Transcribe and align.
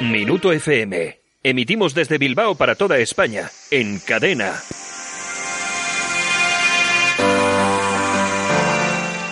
Minuto 0.00 0.52
FM. 0.52 1.20
Emitimos 1.42 1.94
desde 1.94 2.18
Bilbao 2.18 2.54
para 2.54 2.76
toda 2.76 2.98
España, 2.98 3.50
en 3.72 3.98
cadena. 3.98 4.54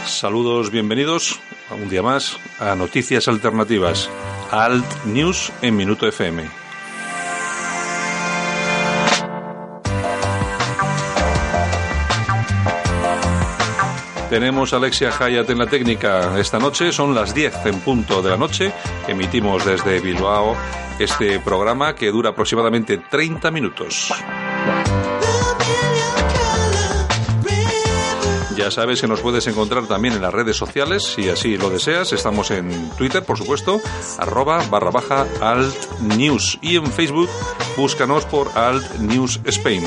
Saludos, 0.04 0.72
bienvenidos 0.72 1.38
un 1.70 1.88
día 1.88 2.02
más 2.02 2.38
a 2.58 2.74
Noticias 2.74 3.28
Alternativas, 3.28 4.10
Alt 4.50 5.04
News 5.04 5.52
en 5.62 5.76
Minuto 5.76 6.06
FM. 6.06 6.48
Tenemos 14.30 14.72
a 14.72 14.76
Alexia 14.76 15.12
Hayat 15.16 15.48
en 15.50 15.58
la 15.58 15.66
técnica 15.66 16.38
esta 16.38 16.58
noche, 16.58 16.92
son 16.92 17.14
las 17.14 17.32
10 17.32 17.66
en 17.66 17.80
punto 17.80 18.22
de 18.22 18.30
la 18.30 18.36
noche, 18.36 18.72
emitimos 19.06 19.64
desde 19.64 20.00
Bilbao 20.00 20.56
este 20.98 21.38
programa 21.40 21.94
que 21.94 22.10
dura 22.10 22.30
aproximadamente 22.30 22.98
30 22.98 23.50
minutos. 23.50 24.12
Ya 28.56 28.70
sabes 28.70 29.02
que 29.02 29.06
nos 29.06 29.20
puedes 29.20 29.46
encontrar 29.48 29.86
también 29.86 30.14
en 30.14 30.22
las 30.22 30.32
redes 30.32 30.56
sociales, 30.56 31.02
si 31.02 31.28
así 31.28 31.58
lo 31.58 31.68
deseas. 31.68 32.14
Estamos 32.14 32.50
en 32.50 32.90
Twitter, 32.96 33.22
por 33.22 33.36
supuesto, 33.36 33.82
arroba 34.18 34.64
barra 34.70 34.90
baja 34.90 35.26
alt 35.42 35.76
news. 36.00 36.58
Y 36.62 36.76
en 36.76 36.86
Facebook, 36.86 37.28
búscanos 37.76 38.24
por 38.24 38.48
alt 38.56 38.98
news 38.98 39.40
Spain. 39.44 39.84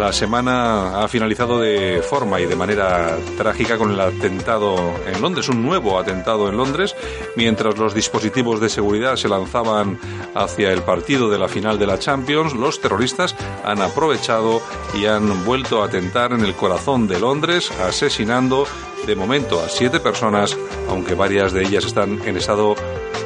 La 0.00 0.14
semana 0.14 1.02
ha 1.02 1.08
finalizado 1.08 1.60
de 1.60 2.00
forma 2.02 2.40
y 2.40 2.46
de 2.46 2.56
manera 2.56 3.18
trágica 3.36 3.76
con 3.76 3.92
el 3.92 4.00
atentado 4.00 4.94
en 5.06 5.20
Londres, 5.20 5.50
un 5.50 5.62
nuevo 5.62 5.98
atentado 5.98 6.48
en 6.48 6.56
Londres, 6.56 6.96
mientras 7.36 7.76
los 7.76 7.92
dispositivos 7.92 8.60
de 8.60 8.70
seguridad 8.70 9.16
se 9.16 9.28
lanzaban 9.28 9.98
hacia 10.34 10.72
el 10.72 10.80
partido 10.80 11.28
de 11.28 11.38
la 11.38 11.48
final 11.48 11.78
de 11.78 11.86
la 11.86 11.98
Champions, 11.98 12.54
los 12.54 12.80
terroristas 12.80 13.36
han 13.62 13.82
aprovechado 13.82 14.62
y 14.94 15.04
han 15.04 15.44
vuelto 15.44 15.82
a 15.82 15.86
atentar 15.86 16.32
en 16.32 16.46
el 16.46 16.54
corazón 16.54 17.06
de 17.06 17.20
Londres, 17.20 17.70
asesinando 17.70 18.66
de 19.06 19.14
momento 19.14 19.60
a 19.60 19.68
siete 19.68 20.00
personas, 20.00 20.56
aunque 20.88 21.14
varias 21.14 21.52
de 21.52 21.60
ellas 21.60 21.84
están 21.84 22.26
en 22.26 22.38
estado 22.38 22.74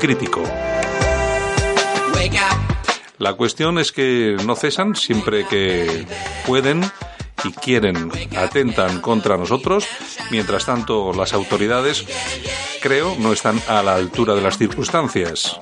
crítico. 0.01 0.43
La 3.19 3.35
cuestión 3.35 3.79
es 3.79 3.93
que 3.93 4.37
no 4.45 4.57
cesan 4.57 4.97
siempre 4.97 5.47
que 5.47 6.07
pueden 6.47 6.83
y 7.45 7.53
quieren, 7.53 8.11
atentan 8.37 9.01
contra 9.01 9.37
nosotros. 9.37 9.87
Mientras 10.31 10.67
tanto, 10.67 11.13
las 11.13 11.33
autoridades, 11.33 12.05
creo, 12.83 13.15
no 13.19 13.33
están 13.33 13.61
a 13.69 13.83
la 13.83 13.95
altura 13.95 14.35
de 14.35 14.41
las 14.41 14.59
circunstancias. 14.59 15.61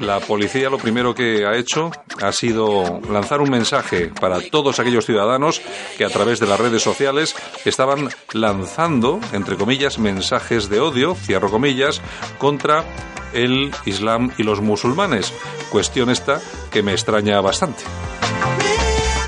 La 0.00 0.20
policía 0.20 0.70
lo 0.70 0.78
primero 0.78 1.14
que 1.14 1.44
ha 1.44 1.56
hecho 1.56 1.90
ha 2.22 2.32
sido 2.32 3.00
lanzar 3.10 3.40
un 3.40 3.50
mensaje 3.50 4.12
para 4.20 4.40
todos 4.40 4.78
aquellos 4.78 5.04
ciudadanos 5.04 5.60
que 5.96 6.04
a 6.04 6.08
través 6.08 6.40
de 6.40 6.46
las 6.46 6.60
redes 6.60 6.82
sociales 6.82 7.34
estaban 7.64 8.08
lanzando, 8.32 9.18
entre 9.32 9.56
comillas, 9.56 9.98
mensajes 9.98 10.68
de 10.68 10.80
odio, 10.80 11.14
cierro 11.14 11.50
comillas, 11.50 12.00
contra 12.38 12.84
el 13.32 13.70
Islam 13.84 14.32
y 14.38 14.42
los 14.42 14.60
musulmanes. 14.60 15.32
Cuestión 15.70 16.10
esta 16.10 16.40
que 16.70 16.82
me 16.82 16.92
extraña 16.92 17.40
bastante. 17.40 17.84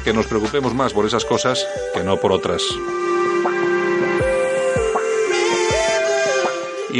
Que 0.04 0.12
nos 0.12 0.26
preocupemos 0.26 0.74
más 0.74 0.92
por 0.92 1.06
esas 1.06 1.24
cosas 1.24 1.66
que 1.94 2.02
no 2.02 2.16
por 2.18 2.32
otras. 2.32 2.62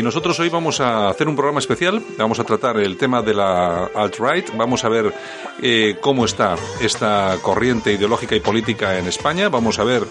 Y 0.01 0.03
nosotros 0.03 0.41
hoy 0.41 0.49
vamos 0.49 0.81
a 0.81 1.11
hacer 1.11 1.29
un 1.29 1.37
programa 1.37 1.59
especial, 1.59 2.03
vamos 2.17 2.41
a 2.41 2.45
tratar 2.45 2.79
el 2.79 2.97
tema 2.97 3.21
de 3.21 3.35
la 3.35 3.85
alt-right, 3.95 4.57
vamos 4.57 4.83
a 4.83 4.89
ver 4.89 5.13
eh, 5.61 5.99
cómo 6.01 6.25
está 6.25 6.57
esta 6.81 7.37
corriente 7.43 7.93
ideológica 7.93 8.35
y 8.35 8.41
política 8.41 8.99
en 8.99 9.07
España, 9.09 9.51
vamos 9.51 9.79
a 9.79 9.85
ver 9.85 10.05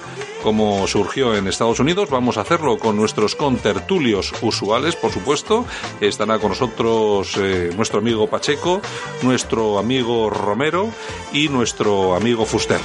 cómo 0.43 0.85
surgió 0.85 1.35
en 1.35 1.47
Estados 1.47 1.79
Unidos, 1.79 2.11
vamos 2.11 2.37
a 2.37 2.41
hacerlo 2.41 2.77
con 2.77 2.97
nuestros 2.97 3.35
contertulios 3.35 4.31
usuales, 4.43 4.95
por 4.95 5.11
supuesto, 5.11 5.65
estará 6.01 6.37
con 6.37 6.49
nosotros 6.49 7.35
eh, 7.37 7.71
nuestro 7.75 7.97
amigo 7.97 8.27
Pacheco, 8.27 8.83
nuestro 9.23 9.79
amigo 9.79 10.29
Romero 10.29 10.91
y 11.33 11.49
nuestro 11.49 12.13
amigo 12.13 12.45
Fuster. 12.45 12.79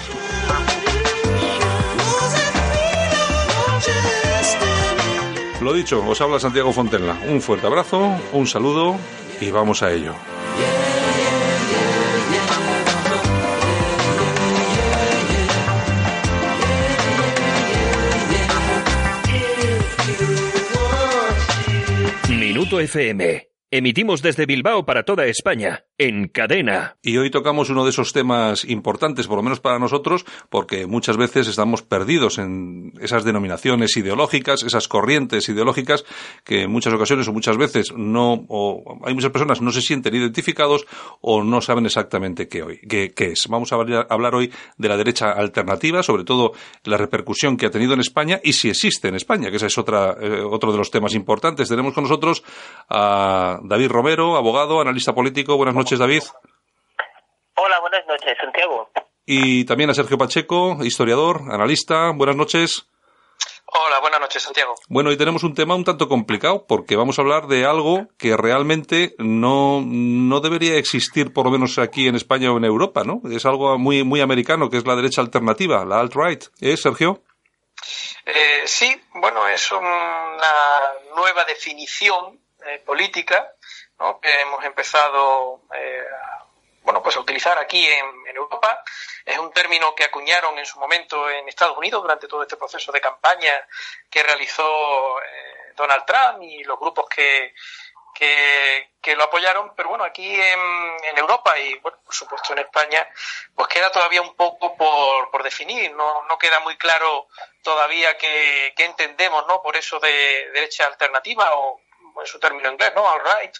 Lo 5.64 5.72
dicho, 5.72 6.06
os 6.06 6.20
habla 6.20 6.38
Santiago 6.38 6.75
Fontenla. 6.75 7.16
Un 7.26 7.41
fuerte 7.41 7.66
abrazo, 7.66 8.20
un 8.32 8.47
saludo 8.47 8.98
y 9.41 9.50
vamos 9.50 9.82
a 9.82 9.91
ello. 9.91 10.14
Minuto 22.28 22.78
FM. 22.78 23.48
Emitimos 23.70 24.20
desde 24.20 24.44
Bilbao 24.44 24.84
para 24.84 25.04
toda 25.04 25.24
España, 25.24 25.86
en 25.99 26.27
cadena. 26.28 26.97
Y 27.03 27.19
hoy 27.19 27.31
tocamos 27.31 27.71
uno 27.71 27.84
de 27.84 27.91
esos 27.91 28.12
temas 28.12 28.65
importantes, 28.65 29.28
por 29.28 29.37
lo 29.37 29.43
menos 29.43 29.60
para 29.60 29.78
nosotros, 29.78 30.25
porque 30.50 30.87
muchas 30.87 31.16
veces 31.16 31.47
estamos 31.47 31.82
perdidos 31.82 32.38
en 32.38 32.93
esas 33.00 33.25
denominaciones 33.25 33.97
ideológicas, 33.97 34.65
esas 34.65 34.88
corrientes 34.88 35.49
ideológicas 35.49 36.04
que 36.43 36.62
en 36.62 36.71
muchas 36.71 36.93
ocasiones 36.94 37.28
o 37.28 37.33
muchas 37.33 37.56
veces 37.56 37.93
no, 37.97 38.44
o 38.49 38.99
hay 39.04 39.15
muchas 39.15 39.31
personas 39.31 39.60
no 39.60 39.71
se 39.71 39.83
sienten 39.83 40.15
identificados 40.16 40.84
o 41.21 41.44
no 41.44 41.60
saben 41.60 41.87
exactamente 41.87 42.49
qué, 42.49 42.62
hoy, 42.62 42.78
qué, 42.78 43.12
es. 43.16 43.47
Vamos 43.49 43.72
a 43.72 43.77
hablar 43.77 44.34
hoy 44.34 44.53
de 44.77 44.88
la 44.88 44.97
derecha 44.97 45.31
alternativa, 45.31 46.03
sobre 46.03 46.25
todo 46.25 46.53
la 46.84 46.97
repercusión 46.97 47.56
que 47.56 47.66
ha 47.66 47.71
tenido 47.71 47.94
en 47.94 48.00
España 48.00 48.41
y 48.43 48.54
si 48.54 48.69
existe 48.69 49.09
en 49.09 49.15
España, 49.15 49.50
que 49.50 49.56
ese 49.56 49.66
es 49.66 49.78
otra, 49.78 50.16
eh, 50.21 50.41
otro 50.41 50.72
de 50.72 50.78
los 50.78 50.91
temas 50.91 51.15
importantes. 51.15 51.69
Tenemos 51.69 51.94
con 51.94 52.04
nosotros 52.04 52.43
a 52.88 53.60
David 53.62 53.88
Romero, 53.88 54.37
abogado, 54.37 54.81
analista 54.81 55.15
político. 55.15 55.56
Buenas 55.56 55.75
noches, 55.75 55.84
David. 55.93 56.22
Hola, 57.56 57.81
buenas 57.81 58.06
noches, 58.06 58.37
Santiago. 58.41 58.91
Y 59.27 59.65
también 59.65 59.91
a 59.91 59.95
Sergio 59.95 60.19
Pacheco, 60.19 60.78
historiador, 60.83 61.43
analista. 61.50 62.11
Buenas 62.15 62.37
noches. 62.37 62.87
Hola, 63.66 64.01
buenas 64.01 64.21
noches, 64.21 64.42
Santiago. 64.42 64.75
Bueno, 64.89 65.10
hoy 65.10 65.16
tenemos 65.16 65.42
un 65.42 65.54
tema 65.54 65.75
un 65.75 65.84
tanto 65.84 66.09
complicado 66.09 66.66
porque 66.66 66.97
vamos 66.97 67.19
a 67.19 67.22
hablar 67.22 67.47
de 67.47 67.65
algo 67.65 68.07
que 68.19 68.36
realmente 68.36 69.15
no, 69.19 69.83
no 69.84 70.41
debería 70.41 70.77
existir, 70.77 71.33
por 71.33 71.47
lo 71.47 71.53
menos 71.53 71.78
aquí 71.78 72.09
en 72.09 72.15
España 72.15 72.53
o 72.53 72.57
en 72.57 72.65
Europa, 72.65 73.04
¿no? 73.04 73.21
Es 73.30 73.45
algo 73.47 73.78
muy, 73.78 74.04
muy 74.04 74.21
americano, 74.21 74.71
que 74.71 74.78
es 74.78 74.87
la 74.87 74.97
derecha 74.97 75.21
alternativa, 75.21 75.84
la 75.84 76.01
alt-right. 76.01 76.45
¿Eh, 76.60 76.77
Sergio? 76.77 77.22
Eh, 78.27 78.63
sí, 78.65 78.95
bueno, 79.15 79.47
es 79.48 79.71
una 79.72 80.80
nueva 81.16 81.45
definición 81.45 82.41
eh, 82.66 82.83
política 82.84 83.53
¿no? 83.98 84.20
que 84.20 84.41
hemos 84.41 84.64
empezado 84.64 85.60
eh, 85.74 86.04
bueno, 86.84 87.02
pues 87.02 87.16
a 87.16 87.20
utilizar 87.20 87.58
aquí 87.58 87.84
en, 87.84 88.26
en, 88.28 88.36
Europa. 88.36 88.82
Es 89.24 89.38
un 89.38 89.50
término 89.52 89.94
que 89.94 90.04
acuñaron 90.04 90.58
en 90.58 90.66
su 90.66 90.78
momento 90.78 91.30
en 91.30 91.48
Estados 91.48 91.78
Unidos 91.78 92.02
durante 92.02 92.28
todo 92.28 92.42
este 92.42 92.56
proceso 92.56 92.92
de 92.92 93.00
campaña 93.00 93.52
que 94.10 94.22
realizó 94.22 95.20
eh, 95.22 95.72
Donald 95.74 96.04
Trump 96.04 96.42
y 96.42 96.62
los 96.62 96.78
grupos 96.78 97.06
que, 97.08 97.54
que, 98.14 99.16
lo 99.16 99.24
apoyaron, 99.24 99.74
pero 99.76 99.91
bueno, 99.91 100.04
aquí 100.04 100.28
en, 100.28 100.60
en, 101.04 101.18
Europa 101.18 101.58
y 101.58 101.74
bueno, 101.76 101.98
por 102.04 102.14
supuesto 102.14 102.52
en 102.52 102.60
España, 102.60 103.08
pues 103.54 103.68
queda 103.68 103.91
todavía 103.91 104.22
un 104.22 104.34
poco 104.34 104.76
por, 104.76 105.30
por 105.30 105.42
definir, 105.42 105.94
no, 105.94 106.22
no 106.24 106.38
queda 106.38 106.60
muy 106.60 106.76
claro 106.76 107.28
todavía 107.62 108.16
qué 108.18 108.74
entendemos, 108.76 109.46
¿no? 109.46 109.62
Por 109.62 109.76
eso 109.76 110.00
de 110.00 110.50
derecha 110.52 110.86
alternativa 110.86 111.54
o 111.54 111.80
en 112.21 112.27
su 112.27 112.39
término 112.39 112.71
inglés, 112.71 112.93
¿no? 112.95 113.03
All 113.03 113.21
right. 113.21 113.55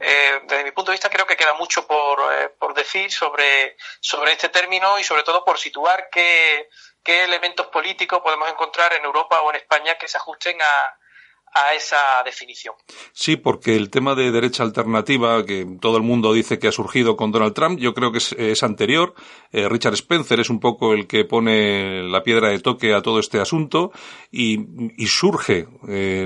Eh, 0.00 0.40
desde 0.48 0.64
mi 0.64 0.72
punto 0.72 0.90
de 0.90 0.96
vista 0.96 1.08
creo 1.08 1.26
que 1.26 1.36
queda 1.36 1.54
mucho 1.54 1.86
por, 1.86 2.18
eh, 2.32 2.48
por 2.58 2.74
decir 2.74 3.12
sobre, 3.12 3.76
sobre 4.00 4.32
este 4.32 4.48
término 4.48 4.98
y 4.98 5.04
sobre 5.04 5.22
todo 5.22 5.44
por 5.44 5.58
situar 5.58 6.08
qué, 6.10 6.68
qué 7.02 7.24
elementos 7.24 7.68
políticos 7.68 8.20
podemos 8.22 8.48
encontrar 8.48 8.92
en 8.94 9.04
Europa 9.04 9.40
o 9.42 9.50
en 9.50 9.56
España 9.56 9.96
que 9.96 10.08
se 10.08 10.16
ajusten 10.16 10.60
a, 10.60 11.60
a 11.60 11.74
esa 11.74 11.96
definición. 12.24 12.74
Sí, 13.12 13.36
porque 13.36 13.76
el 13.76 13.88
tema 13.88 14.16
de 14.16 14.32
derecha 14.32 14.64
alternativa, 14.64 15.46
que 15.46 15.64
todo 15.80 15.96
el 15.96 16.02
mundo 16.02 16.32
dice 16.32 16.58
que 16.58 16.66
ha 16.66 16.72
surgido 16.72 17.16
con 17.16 17.30
Donald 17.30 17.54
Trump, 17.54 17.78
yo 17.78 17.94
creo 17.94 18.10
que 18.10 18.18
es, 18.18 18.62
anterior. 18.64 19.14
Eh, 19.52 19.68
Richard 19.68 19.94
Spencer 19.94 20.40
es 20.40 20.50
un 20.50 20.58
poco 20.58 20.92
el 20.92 21.06
que 21.06 21.24
pone 21.24 22.02
la 22.02 22.24
piedra 22.24 22.48
de 22.48 22.58
toque 22.58 22.92
a 22.92 23.02
todo 23.02 23.20
este 23.20 23.40
asunto 23.40 23.92
y, 24.32 24.58
y 25.00 25.06
surge 25.06 25.68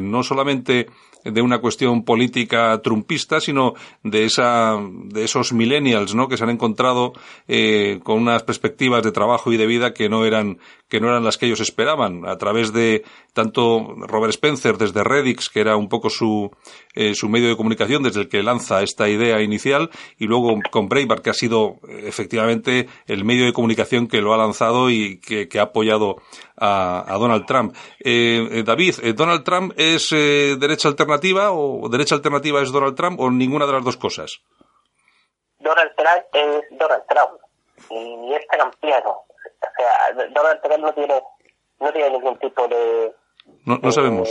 no 0.01 0.23
solamente 0.23 0.87
de 1.31 1.43
una 1.43 1.59
cuestión 1.59 2.05
política 2.05 2.81
trumpista, 2.83 3.41
sino 3.41 3.75
de 4.03 4.25
esa, 4.25 4.77
de 5.05 5.25
esos 5.25 5.53
millennials, 5.53 6.15
¿no? 6.15 6.29
Que 6.29 6.37
se 6.37 6.45
han 6.45 6.51
encontrado 6.51 7.13
eh, 7.47 8.01
con 8.03 8.19
unas 8.19 8.43
perspectivas 8.43 9.03
de 9.03 9.13
trabajo 9.13 9.53
y 9.53 9.57
de 9.57 9.67
vida 9.67 9.95
que 9.95 10.09
no 10.09 10.25
eran, 10.25 10.59
que 10.89 11.01
no 11.01 11.09
eran 11.09 11.25
las 11.25 11.39
que 11.39 11.47
ellos 11.47 11.61
esperaban. 11.61 12.27
A 12.27 12.37
través 12.39 12.73
de 12.73 13.05
tanto 13.33 13.95
Robert 13.97 14.31
Spencer 14.31 14.77
desde 14.77 15.05
Redix, 15.05 15.49
que 15.49 15.61
era 15.61 15.77
un 15.77 15.89
poco 15.89 16.11
su, 16.11 16.51
eh, 16.95 17.15
su 17.15 17.29
medio 17.29 17.49
de 17.49 17.57
comunicación 17.57 18.03
desde 18.03 18.23
el 18.23 18.29
que 18.29 18.43
lanza 18.43 18.83
esta 18.83 19.09
idea 19.09 19.41
inicial, 19.41 19.91
y 20.19 20.27
luego 20.27 20.59
con 20.71 20.89
Breitbart, 20.89 21.23
que 21.23 21.31
ha 21.31 21.35
sido 21.35 21.77
efectivamente 21.89 22.89
el 23.07 23.25
medio 23.25 23.47
de 23.47 23.53
comunicación 23.53 24.09
que 24.09 24.21
lo 24.21 24.35
ha 24.35 24.39
lanzado 24.39 24.91
y 24.91 25.21
que, 25.21 25.49
que 25.49 25.59
ha 25.59 25.65
apoyado 25.65 26.17
a, 26.57 27.05
a 27.07 27.19
Donald 27.19 27.47
Trump. 27.47 27.75
Eh, 28.01 28.49
eh 28.51 28.63
David, 28.65 28.95
eh, 29.03 29.13
¿Donald 29.13 29.45
Trump 29.45 29.73
es 29.77 30.13
eh, 30.13 30.57
derecha 30.59 30.89
alternativa 30.89 31.53
o 31.53 31.89
derecha 31.89 32.15
alternativa 32.15 32.63
es 32.63 32.73
Donald 32.73 32.97
Trump 32.97 33.21
o 33.21 33.31
ninguna 33.31 33.67
de 33.67 33.73
las 33.73 33.85
dos 33.85 33.97
cosas? 33.97 34.41
Donald 35.59 35.93
Trump 35.97 36.25
es 36.33 36.79
Donald 36.79 37.05
Trump 37.09 37.41
y 37.91 38.35
es 38.35 38.47
campeano. 38.51 39.23
O 39.63 39.67
sea, 39.77 40.29
Donald 40.31 40.61
Trump 40.63 40.79
no 40.79 40.93
tiene, 40.95 41.23
no 41.81 41.93
tiene 41.93 42.11
ningún 42.11 42.39
tipo 42.39 42.69
de... 42.69 43.13
No, 43.65 43.79
no 43.83 43.93
sabemos. 43.93 44.29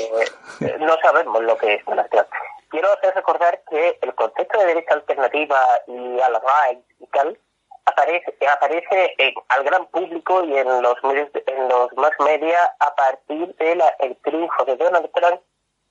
no 0.80 0.98
sabemos 1.02 1.42
lo 1.44 1.58
que 1.58 1.76
es 1.76 1.86
Donald 1.86 2.10
Trump. 2.10 2.28
Quiero 2.70 2.92
hacer 2.94 3.16
recordar 3.16 3.62
que 3.70 3.98
el 4.02 4.14
concepto 4.16 4.60
de 4.60 4.66
derecha 4.68 4.94
alternativa 4.94 5.60
y 5.88 6.20
al 6.20 6.34
right 6.34 6.84
y 7.00 7.08
tal 7.08 7.38
aparece, 7.86 8.36
aparece 8.46 9.16
al 9.50 9.64
gran 9.64 9.86
público 9.88 10.44
y 10.44 10.58
en 10.58 10.82
los 10.82 11.04
medios, 11.04 11.30
en 11.46 11.70
los 11.70 11.94
más 11.96 12.12
media 12.20 12.58
a 12.80 12.94
partir 12.96 13.56
del 13.56 13.82
el 14.00 14.16
triunfo 14.18 14.66
de 14.66 14.76
Donald 14.76 15.10
Trump 15.14 15.42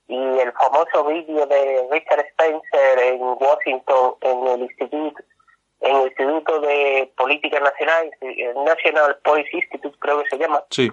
y 0.07 0.39
el 0.39 0.53
famoso 0.53 1.03
vídeo 1.05 1.45
de 1.47 1.87
Richard 1.91 2.25
Spencer 2.29 2.99
en 2.99 3.21
Washington 3.21 4.15
en 4.21 4.47
el 4.47 4.61
instituto 4.61 5.23
en 5.81 5.95
el 5.95 6.07
Instituto 6.07 6.59
de 6.61 7.11
Política 7.15 7.59
Nacional, 7.59 8.11
National 8.65 9.17
Policy 9.23 9.57
Institute 9.57 9.97
creo 9.99 10.23
que 10.23 10.29
se 10.29 10.37
llama, 10.37 10.63
sí. 10.69 10.89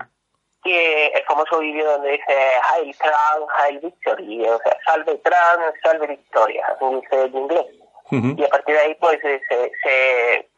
que 0.62 1.06
el 1.06 1.24
famoso 1.24 1.58
vídeo 1.58 1.90
donde 1.92 2.12
dice 2.12 2.34
Hail 2.70 2.96
Trump, 2.98 3.50
Hail 3.58 3.78
Victory, 3.80 4.48
o 4.48 4.58
sea, 4.58 4.78
salve 4.84 5.20
Trump, 5.24 5.74
salve 5.82 6.06
Victoria, 6.08 6.76
dice 6.80 7.22
en 7.22 7.36
inglés. 7.36 7.66
Y 8.10 8.44
a 8.44 8.48
partir 8.48 8.74
de 8.74 8.80
ahí 8.80 8.94
pues 9.00 9.18
se, 9.22 9.40
se, 9.48 10.48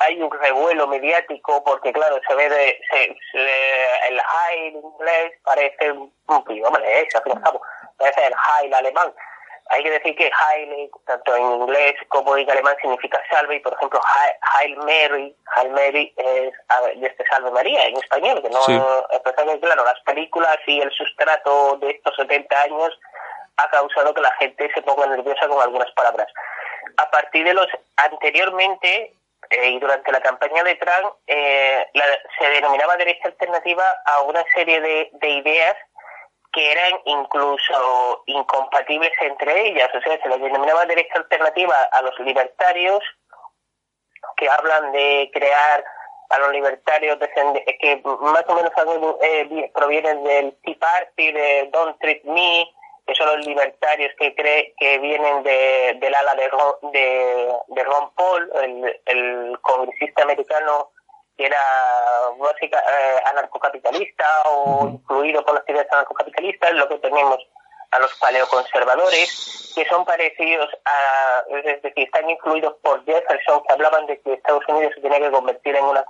hay 0.00 0.22
un 0.22 0.30
revuelo 0.30 0.86
mediático 0.86 1.62
porque 1.64 1.92
claro 1.92 2.18
se 2.26 2.34
ve 2.34 2.48
de, 2.48 2.78
el 4.08 4.20
high 4.20 4.68
inglés 4.68 5.32
parece 5.44 5.90
un 5.90 6.12
hombre 6.28 7.00
es, 7.02 7.08
parece 7.98 8.26
el 8.26 8.34
high 8.34 8.72
alemán 8.72 9.12
hay 9.70 9.82
que 9.82 9.90
decir 9.90 10.16
que 10.16 10.30
Hail, 10.30 10.90
tanto 11.06 11.36
en 11.36 11.42
inglés 11.42 11.94
como 12.08 12.36
en 12.36 12.50
alemán, 12.50 12.76
significa 12.80 13.20
salve, 13.30 13.56
y 13.56 13.60
por 13.60 13.74
ejemplo, 13.74 14.00
Hail 14.54 14.76
Mary, 14.78 15.34
Hail 15.54 15.70
Mary 15.70 16.14
es 16.16 16.52
este 17.02 17.24
Salve 17.26 17.50
María 17.50 17.84
en 17.86 17.96
español, 17.96 18.42
que 18.42 18.50
no, 18.50 18.62
sí. 18.62 18.80
claro, 19.60 19.84
las 19.84 20.00
películas 20.04 20.58
y 20.66 20.80
el 20.80 20.90
sustrato 20.92 21.76
de 21.78 21.90
estos 21.90 22.16
70 22.16 22.62
años 22.62 22.98
ha 23.56 23.70
causado 23.70 24.14
que 24.14 24.20
la 24.20 24.32
gente 24.32 24.70
se 24.72 24.82
ponga 24.82 25.06
nerviosa 25.06 25.48
con 25.48 25.60
algunas 25.60 25.90
palabras 25.92 26.28
a 26.98 27.10
partir 27.10 27.44
de 27.44 27.54
los 27.54 27.66
anteriormente 27.96 29.12
eh, 29.50 29.70
y 29.70 29.78
durante 29.78 30.12
la 30.12 30.20
campaña 30.20 30.62
de 30.64 30.74
Trump 30.76 31.14
eh, 31.26 31.86
la, 31.94 32.04
se 32.38 32.50
denominaba 32.50 32.96
derecha 32.96 33.28
alternativa 33.28 33.84
a 34.04 34.20
una 34.22 34.44
serie 34.54 34.80
de, 34.80 35.10
de, 35.12 35.28
ideas 35.28 35.76
que 36.58 36.72
eran 36.72 37.00
incluso 37.04 38.24
incompatibles 38.26 39.12
entre 39.20 39.68
ellas, 39.68 39.88
o 39.94 40.00
sea, 40.00 40.20
se 40.20 40.28
les 40.28 40.40
denominaba 40.40 40.86
derecha 40.86 41.14
alternativa 41.14 41.76
a 41.92 42.02
los 42.02 42.18
libertarios 42.18 43.00
que 44.36 44.48
hablan 44.48 44.90
de 44.90 45.30
crear 45.32 45.84
a 46.30 46.38
los 46.40 46.50
libertarios 46.50 47.16
que 47.80 48.02
más 48.04 48.44
o 48.48 48.54
menos 48.56 48.72
eh, 49.22 49.70
provienen 49.72 50.24
del 50.24 50.56
Tea 50.64 50.76
Party, 50.80 51.30
de 51.30 51.70
Don't 51.72 51.96
Treat 52.00 52.24
Me, 52.24 52.68
que 53.06 53.14
son 53.14 53.28
los 53.28 53.46
libertarios 53.46 54.10
que 54.18 54.34
cree 54.34 54.74
que 54.78 54.98
vienen 54.98 55.44
de, 55.44 55.96
del 56.00 56.14
ala 56.14 56.34
de 56.34 56.48
Ron, 56.48 56.92
de, 56.92 57.52
de 57.68 57.84
Ron 57.84 58.10
Paul, 58.16 58.50
el, 58.64 59.00
el, 59.06 59.58
congresista 59.60 60.24
americano 60.24 60.90
que 61.38 61.46
era 61.46 61.62
básica, 62.36 62.78
eh, 62.78 63.22
anarcocapitalista 63.26 64.24
o 64.46 64.88
incluido 64.88 65.44
por 65.44 65.54
las 65.54 65.68
ideas 65.68 65.86
anarcocapitalistas, 65.92 66.72
lo 66.72 66.88
que 66.88 66.98
tenemos 66.98 67.38
a 67.92 67.98
los 68.00 68.12
paleoconservadores, 68.18 69.72
que 69.74 69.86
son 69.86 70.04
parecidos 70.04 70.68
a, 70.84 71.44
es 71.48 71.82
decir, 71.82 71.92
están 71.96 72.28
incluidos 72.28 72.74
por 72.82 73.04
Jefferson, 73.04 73.62
que 73.62 73.72
hablaban 73.72 74.06
de 74.06 74.20
que 74.20 74.34
Estados 74.34 74.64
Unidos 74.68 74.92
se 74.96 75.00
tenía 75.00 75.20
que 75.20 75.30
convertir 75.30 75.76
en 75.76 75.84
una, 75.84 76.04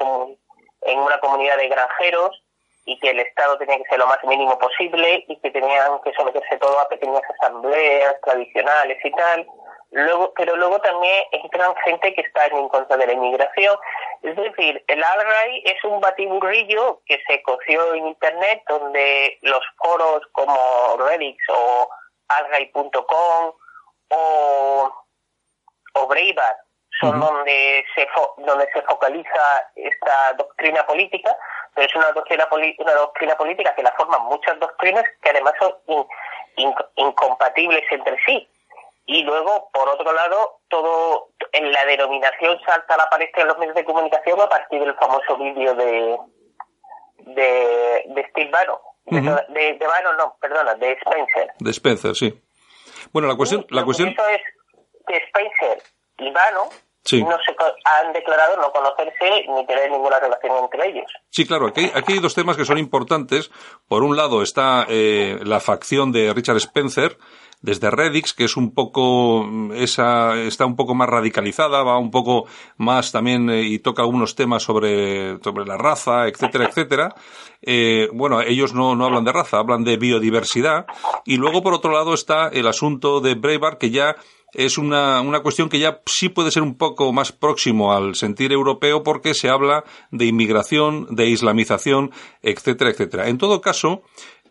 en 0.83 0.99
una 0.99 1.21
comunidad 1.21 1.59
de 1.59 1.69
granjeros, 1.69 2.43
y 2.89 2.99
que 3.01 3.11
el 3.11 3.21
Estado 3.21 3.59
tenía 3.59 3.77
que 3.77 3.85
ser 3.91 3.99
lo 3.99 4.07
más 4.07 4.19
mínimo 4.25 4.59
posible 4.59 5.23
y 5.29 5.37
que 5.37 5.51
tenían 5.51 6.01
que 6.03 6.13
someterse 6.15 6.57
todo 6.57 6.81
a 6.81 6.89
pequeñas 6.89 7.23
asambleas 7.39 8.19
tradicionales 8.23 8.99
y 9.05 9.11
tal. 9.11 9.47
Luego, 9.91 10.35
pero 10.37 10.55
luego 10.57 10.79
también 10.81 11.25
entran 11.33 11.75
gente 11.85 12.15
que 12.15 12.21
está 12.21 12.47
en 12.47 12.69
contra 12.69 12.97
de 12.97 13.07
la 13.07 13.13
inmigración. 13.13 13.77
Es 14.23 14.37
decir, 14.37 14.85
el 14.87 15.03
alt 15.03 15.27
es 15.65 15.83
un 15.85 16.01
batiburrillo 16.01 17.01
que 17.07 17.19
se 17.27 17.43
coció 17.43 17.95
en 17.95 18.09
Internet 18.09 18.63
donde 18.69 19.39
los 19.43 19.63
foros 19.79 20.23
como 20.33 20.97
Reddit 20.99 21.39
o 21.49 21.89
alray.com 22.29 23.53
o, 24.11 25.05
o 25.95 26.07
Breitbart 26.07 26.59
son 27.01 27.21
donde 27.21 27.85
se 27.95 28.09
donde 28.39 28.69
se 28.73 28.83
focaliza 28.83 29.71
esta 29.77 30.33
doctrina 30.35 30.85
política 30.85 31.37
pero 31.79 31.87
es 31.87 31.95
una 31.95 32.11
doctrina, 32.11 32.49
una 32.79 32.95
doctrina 32.95 33.37
política 33.37 33.73
que 33.77 33.85
la 33.85 33.93
forman 33.93 34.25
muchas 34.25 34.59
doctrinas 34.59 35.05
que 35.23 35.31
además 35.31 35.55
son 35.61 35.73
incompatibles 36.97 37.85
entre 37.93 38.17
sí. 38.25 38.49
Y 39.11 39.23
luego, 39.23 39.71
por 39.73 39.89
otro 39.89 40.13
lado, 40.13 40.61
todo 40.69 41.31
en 41.53 41.73
la 41.73 41.85
denominación 41.87 42.61
salta 42.67 42.93
a 42.93 42.99
la 42.99 43.09
palestra 43.09 43.41
en 43.41 43.49
los 43.49 43.59
medios 43.59 43.75
de 43.75 43.85
comunicación 43.85 44.39
a 44.39 44.49
partir 44.49 44.81
del 44.81 44.95
famoso 44.97 45.35
vídeo 45.39 45.75
de, 45.75 46.19
de, 47.21 48.05
de 48.07 48.27
Steve 48.31 48.51
Bannon. 48.51 48.79
de, 49.07 49.79
de, 49.79 49.87
Bannon, 49.87 50.17
no, 50.19 50.37
perdona, 50.39 50.75
de 50.75 50.93
Spencer. 50.93 51.53
De 51.59 51.71
Spencer, 51.71 52.15
sí. 52.15 52.39
Bueno, 53.11 53.29
la 53.29 53.37
cuestión... 53.37 53.65
la 53.71 53.83
cuestión... 53.83 54.11
es 54.11 54.43
que 55.07 55.17
Spencer 55.17 55.83
y 56.19 56.31
Bannon 56.31 56.69
no 57.17 57.39
se 57.39 57.57
han 57.85 58.13
declarado 58.13 58.57
no 58.59 58.71
conocerse 58.71 59.47
ni 59.49 59.67
tener 59.67 59.91
ninguna 59.91 60.21
relación 60.21 60.53
entre 60.59 60.89
ellos. 60.89 61.11
Sí, 61.31 61.47
claro, 61.47 61.69
aquí, 61.69 61.91
aquí 61.95 62.13
hay 62.15 62.19
dos 62.19 62.35
temas 62.35 62.59
que 62.59 62.67
son 62.67 62.77
importantes. 62.77 63.51
Por 63.89 64.03
un 64.03 64.17
lado 64.17 64.43
está 64.43 64.85
eh, 64.89 65.39
la 65.43 65.61
facción 65.61 66.13
de 66.13 66.35
Richard 66.35 66.59
Spencer, 66.59 67.17
desde 67.61 67.91
Redix, 67.91 68.35
que 68.35 68.45
es 68.45 68.57
un 68.57 68.73
poco, 68.73 69.49
esa, 69.75 70.41
está 70.41 70.65
un 70.65 70.77
poco 70.77 70.95
más 70.95 71.09
radicalizada, 71.09 71.83
va 71.83 71.99
un 71.99 72.11
poco 72.11 72.47
más 72.77 73.11
también 73.11 73.51
eh, 73.51 73.63
y 73.63 73.79
toca 73.81 74.03
algunos 74.03 74.35
temas 74.35 74.63
sobre, 74.63 75.39
sobre 75.43 75.67
la 75.67 75.77
raza, 75.77 76.29
etcétera, 76.29 76.67
etcétera. 76.67 77.15
Eh, 77.61 78.09
bueno, 78.13 78.41
ellos 78.43 78.75
no, 78.75 78.95
no 78.95 79.05
hablan 79.07 79.25
de 79.25 79.33
raza, 79.33 79.59
hablan 79.59 79.85
de 79.85 79.97
biodiversidad. 79.97 80.87
Y 81.25 81.37
luego, 81.37 81.63
por 81.63 81.75
otro 81.75 81.93
lado, 81.93 82.15
está 82.15 82.49
el 82.49 82.67
asunto 82.67 83.21
de 83.21 83.35
Breitbart, 83.35 83.79
que 83.79 83.91
ya 83.91 84.17
es 84.55 84.79
una, 84.79 85.21
una 85.21 85.41
cuestión 85.41 85.69
que 85.69 85.79
ya 85.79 86.01
sí 86.07 86.29
puede 86.29 86.51
ser 86.51 86.63
un 86.63 86.77
poco 86.77 87.13
más 87.13 87.33
próximo 87.33 87.93
al 87.93 88.15
sentir 88.15 88.53
europeo 88.53 89.03
porque 89.03 89.35
se 89.35 89.49
habla 89.49 89.85
de 90.11 90.25
inmigración, 90.25 91.07
de 91.11 91.27
islamización, 91.29 92.13
etcétera, 92.43 92.91
etcétera. 92.91 93.29
En 93.29 93.37
todo 93.37 93.61
caso, 93.61 94.03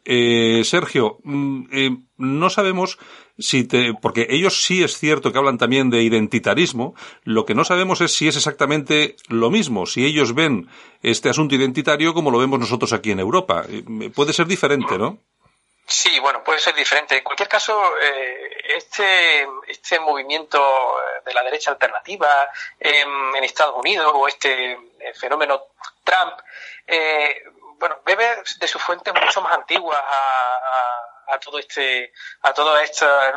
eh, 0.09 0.63
Sergio, 0.63 1.17
mm, 1.23 1.65
eh, 1.73 1.97
no 2.15 2.49
sabemos 2.49 2.97
si 3.37 3.67
te, 3.67 3.93
porque 4.01 4.25
ellos 4.29 4.63
sí 4.63 4.81
es 4.81 4.97
cierto 4.97 5.33
que 5.33 5.37
hablan 5.37 5.57
también 5.57 5.89
de 5.89 6.01
identitarismo, 6.01 6.95
lo 7.25 7.45
que 7.45 7.53
no 7.53 7.65
sabemos 7.65 7.99
es 7.99 8.15
si 8.15 8.29
es 8.29 8.37
exactamente 8.37 9.17
lo 9.27 9.49
mismo, 9.49 9.85
si 9.85 10.05
ellos 10.05 10.33
ven 10.33 10.69
este 11.03 11.29
asunto 11.29 11.55
identitario 11.55 12.13
como 12.13 12.31
lo 12.31 12.37
vemos 12.37 12.57
nosotros 12.57 12.93
aquí 12.93 13.11
en 13.11 13.19
Europa. 13.19 13.65
Eh, 13.67 13.83
puede 14.15 14.31
ser 14.31 14.47
diferente, 14.47 14.97
¿no? 14.97 15.19
Sí, 15.85 16.19
bueno, 16.21 16.41
puede 16.41 16.59
ser 16.59 16.73
diferente. 16.73 17.17
En 17.17 17.23
cualquier 17.23 17.49
caso, 17.49 17.77
eh, 18.01 18.49
este, 18.77 19.45
este 19.67 19.99
movimiento 19.99 20.61
de 21.25 21.33
la 21.33 21.43
derecha 21.43 21.71
alternativa 21.71 22.29
en, 22.79 23.43
Estados 23.43 23.75
Unidos 23.77 24.11
o 24.13 24.27
este 24.27 24.77
fenómeno 25.15 25.63
Trump, 26.03 26.33
eh, 26.85 27.43
bueno, 27.79 27.99
bebe 28.05 28.43
de 28.59 28.67
sus 28.67 28.81
fuentes 28.81 29.13
mucho 29.13 29.41
más 29.41 29.53
antiguas 29.53 29.99
a 29.99 30.57
a 30.57 31.16
todo 31.39 31.59
este 31.59 32.11
a 32.41 32.53
todas 32.53 32.83
estas 32.83 33.35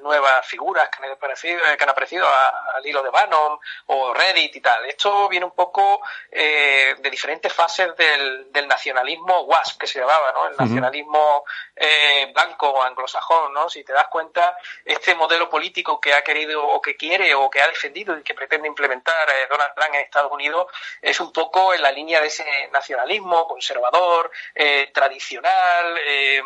nuevas 0.00 0.46
figuras 0.46 0.88
que 0.88 1.04
han 1.04 1.12
aparecido, 1.12 1.60
que 1.76 1.84
han 1.84 1.90
aparecido 1.90 2.26
al 2.74 2.86
hilo 2.86 3.02
de 3.02 3.10
Bannon 3.10 3.58
o 3.86 4.14
Reddit 4.14 4.56
y 4.56 4.60
tal. 4.60 4.84
Esto 4.86 5.28
viene 5.28 5.46
un 5.46 5.54
poco 5.54 6.00
eh, 6.30 6.94
de 6.98 7.10
diferentes 7.10 7.52
fases 7.52 7.96
del, 7.96 8.52
del, 8.52 8.68
nacionalismo 8.68 9.42
WASP 9.42 9.80
que 9.80 9.86
se 9.86 10.00
llamaba, 10.00 10.32
¿no? 10.32 10.48
El 10.48 10.56
nacionalismo 10.56 11.44
eh, 11.74 12.30
blanco 12.32 12.70
o 12.70 12.82
anglosajón, 12.82 13.52
¿no? 13.52 13.68
Si 13.68 13.82
te 13.84 13.92
das 13.92 14.08
cuenta, 14.08 14.56
este 14.84 15.14
modelo 15.14 15.48
político 15.48 16.00
que 16.00 16.14
ha 16.14 16.22
querido 16.22 16.64
o 16.64 16.80
que 16.80 16.96
quiere 16.96 17.34
o 17.34 17.50
que 17.50 17.60
ha 17.60 17.68
defendido 17.68 18.16
y 18.18 18.22
que 18.22 18.34
pretende 18.34 18.68
implementar 18.68 19.28
eh, 19.28 19.46
Donald 19.48 19.74
Trump 19.74 19.94
en 19.94 20.00
Estados 20.00 20.32
Unidos 20.32 20.66
es 21.00 21.20
un 21.20 21.32
poco 21.32 21.74
en 21.74 21.82
la 21.82 21.90
línea 21.90 22.20
de 22.20 22.28
ese 22.28 22.44
nacionalismo 22.72 23.46
conservador, 23.46 24.30
eh, 24.54 24.90
tradicional, 24.92 25.98
eh, 26.06 26.42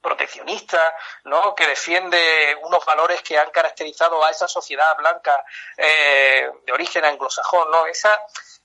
proteccionista, 0.00 0.94
¿no? 1.24 1.54
que 1.54 1.66
defiende 1.66 2.56
unos 2.62 2.84
valores 2.84 3.22
que 3.22 3.38
han 3.38 3.50
caracterizado 3.50 4.24
a 4.24 4.30
esa 4.30 4.48
sociedad 4.48 4.96
blanca 4.96 5.44
eh, 5.76 6.50
de 6.64 6.72
origen 6.72 7.04
anglosajón, 7.04 7.70
¿no? 7.70 7.86
Esa, 7.86 8.18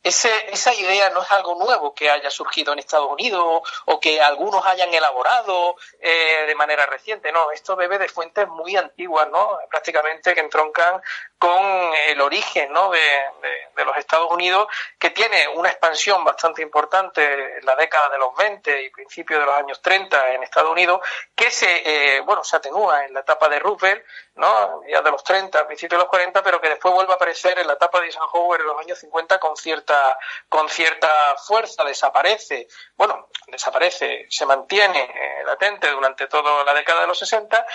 ese, 0.03 0.29
esa 0.51 0.73
idea 0.73 1.09
no 1.09 1.23
es 1.23 1.31
algo 1.31 1.55
nuevo 1.55 1.93
que 1.93 2.09
haya 2.09 2.29
surgido 2.29 2.73
en 2.73 2.79
Estados 2.79 3.11
Unidos 3.11 3.61
o 3.85 3.99
que 3.99 4.21
algunos 4.21 4.65
hayan 4.65 4.93
elaborado 4.93 5.75
eh, 5.99 6.45
de 6.45 6.55
manera 6.55 6.85
reciente. 6.85 7.31
No, 7.31 7.51
esto 7.51 7.75
bebe 7.75 7.97
de 7.97 8.07
fuentes 8.07 8.47
muy 8.47 8.77
antiguas, 8.77 9.27
¿no? 9.29 9.57
Prácticamente 9.69 10.33
que 10.33 10.41
entroncan 10.41 11.01
con 11.37 11.91
el 12.07 12.21
origen 12.21 12.71
¿no? 12.71 12.89
de, 12.89 12.99
los 13.85 13.97
Estados 13.97 14.31
Unidos, 14.31 14.67
que 14.97 15.11
tiene 15.11 15.47
una 15.49 15.69
expansión 15.69 16.23
bastante 16.23 16.63
importante 16.63 17.57
en 17.59 17.65
la 17.65 17.75
década 17.75 18.09
de 18.09 18.17
los 18.17 18.35
20 18.35 18.83
y 18.83 18.89
principios 18.89 19.39
de 19.39 19.45
los 19.45 19.55
años 19.55 19.81
30 19.81 20.33
en 20.33 20.43
Estados 20.43 20.71
Unidos, 20.71 21.01
que 21.33 21.51
se, 21.51 22.17
eh, 22.17 22.21
bueno, 22.21 22.43
se 22.43 22.57
atenúa 22.57 23.05
en 23.05 23.13
la 23.13 23.21
etapa 23.21 23.49
de 23.49 23.59
Roosevelt, 23.59 24.03
¿no? 24.35 24.81
ya 24.87 25.01
de 25.01 25.11
los 25.11 25.23
30, 25.23 25.65
principios 25.67 25.99
de 25.99 26.03
los 26.03 26.09
40, 26.09 26.43
pero 26.43 26.61
que 26.61 26.69
después 26.69 26.93
vuelve 26.93 27.13
a 27.13 27.15
aparecer 27.15 27.57
en 27.59 27.67
la 27.67 27.73
etapa 27.73 27.99
de 27.99 28.07
Eisenhower 28.07 28.61
en 28.61 28.67
los 28.67 28.79
años 28.79 28.99
50 28.99 29.39
con 29.39 29.57
cierta, 29.57 30.17
con 30.49 30.69
cierta 30.69 31.09
fuerza, 31.37 31.83
desaparece, 31.83 32.67
bueno, 32.95 33.29
desaparece, 33.47 34.27
se 34.29 34.45
mantiene 34.45 35.01
eh, 35.01 35.43
latente 35.45 35.89
durante 35.89 36.27
toda 36.27 36.63
la 36.63 36.73
década 36.73 37.01
de 37.01 37.07
los 37.07 37.19
60, 37.19 37.65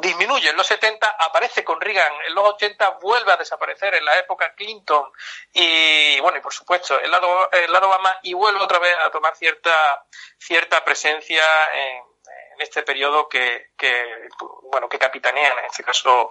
disminuye 0.00 0.50
en 0.50 0.56
los 0.56 0.66
70, 0.66 1.06
aparece 1.18 1.64
con 1.64 1.80
Reagan 1.80 2.12
en 2.26 2.34
los 2.34 2.46
80, 2.50 2.98
vuelve 3.00 3.32
a 3.32 3.36
desaparecer 3.36 3.94
en 3.94 4.04
la 4.04 4.18
época 4.18 4.54
Clinton 4.54 5.10
y 5.52 6.20
bueno, 6.20 6.38
y 6.38 6.40
por 6.40 6.52
supuesto, 6.52 6.98
el 7.00 7.10
lado, 7.10 7.50
el 7.52 7.72
lado 7.72 7.88
Obama 7.88 8.18
y 8.22 8.34
vuelve 8.34 8.60
otra 8.60 8.78
vez 8.78 8.94
a 9.04 9.10
tomar 9.10 9.34
cierta, 9.36 10.06
cierta 10.38 10.84
presencia 10.84 11.42
en, 11.72 11.96
en 11.96 12.11
este 12.62 12.82
periodo 12.82 13.28
que, 13.28 13.70
bueno 14.70 14.88
que 14.88 14.98
capitanean 14.98 15.58
en 15.58 15.64
este 15.66 15.82
caso 15.82 16.30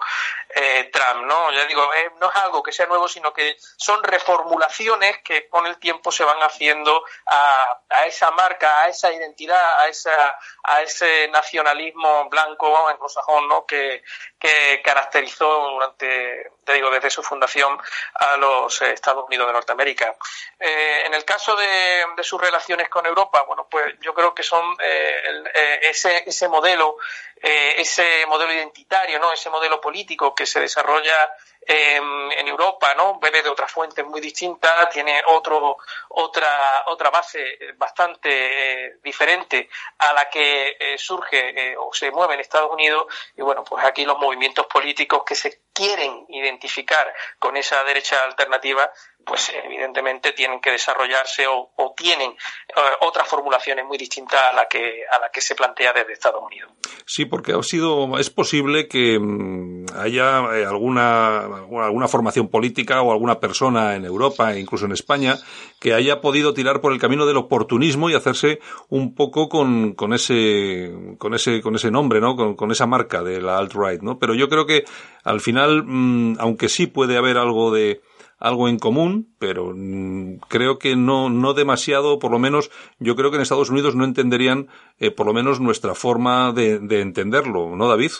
eh, 0.54 0.90
Trump 0.92 1.26
no 1.26 1.52
ya 1.52 1.64
digo 1.66 1.82
eh, 1.94 2.10
no 2.20 2.30
es 2.30 2.36
algo 2.36 2.62
que 2.62 2.72
sea 2.72 2.86
nuevo 2.86 3.08
sino 3.08 3.32
que 3.32 3.56
son 3.58 4.02
reformulaciones 4.02 5.18
que 5.22 5.48
con 5.48 5.66
el 5.66 5.78
tiempo 5.78 6.10
se 6.10 6.24
van 6.24 6.38
haciendo 6.40 7.04
a, 7.26 7.80
a 7.90 8.06
esa 8.06 8.30
marca 8.30 8.82
a 8.82 8.88
esa 8.88 9.12
identidad 9.12 9.80
a 9.80 9.88
esa 9.88 10.38
a 10.64 10.82
ese 10.82 11.28
nacionalismo 11.28 12.28
blanco 12.28 12.88
anglosajón 12.88 13.48
no 13.48 13.66
que, 13.66 14.02
que 14.38 14.80
caracterizó 14.82 15.70
durante 15.70 16.50
te 16.64 16.74
digo 16.74 16.90
desde 16.90 17.10
su 17.10 17.22
fundación 17.22 17.78
a 18.14 18.36
los 18.36 18.80
Estados 18.82 19.24
Unidos 19.26 19.48
de 19.48 19.52
Norteamérica. 19.52 20.14
Eh, 20.60 21.02
en 21.06 21.14
el 21.14 21.24
caso 21.24 21.56
de, 21.56 22.04
sus 22.22 22.40
relaciones 22.40 22.88
con 22.88 23.04
Europa 23.04 23.42
bueno 23.42 23.66
pues 23.68 23.96
yo 24.00 24.14
creo 24.14 24.32
que 24.32 24.44
son 24.44 24.76
el, 24.80 25.50
ese 25.82 26.21
ese, 26.26 26.48
modelo, 26.48 26.96
eh, 27.36 27.74
ese 27.78 28.26
modelo 28.26 28.52
identitario, 28.52 29.18
¿no? 29.18 29.32
Ese 29.32 29.50
modelo 29.50 29.80
político 29.80 30.34
que 30.34 30.46
se 30.46 30.60
desarrolla 30.60 31.30
en 31.64 32.48
Europa, 32.48 32.92
¿no? 32.96 33.20
Bebe 33.20 33.40
de 33.40 33.48
otras 33.48 33.70
fuentes 33.70 34.04
muy 34.04 34.20
distintas, 34.20 34.90
tiene 34.90 35.22
otro, 35.28 35.76
otra, 36.08 36.84
otra 36.88 37.10
base 37.10 37.56
bastante 37.76 38.86
eh, 38.86 38.96
diferente 39.00 39.68
a 39.98 40.12
la 40.12 40.28
que 40.28 40.76
eh, 40.78 40.98
surge 40.98 41.76
o 41.78 41.92
se 41.94 42.10
mueve 42.10 42.34
en 42.34 42.40
Estados 42.40 42.72
Unidos. 42.72 43.06
Y 43.36 43.42
bueno, 43.42 43.62
pues 43.62 43.84
aquí 43.84 44.04
los 44.04 44.18
movimientos 44.18 44.66
políticos 44.66 45.22
que 45.24 45.36
se 45.36 45.60
quieren 45.72 46.26
identificar 46.28 47.14
con 47.38 47.56
esa 47.56 47.84
derecha 47.84 48.24
alternativa 48.24 48.90
pues 49.24 49.52
evidentemente 49.64 50.32
tienen 50.32 50.60
que 50.60 50.70
desarrollarse 50.70 51.46
o, 51.46 51.70
tienen 51.96 52.30
eh, 52.30 52.80
otras 53.00 53.28
formulaciones 53.28 53.84
muy 53.84 53.98
distintas 53.98 54.40
a 54.50 54.54
la 54.54 54.66
que 54.66 55.02
a 55.10 55.20
la 55.20 55.30
que 55.30 55.40
se 55.40 55.54
plantea 55.54 55.92
desde 55.92 56.12
Estados 56.12 56.42
Unidos. 56.42 56.70
Sí, 57.06 57.26
porque 57.26 57.52
ha 57.52 57.62
sido 57.62 58.18
es 58.18 58.30
posible 58.30 58.88
que 58.88 59.18
mm, 59.18 59.86
haya 59.96 60.40
eh, 60.56 60.64
alguna 60.64 61.40
alguna 61.40 62.08
formación 62.08 62.48
política 62.48 63.02
o 63.02 63.12
alguna 63.12 63.40
persona 63.40 63.94
en 63.94 64.04
Europa 64.04 64.52
e 64.52 64.60
incluso 64.60 64.86
en 64.86 64.92
España 64.92 65.36
que 65.78 65.94
haya 65.94 66.20
podido 66.20 66.54
tirar 66.54 66.80
por 66.80 66.92
el 66.92 66.98
camino 66.98 67.26
del 67.26 67.36
oportunismo 67.36 68.08
y 68.08 68.14
hacerse 68.14 68.60
un 68.88 69.14
poco 69.14 69.48
con, 69.48 69.94
con 69.94 70.12
ese 70.12 70.92
con 71.18 71.34
ese 71.34 71.60
con 71.60 71.74
ese 71.74 71.90
nombre, 71.90 72.20
¿no? 72.20 72.36
Con, 72.36 72.56
con 72.56 72.70
esa 72.70 72.86
marca 72.86 73.22
de 73.22 73.40
la 73.40 73.58
alt 73.58 73.74
right, 73.74 74.00
¿no? 74.00 74.18
Pero 74.18 74.34
yo 74.34 74.48
creo 74.48 74.66
que 74.66 74.84
al 75.24 75.40
final, 75.40 75.84
mm, 75.84 76.36
aunque 76.38 76.68
sí 76.68 76.86
puede 76.86 77.16
haber 77.16 77.36
algo 77.36 77.72
de 77.72 78.00
algo 78.42 78.68
en 78.68 78.78
común, 78.78 79.34
pero 79.38 79.72
mm, 79.74 80.40
creo 80.48 80.78
que 80.78 80.96
no, 80.96 81.30
no 81.30 81.54
demasiado, 81.54 82.18
por 82.18 82.32
lo 82.32 82.40
menos 82.40 82.70
yo 82.98 83.14
creo 83.14 83.30
que 83.30 83.36
en 83.36 83.42
Estados 83.42 83.70
Unidos 83.70 83.94
no 83.94 84.04
entenderían 84.04 84.68
eh, 84.98 85.12
por 85.12 85.26
lo 85.26 85.32
menos 85.32 85.60
nuestra 85.60 85.94
forma 85.94 86.52
de, 86.52 86.80
de, 86.80 87.00
entenderlo, 87.00 87.76
¿no, 87.76 87.88
David? 87.88 88.10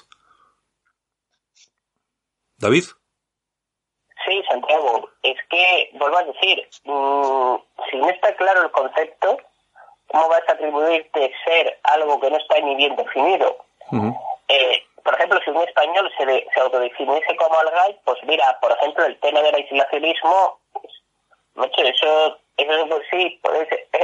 David. 2.58 2.84
Sí, 4.24 4.42
Santiago, 4.48 5.10
es 5.24 5.36
que, 5.50 5.90
vuelvo 5.94 6.18
a 6.18 6.24
decir, 6.24 6.68
mmm, 6.84 7.56
si 7.90 7.96
no 7.96 8.08
está 8.08 8.34
claro 8.36 8.62
el 8.62 8.70
concepto, 8.70 9.38
¿cómo 10.06 10.28
vas 10.28 10.48
a 10.48 10.52
atribuirte 10.52 11.32
ser 11.44 11.80
algo 11.82 12.20
que 12.20 12.30
no 12.30 12.36
está 12.36 12.60
ni 12.60 12.76
bien 12.76 12.94
definido? 12.94 13.56
Uh 13.90 14.14
eh, 14.48 14.82
por 15.04 15.14
ejemplo, 15.14 15.40
si 15.44 15.50
un 15.50 15.62
español 15.62 16.10
se, 16.16 16.26
de, 16.26 16.46
se 16.54 16.60
autodefiniese 16.60 17.36
como 17.36 17.58
algay, 17.58 17.98
pues 18.04 18.18
mira, 18.24 18.58
por 18.60 18.72
ejemplo, 18.72 19.04
el 19.04 19.18
tema 19.20 19.40
del 19.42 19.54
aislacionismo, 19.54 20.60
pues, 20.72 21.70
eso, 21.76 22.38
eso 22.56 22.86
pues 22.88 23.06
sí, 23.10 23.40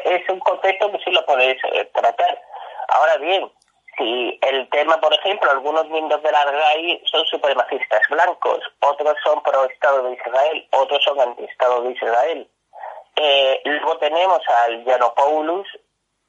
es 0.04 0.28
un 0.28 0.40
concepto 0.40 0.90
que 0.92 0.98
sí 0.98 1.10
lo 1.10 1.24
podéis 1.24 1.62
eh, 1.72 1.84
tratar. 1.94 2.40
Ahora 2.88 3.16
bien, 3.18 3.50
si 3.98 4.38
el 4.42 4.68
tema, 4.70 5.00
por 5.00 5.12
ejemplo, 5.12 5.50
algunos 5.50 5.88
miembros 5.88 6.22
del 6.22 6.34
Argay 6.34 7.02
son 7.10 7.26
supremacistas 7.26 8.02
blancos, 8.08 8.60
otros 8.80 9.16
son 9.24 9.42
pro 9.42 9.64
Estado 9.64 10.04
de 10.04 10.14
Israel, 10.14 10.68
otros 10.72 11.02
son 11.04 11.20
anti 11.20 11.44
Estado 11.44 11.82
de 11.82 11.92
Israel. 11.92 12.48
Eh, 13.16 13.60
luego 13.64 13.98
tenemos 13.98 14.40
al 14.64 14.84
Janopoulos, 14.84 15.66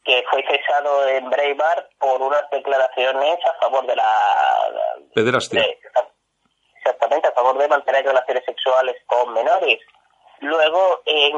que 0.09 0.23
fue 0.31 0.43
cesado 0.43 1.07
en 1.07 1.29
Breitbart 1.29 1.87
por 1.99 2.19
unas 2.19 2.49
declaraciones 2.49 3.37
a 3.45 3.53
favor 3.59 3.85
de 3.85 3.95
la... 3.95 4.11
Pederastia. 5.13 5.63
exactamente, 6.77 7.27
a 7.27 7.31
favor 7.33 7.59
de 7.59 7.67
mantener 7.67 8.03
relaciones 8.03 8.43
sexuales 8.43 8.95
con 9.05 9.31
menores. 9.33 9.77
Luego, 10.39 11.01
en, 11.05 11.35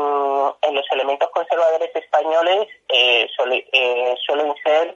en 0.61 0.75
los 0.75 0.85
elementos 0.91 1.29
conservadores 1.31 1.93
españoles 1.93 2.69
eh, 2.87 3.27
eh, 3.73 4.15
suelen 4.25 4.55
ser 4.63 4.95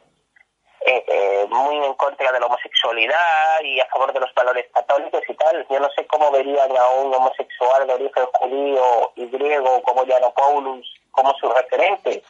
eh, 0.86 1.46
muy 1.50 1.75
en 1.84 1.96
contra 1.96 2.32
de 2.32 2.39
la 2.39 2.46
homosexualidad 2.46 3.62
y 3.62 3.82
a 3.82 3.88
favor 3.88 4.13
de 4.13 4.22
los 4.22 4.34
valores 4.36 4.67
católicos 4.74 5.22
y 5.27 5.34
tal. 5.34 5.67
Yo 5.70 5.82
no 5.82 5.89
sé 5.98 6.08
cómo 6.08 6.32
verían 6.32 6.77
a 6.77 6.89
un 6.91 7.13
homosexual 7.13 7.88
de 7.88 7.94
origen 7.94 8.25
judío 8.36 9.12
y 9.17 9.25
griego 9.25 9.82
como 9.82 10.05
Paulus 10.34 10.88
como 11.12 11.34
su 11.39 11.50
referente. 11.50 12.24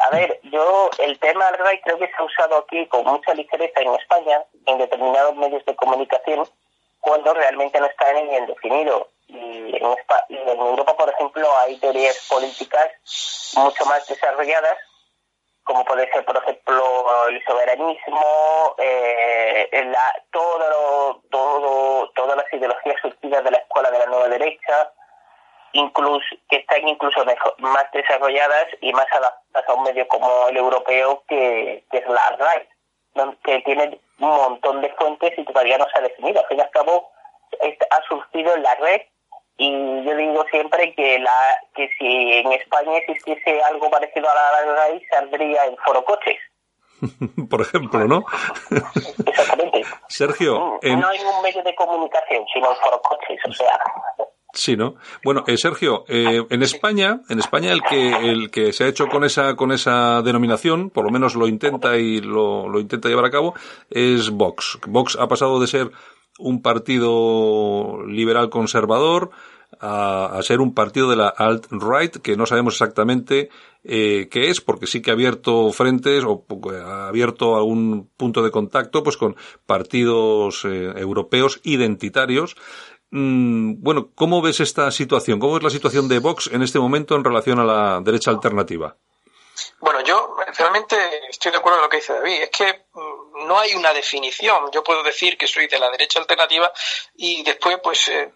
A 0.00 0.10
ver, 0.10 0.40
yo 0.44 0.90
el 0.98 1.18
tema 1.18 1.44
del 1.46 1.58
RAI 1.58 1.80
creo 1.82 1.98
que 1.98 2.08
se 2.08 2.14
ha 2.18 2.24
usado 2.24 2.56
aquí 2.58 2.86
con 2.86 3.04
mucha 3.04 3.34
ligereza 3.34 3.80
en 3.80 3.94
España, 3.94 4.42
en 4.66 4.78
determinados 4.78 5.36
medios 5.36 5.64
de 5.66 5.76
comunicación, 5.76 6.48
cuando 7.00 7.34
realmente 7.34 7.78
no 7.78 7.86
está 7.86 8.12
bien 8.12 8.46
definido. 8.46 9.08
Y 9.28 9.76
en, 9.76 9.96
y 10.28 10.36
en 10.36 10.58
Europa, 10.58 10.96
por 10.96 11.10
ejemplo, 11.10 11.46
hay 11.58 11.76
teorías 11.78 12.26
políticas 12.28 12.88
mucho 13.56 13.84
más 13.84 14.06
desarrolladas, 14.06 14.78
como 15.64 15.84
puede 15.84 16.10
ser, 16.10 16.24
por 16.24 16.36
ejemplo, 16.38 17.28
el 17.28 17.44
soberanismo, 17.44 18.74
eh, 18.78 19.68
la, 19.84 20.22
todo, 20.32 21.22
todo, 21.30 22.10
todas 22.14 22.36
las 22.36 22.52
ideologías 22.52 22.96
surgidas 23.02 23.44
de 23.44 23.50
la 23.50 23.58
escuela 23.58 23.90
de 23.90 23.98
la 23.98 24.06
nueva 24.06 24.28
derecha, 24.28 24.92
incluso 25.72 26.24
que 26.48 26.56
están 26.56 26.86
incluso 26.86 27.24
más 27.58 27.84
desarrolladas 27.92 28.66
y 28.80 28.92
más 28.92 29.06
adaptadas 29.12 29.68
a 29.68 29.74
un 29.74 29.84
medio 29.84 30.06
como 30.08 30.48
el 30.48 30.56
europeo 30.56 31.22
que, 31.28 31.84
es 31.90 32.08
la 32.08 32.36
RAI, 32.36 32.68
que 33.44 33.60
tiene 33.60 34.00
un 34.18 34.28
montón 34.28 34.80
de 34.80 34.90
fuentes 34.94 35.32
y 35.36 35.44
todavía 35.44 35.78
no 35.78 35.86
se 35.92 35.98
ha 35.98 36.02
definido. 36.02 36.40
Al 36.40 36.46
fin 36.46 36.58
y 36.58 36.60
al 36.60 36.70
cabo, 36.70 37.10
ha 37.90 38.08
surgido 38.08 38.54
en 38.54 38.62
la 38.62 38.74
red 38.76 39.02
y 39.56 40.04
yo 40.04 40.16
digo 40.16 40.44
siempre 40.50 40.94
que 40.94 41.18
la 41.18 41.32
que 41.74 41.88
si 41.98 42.32
en 42.32 42.52
España 42.52 42.96
existiese 42.96 43.62
algo 43.62 43.90
parecido 43.90 44.28
a 44.30 44.34
la 44.34 44.74
RAI, 44.74 45.04
saldría 45.10 45.66
en 45.66 45.76
Foro 45.78 46.04
Coches. 46.04 46.38
Por 47.50 47.60
ejemplo, 47.60 48.00
¿no? 48.06 48.24
Exactamente. 49.26 49.82
Sergio. 50.08 50.78
No 50.82 51.08
hay 51.08 51.18
un 51.20 51.42
medio 51.42 51.62
de 51.62 51.74
comunicación, 51.74 52.44
sino 52.52 52.74
Foro 52.76 53.00
Coches, 53.02 53.40
o 53.48 53.52
sea. 53.52 53.78
Sí, 54.52 54.76
¿no? 54.76 54.96
Bueno, 55.24 55.44
eh, 55.46 55.56
Sergio, 55.56 56.04
eh, 56.08 56.42
en 56.50 56.62
España, 56.62 57.20
en 57.28 57.38
España 57.38 57.72
el 57.72 57.82
que 57.82 58.30
el 58.30 58.50
que 58.50 58.72
se 58.72 58.84
ha 58.84 58.88
hecho 58.88 59.06
con 59.06 59.24
esa 59.24 59.54
con 59.54 59.70
esa 59.70 60.22
denominación, 60.22 60.90
por 60.90 61.04
lo 61.04 61.10
menos 61.10 61.36
lo 61.36 61.46
intenta 61.46 61.96
y 61.96 62.20
lo, 62.20 62.68
lo 62.68 62.80
intenta 62.80 63.08
llevar 63.08 63.26
a 63.26 63.30
cabo, 63.30 63.54
es 63.90 64.30
Vox. 64.30 64.78
Vox 64.88 65.16
ha 65.20 65.28
pasado 65.28 65.60
de 65.60 65.68
ser 65.68 65.90
un 66.38 66.62
partido 66.62 68.04
liberal 68.06 68.50
conservador 68.50 69.30
a, 69.78 70.26
a 70.36 70.42
ser 70.42 70.60
un 70.60 70.74
partido 70.74 71.08
de 71.10 71.16
la 71.16 71.28
alt-right 71.28 72.16
que 72.16 72.36
no 72.36 72.46
sabemos 72.46 72.74
exactamente 72.74 73.50
eh, 73.84 74.28
qué 74.30 74.50
es, 74.50 74.60
porque 74.60 74.86
sí 74.86 75.00
que 75.00 75.10
ha 75.10 75.14
abierto 75.14 75.72
frentes 75.72 76.24
o 76.24 76.44
ha 76.84 77.08
abierto 77.08 77.56
algún 77.56 78.08
punto 78.16 78.42
de 78.42 78.50
contacto 78.50 79.02
pues 79.02 79.16
con 79.16 79.36
partidos 79.64 80.64
eh, 80.64 80.92
europeos 80.96 81.60
identitarios 81.62 82.56
Mm, 83.10 83.82
bueno, 83.82 84.10
¿cómo 84.14 84.40
ves 84.40 84.60
esta 84.60 84.90
situación? 84.90 85.40
¿Cómo 85.40 85.56
es 85.56 85.62
la 85.62 85.70
situación 85.70 86.08
de 86.08 86.20
Vox 86.20 86.48
en 86.52 86.62
este 86.62 86.78
momento 86.78 87.16
en 87.16 87.24
relación 87.24 87.58
a 87.58 87.64
la 87.64 88.00
derecha 88.00 88.30
alternativa? 88.30 88.96
Bueno, 89.80 90.00
yo 90.02 90.36
realmente 90.56 90.96
estoy 91.28 91.52
de 91.52 91.58
acuerdo 91.58 91.78
con 91.78 91.84
lo 91.84 91.90
que 91.90 91.96
dice 91.98 92.12
David. 92.12 92.42
Es 92.42 92.50
que 92.50 92.84
mm, 92.92 93.46
no 93.46 93.58
hay 93.58 93.74
una 93.74 93.92
definición. 93.92 94.70
Yo 94.72 94.84
puedo 94.84 95.02
decir 95.02 95.36
que 95.36 95.46
soy 95.46 95.66
de 95.66 95.78
la 95.78 95.90
derecha 95.90 96.20
alternativa 96.20 96.72
y 97.16 97.42
después, 97.42 97.78
pues, 97.82 98.08
eh, 98.08 98.32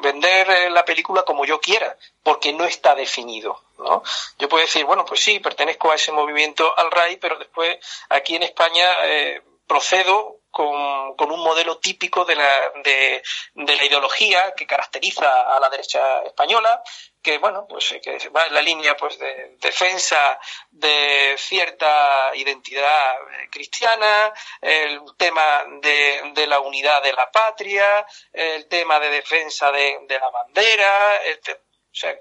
vender 0.00 0.50
eh, 0.50 0.70
la 0.70 0.84
película 0.84 1.22
como 1.22 1.44
yo 1.44 1.60
quiera, 1.60 1.96
porque 2.22 2.52
no 2.52 2.64
está 2.64 2.94
definido. 2.94 3.60
¿no? 3.78 4.02
Yo 4.38 4.48
puedo 4.48 4.62
decir, 4.62 4.84
bueno, 4.84 5.04
pues 5.04 5.20
sí, 5.20 5.40
pertenezco 5.40 5.90
a 5.90 5.96
ese 5.96 6.12
movimiento 6.12 6.76
al 6.78 6.90
RAI, 6.90 7.16
pero 7.16 7.38
después 7.38 7.76
aquí 8.08 8.36
en 8.36 8.44
España 8.44 8.84
eh, 9.04 9.42
procedo 9.66 10.38
con, 10.54 11.16
con, 11.16 11.30
un 11.32 11.40
modelo 11.40 11.78
típico 11.78 12.24
de 12.24 12.36
la, 12.36 12.72
de, 12.84 13.22
la 13.54 13.84
ideología 13.84 14.54
que 14.56 14.66
caracteriza 14.66 15.54
a 15.54 15.60
la 15.60 15.68
derecha 15.68 16.22
española, 16.22 16.82
que 17.20 17.38
bueno, 17.38 17.66
pues 17.68 17.92
eh, 17.92 18.00
que 18.00 18.28
va 18.28 18.46
en 18.46 18.54
la 18.54 18.62
línea 18.62 18.96
pues 18.96 19.18
de 19.18 19.56
defensa 19.60 20.38
de 20.70 21.34
cierta 21.36 22.30
identidad 22.34 23.14
eh, 23.14 23.48
cristiana, 23.50 24.32
el 24.60 25.00
tema 25.18 25.64
de, 25.82 26.32
de 26.32 26.46
la 26.46 26.60
unidad 26.60 27.02
de 27.02 27.12
la 27.12 27.30
patria, 27.30 28.06
el 28.32 28.68
tema 28.68 29.00
de 29.00 29.10
defensa 29.10 29.72
de, 29.72 29.98
de 30.08 30.18
la 30.18 30.30
bandera, 30.30 31.20
o 31.20 31.94
sea, 31.96 32.14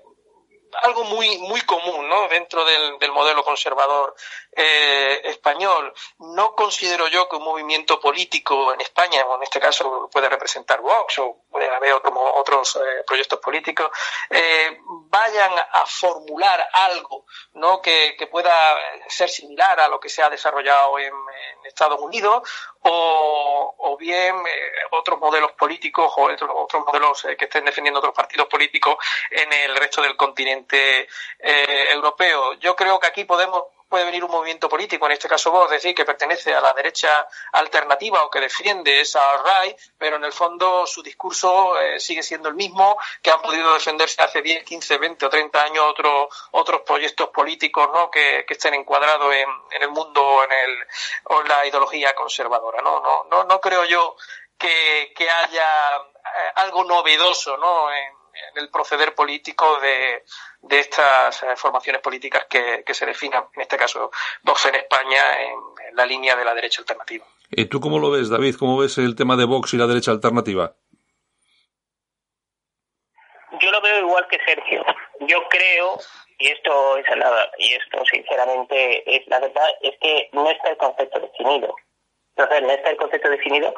algo 0.81 1.03
muy, 1.03 1.37
muy 1.39 1.61
común 1.61 2.07
¿no? 2.07 2.27
dentro 2.27 2.65
del, 2.65 2.97
del 2.99 3.11
modelo 3.11 3.43
conservador 3.43 4.15
eh, 4.55 5.21
español. 5.25 5.93
No 6.19 6.55
considero 6.55 7.07
yo 7.07 7.27
que 7.27 7.35
un 7.35 7.43
movimiento 7.43 7.99
político 7.99 8.73
en 8.73 8.81
España, 8.81 9.25
o 9.25 9.37
en 9.37 9.43
este 9.43 9.59
caso 9.59 10.09
puede 10.11 10.29
representar 10.29 10.81
Vox 10.81 11.19
o 11.19 11.43
puede 11.49 11.69
haber 11.69 12.01
como 12.01 12.21
otros 12.35 12.75
eh, 12.75 13.03
proyectos 13.05 13.39
políticos, 13.39 13.89
eh, 14.29 14.79
vayan 15.09 15.51
a 15.57 15.85
formular 15.85 16.65
algo 16.73 17.25
¿no? 17.53 17.81
que, 17.81 18.17
pueda 18.31 18.51
ser 19.07 19.29
similar 19.29 19.79
a 19.79 19.87
lo 19.87 19.99
que 19.99 20.09
se 20.09 20.23
ha 20.23 20.29
desarrollado 20.29 20.97
en, 20.99 21.13
Estados 21.63 21.99
Unidos 22.01 22.47
o, 22.81 23.97
bien 23.99 24.35
eh, 24.35 24.71
otros 24.91 25.17
modelos 25.19 25.53
políticos 25.53 26.11
o 26.17 26.23
otros, 26.23 26.51
otros 26.53 26.85
modelos 26.85 27.25
eh, 27.25 27.37
que 27.37 27.45
estén 27.45 27.63
defendiendo 27.63 27.99
otros 27.99 28.13
partidos 28.13 28.47
políticos 28.47 28.97
en 29.31 29.51
el 29.53 29.75
resto 29.75 30.01
del 30.01 30.17
continente 30.17 31.07
europeo. 31.39 32.53
Yo 32.55 32.75
creo 32.75 32.99
que 32.99 33.07
aquí 33.07 33.23
podemos 33.23 33.63
puede 33.93 34.05
venir 34.05 34.23
un 34.23 34.31
movimiento 34.31 34.67
político, 34.67 35.05
en 35.05 35.11
este 35.11 35.29
caso 35.29 35.51
vos 35.51 35.69
decir 35.69 35.93
que 35.93 36.03
pertenece 36.03 36.51
a 36.51 36.59
la 36.59 36.73
derecha 36.73 37.27
alternativa 37.51 38.23
o 38.23 38.29
que 38.31 38.39
defiende 38.39 39.01
esa 39.01 39.21
RAI, 39.37 39.75
pero 39.99 40.15
en 40.15 40.23
el 40.23 40.33
fondo 40.33 40.87
su 40.87 41.03
discurso 41.03 41.79
eh, 41.79 41.99
sigue 41.99 42.23
siendo 42.23 42.49
el 42.49 42.55
mismo 42.55 42.97
que 43.21 43.29
han 43.29 43.39
podido 43.39 43.71
defenderse 43.71 44.19
hace 44.23 44.41
10, 44.41 44.63
15, 44.63 44.97
20 44.97 45.25
o 45.27 45.29
30 45.29 45.61
años 45.61 45.85
otros 45.87 46.27
otros 46.49 46.81
proyectos 46.81 47.29
políticos 47.29 47.87
¿no? 47.93 48.09
que, 48.09 48.45
que 48.47 48.55
estén 48.55 48.73
encuadrados 48.73 49.31
en, 49.35 49.47
el 49.79 49.89
mundo 49.89 50.43
en 50.43 50.51
el, 50.51 50.87
o 51.25 51.41
en 51.41 51.47
la 51.49 51.63
ideología 51.67 52.15
conservadora. 52.15 52.81
No, 52.81 52.99
no, 52.99 53.25
no, 53.29 53.43
no 53.43 53.61
creo 53.61 53.85
yo 53.85 54.15
que, 54.57 55.13
que 55.15 55.29
haya 55.29 55.97
eh, 55.97 56.51
algo 56.55 56.83
novedoso 56.83 57.57
¿no? 57.57 57.91
en, 57.93 58.22
en 58.51 58.63
el 58.63 58.69
proceder 58.69 59.13
político 59.15 59.79
de, 59.79 60.23
de 60.61 60.79
estas 60.79 61.43
eh, 61.43 61.55
formaciones 61.55 62.01
políticas 62.01 62.45
que, 62.49 62.83
que, 62.85 62.93
se 62.93 63.05
definan, 63.05 63.45
en 63.55 63.61
este 63.61 63.77
caso 63.77 64.11
Vox 64.43 64.65
en 64.65 64.75
España, 64.75 65.41
en, 65.41 65.89
en, 65.89 65.95
la 65.95 66.05
línea 66.05 66.35
de 66.35 66.45
la 66.45 66.53
derecha 66.53 66.81
alternativa. 66.81 67.25
¿Y 67.49 67.65
tú 67.65 67.79
cómo 67.79 67.99
lo 67.99 68.11
ves, 68.11 68.29
David? 68.29 68.55
¿Cómo 68.57 68.77
ves 68.77 68.97
el 68.97 69.15
tema 69.15 69.35
de 69.35 69.45
Vox 69.45 69.73
y 69.73 69.77
la 69.77 69.87
derecha 69.87 70.11
alternativa? 70.11 70.73
Yo 73.59 73.71
lo 73.71 73.81
veo 73.81 73.99
igual 73.99 74.27
que 74.29 74.39
Sergio. 74.45 74.83
Yo 75.21 75.47
creo, 75.49 75.99
y 76.39 76.47
esto 76.49 76.97
es 76.97 77.05
la, 77.15 77.51
y 77.57 77.73
esto 77.73 78.03
sinceramente 78.11 79.15
es 79.15 79.27
la 79.27 79.39
verdad, 79.39 79.67
es 79.81 79.95
que 80.01 80.29
no 80.33 80.49
está 80.49 80.69
el 80.69 80.77
concepto 80.77 81.19
definido. 81.19 81.75
Entonces, 82.35 82.61
no 82.63 82.71
está 82.71 82.89
el 82.89 82.97
concepto 82.97 83.29
definido 83.29 83.73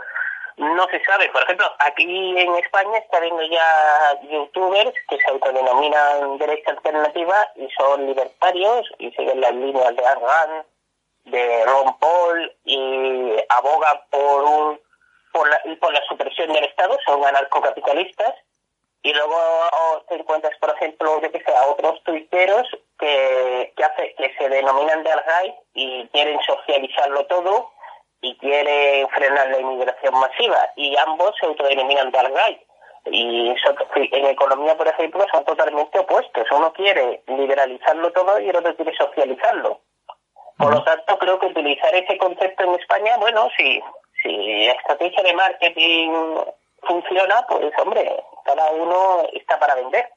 no 0.57 0.87
se 0.87 1.03
sabe. 1.03 1.29
Por 1.29 1.43
ejemplo, 1.43 1.65
aquí 1.79 2.39
en 2.39 2.55
España 2.55 2.97
está 2.97 3.19
viendo 3.19 3.43
ya 3.43 4.19
youtubers 4.29 4.93
que 5.09 5.17
se 5.17 5.29
autodenominan 5.29 6.37
derecha 6.37 6.71
alternativa 6.71 7.47
y 7.55 7.67
son 7.77 8.05
libertarios 8.05 8.89
y 8.99 9.11
siguen 9.11 9.41
las 9.41 9.53
líneas 9.53 9.95
de 9.95 10.05
Argan, 10.05 10.65
de 11.25 11.65
Ron 11.65 11.97
Paul 11.99 12.55
y 12.63 13.33
abogan 13.49 14.01
por 14.09 14.43
un 14.43 14.85
por 15.31 15.49
la, 15.49 15.61
por 15.81 15.91
la 15.91 16.01
supresión 16.07 16.53
del 16.53 16.63
Estado, 16.63 16.97
son 17.05 17.25
anarcocapitalistas. 17.25 18.35
Y 19.03 19.13
luego 19.13 19.37
te 20.07 20.15
encuentras, 20.15 20.57
por 20.59 20.69
ejemplo, 20.71 21.21
yo 21.21 21.31
que 21.31 21.43
sé, 21.43 21.53
a 21.53 21.67
otros 21.67 22.01
tuiteros 22.03 22.67
que, 22.97 23.73
que, 23.75 23.83
hace, 23.83 24.15
que 24.15 24.33
se 24.35 24.49
denominan 24.49 25.03
de 25.03 25.11
Algay 25.11 25.55
y 25.73 26.07
quieren 26.07 26.39
socializarlo 26.41 27.25
todo 27.27 27.69
y 28.25 28.35
quiere 28.37 29.07
frenar 29.13 29.49
la 29.49 29.59
inmigración 29.59 30.13
masiva 30.15 30.69
y 30.75 30.95
ambos 30.97 31.35
se 31.39 31.45
autodenominan 31.45 32.11
de 32.11 32.17
Algay. 32.17 32.61
Y 33.11 33.49
en 33.49 34.25
economía, 34.25 34.75
por 34.75 34.87
ejemplo, 34.87 35.23
son 35.31 35.45
totalmente 35.45 35.99
opuestos. 35.99 36.47
Uno 36.49 36.73
quiere 36.73 37.21
liberalizarlo 37.27 38.11
todo 38.11 38.39
y 38.39 38.49
el 38.49 38.55
otro 38.55 38.75
quiere 38.75 38.95
socializarlo. 38.97 39.79
Por 40.57 40.73
lo 40.73 40.83
tanto, 40.83 41.19
creo 41.19 41.37
que 41.37 41.47
utilizar 41.47 41.93
ese 41.93 42.17
concepto 42.17 42.63
en 42.63 42.79
España, 42.79 43.17
bueno, 43.19 43.47
si, 43.55 43.79
si 44.23 44.65
la 44.65 44.71
estrategia 44.71 45.21
de 45.21 45.33
marketing 45.33 46.09
funciona, 46.81 47.45
pues 47.47 47.71
hombre, 47.77 48.23
cada 48.43 48.71
uno 48.71 49.21
está 49.33 49.59
para 49.59 49.75
vender. 49.75 50.09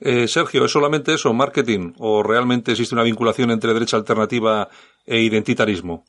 Eh, 0.00 0.28
Sergio, 0.28 0.66
¿es 0.66 0.72
solamente 0.72 1.14
eso, 1.14 1.32
marketing? 1.32 1.94
¿O 1.98 2.22
realmente 2.22 2.72
existe 2.72 2.94
una 2.94 3.04
vinculación 3.04 3.50
entre 3.52 3.72
derecha 3.72 3.96
alternativa 3.96 4.68
e 5.06 5.18
identitarismo? 5.18 6.04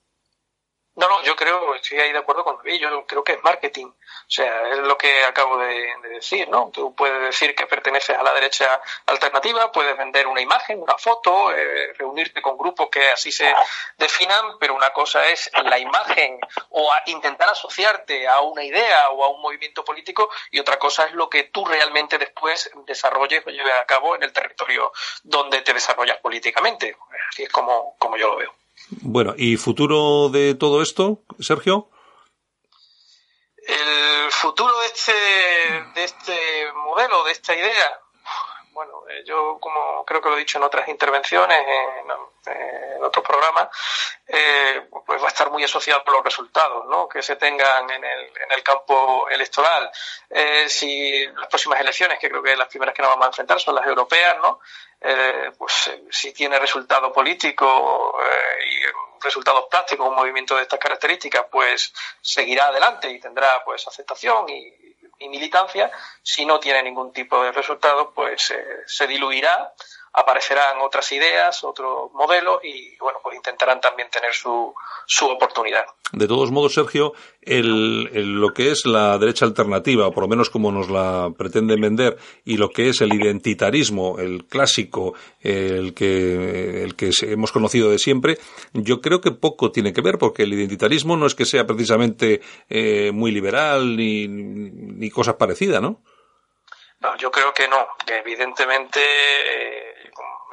No, 0.95 1.09
no, 1.09 1.21
yo 1.23 1.35
creo, 1.35 1.75
estoy 1.75 1.99
ahí 1.99 2.13
de 2.13 2.19
acuerdo 2.19 2.45
con 2.45 2.55
David, 2.55 2.79
yo 2.79 3.05
creo 3.05 3.21
que 3.21 3.33
es 3.33 3.43
marketing. 3.43 3.87
O 3.87 4.29
sea, 4.29 4.69
es 4.69 4.77
lo 4.77 4.97
que 4.97 5.25
acabo 5.25 5.57
de, 5.57 5.93
de, 6.01 6.09
decir, 6.09 6.47
¿no? 6.47 6.71
Tú 6.73 6.95
puedes 6.95 7.21
decir 7.21 7.53
que 7.53 7.67
perteneces 7.67 8.17
a 8.17 8.23
la 8.23 8.33
derecha 8.33 8.81
alternativa, 9.05 9.73
puedes 9.73 9.97
vender 9.97 10.25
una 10.25 10.39
imagen, 10.39 10.81
una 10.81 10.97
foto, 10.97 11.51
eh, 11.51 11.93
reunirte 11.97 12.41
con 12.41 12.57
grupos 12.57 12.87
que 12.89 13.05
así 13.11 13.29
se 13.29 13.53
definan, 13.97 14.57
pero 14.57 14.73
una 14.73 14.91
cosa 14.91 15.27
es 15.27 15.51
la 15.65 15.77
imagen 15.77 16.39
o 16.69 16.89
intentar 17.07 17.49
asociarte 17.49 18.27
a 18.29 18.39
una 18.39 18.63
idea 18.63 19.09
o 19.09 19.25
a 19.25 19.29
un 19.29 19.41
movimiento 19.41 19.83
político 19.83 20.29
y 20.51 20.59
otra 20.59 20.79
cosa 20.79 21.07
es 21.07 21.11
lo 21.11 21.29
que 21.29 21.43
tú 21.43 21.65
realmente 21.65 22.17
después 22.17 22.71
desarrolles 22.85 23.45
o 23.45 23.49
lleves 23.49 23.73
a 23.73 23.85
cabo 23.85 24.15
en 24.15 24.23
el 24.23 24.31
territorio 24.31 24.93
donde 25.23 25.61
te 25.61 25.73
desarrollas 25.73 26.17
políticamente. 26.19 26.95
Así 27.29 27.43
es 27.43 27.49
como, 27.49 27.95
como 27.99 28.15
yo 28.15 28.29
lo 28.29 28.37
veo. 28.37 28.64
Bueno, 29.01 29.33
¿y 29.37 29.57
futuro 29.57 30.29
de 30.29 30.55
todo 30.55 30.81
esto, 30.81 31.23
Sergio? 31.39 31.89
El 33.67 34.31
futuro 34.31 34.71
de 34.79 34.85
este, 34.85 35.13
de 35.95 36.03
este 36.03 36.71
modelo, 36.73 37.23
de 37.23 37.31
esta 37.31 37.55
idea, 37.55 37.99
yo, 39.23 39.57
como 39.59 40.03
creo 40.05 40.21
que 40.21 40.29
lo 40.29 40.35
he 40.35 40.39
dicho 40.39 40.57
en 40.57 40.63
otras 40.63 40.87
intervenciones, 40.87 41.59
en, 41.59 43.03
otros 43.03 43.25
programas, 43.25 43.69
eh, 44.27 44.87
pues 45.05 45.21
va 45.21 45.25
a 45.25 45.29
estar 45.29 45.51
muy 45.51 45.63
asociado 45.63 46.03
con 46.03 46.15
los 46.15 46.23
resultados 46.23 46.85
¿no? 46.87 47.07
que 47.07 47.21
se 47.21 47.35
tengan 47.35 47.89
en 47.89 48.03
el, 48.03 48.19
en 48.21 48.51
el 48.51 48.63
campo 48.63 49.27
electoral. 49.29 49.91
Eh, 50.29 50.67
si 50.67 51.25
las 51.27 51.47
próximas 51.47 51.79
elecciones, 51.79 52.17
que 52.19 52.29
creo 52.29 52.41
que 52.41 52.55
las 52.55 52.67
primeras 52.67 52.95
que 52.95 53.01
nos 53.01 53.11
vamos 53.11 53.25
a 53.25 53.29
enfrentar 53.29 53.59
son 53.59 53.75
las 53.75 53.85
europeas, 53.85 54.37
¿no? 54.41 54.59
Eh, 55.01 55.51
pues 55.57 55.91
si 56.09 56.33
tiene 56.33 56.57
resultado 56.57 57.11
político 57.11 58.17
y 58.65 59.23
resultados 59.23 59.65
prácticos, 59.69 60.07
un 60.07 60.15
movimiento 60.15 60.55
de 60.55 60.63
estas 60.63 60.79
características, 60.79 61.45
pues 61.51 61.93
seguirá 62.21 62.67
adelante 62.67 63.09
y 63.09 63.19
tendrá 63.19 63.63
pues 63.63 63.87
aceptación 63.87 64.49
y, 64.49 64.84
y 65.19 65.29
militancia, 65.29 65.91
si 66.23 66.45
no 66.45 66.59
tiene 66.59 66.83
ningún 66.83 67.11
tipo 67.13 67.43
de 67.43 67.51
resultado, 67.51 68.11
pues 68.13 68.51
eh, 68.51 68.65
se 68.85 69.07
diluirá, 69.07 69.73
aparecerán 70.15 70.79
otras 70.81 71.11
ideas, 71.11 71.63
otros 71.63 72.11
modelos 72.13 72.63
y 72.63 72.95
bueno, 72.97 73.19
pues 73.21 73.35
intentarán 73.35 73.81
también 73.81 74.09
tener 74.09 74.33
su, 74.33 74.73
su 75.05 75.27
oportunidad. 75.27 75.85
De 76.13 76.27
todos 76.27 76.51
modos, 76.51 76.73
Sergio, 76.73 77.13
el, 77.41 78.39
lo 78.39 78.53
que 78.53 78.71
es 78.71 78.85
la 78.85 79.17
derecha 79.17 79.45
alternativa, 79.45 80.07
o 80.07 80.11
por 80.11 80.23
lo 80.23 80.29
menos 80.29 80.49
como 80.49 80.71
nos 80.71 80.89
la 80.89 81.31
pretenden 81.37 81.81
vender, 81.81 82.17
y 82.45 82.57
lo 82.57 82.69
que 82.69 82.89
es 82.89 83.01
el 83.01 83.13
identitarismo, 83.13 84.19
el 84.19 84.45
clásico, 84.45 85.15
el 85.41 85.93
que, 85.93 86.83
el 86.83 86.95
que 86.95 87.11
hemos 87.23 87.51
conocido 87.51 87.89
de 87.89 87.99
siempre, 87.99 88.37
yo 88.73 89.01
creo 89.01 89.19
que 89.19 89.31
poco 89.31 89.71
tiene 89.71 89.91
que 89.91 90.01
ver, 90.01 90.17
porque 90.17 90.43
el 90.43 90.53
identitarismo 90.53 91.17
no 91.17 91.25
es 91.25 91.35
que 91.35 91.45
sea 91.45 91.65
precisamente 91.65 92.41
eh, 92.69 93.11
muy 93.11 93.31
liberal 93.31 93.97
ni, 93.97 94.27
ni 94.27 95.09
cosas 95.09 95.35
parecidas, 95.35 95.81
¿no? 95.81 96.01
No, 97.01 97.15
yo 97.17 97.29
creo 97.29 97.53
que 97.53 97.67
no, 97.67 97.87
que 98.05 98.17
evidentemente, 98.17 98.99
eh, 98.99 99.84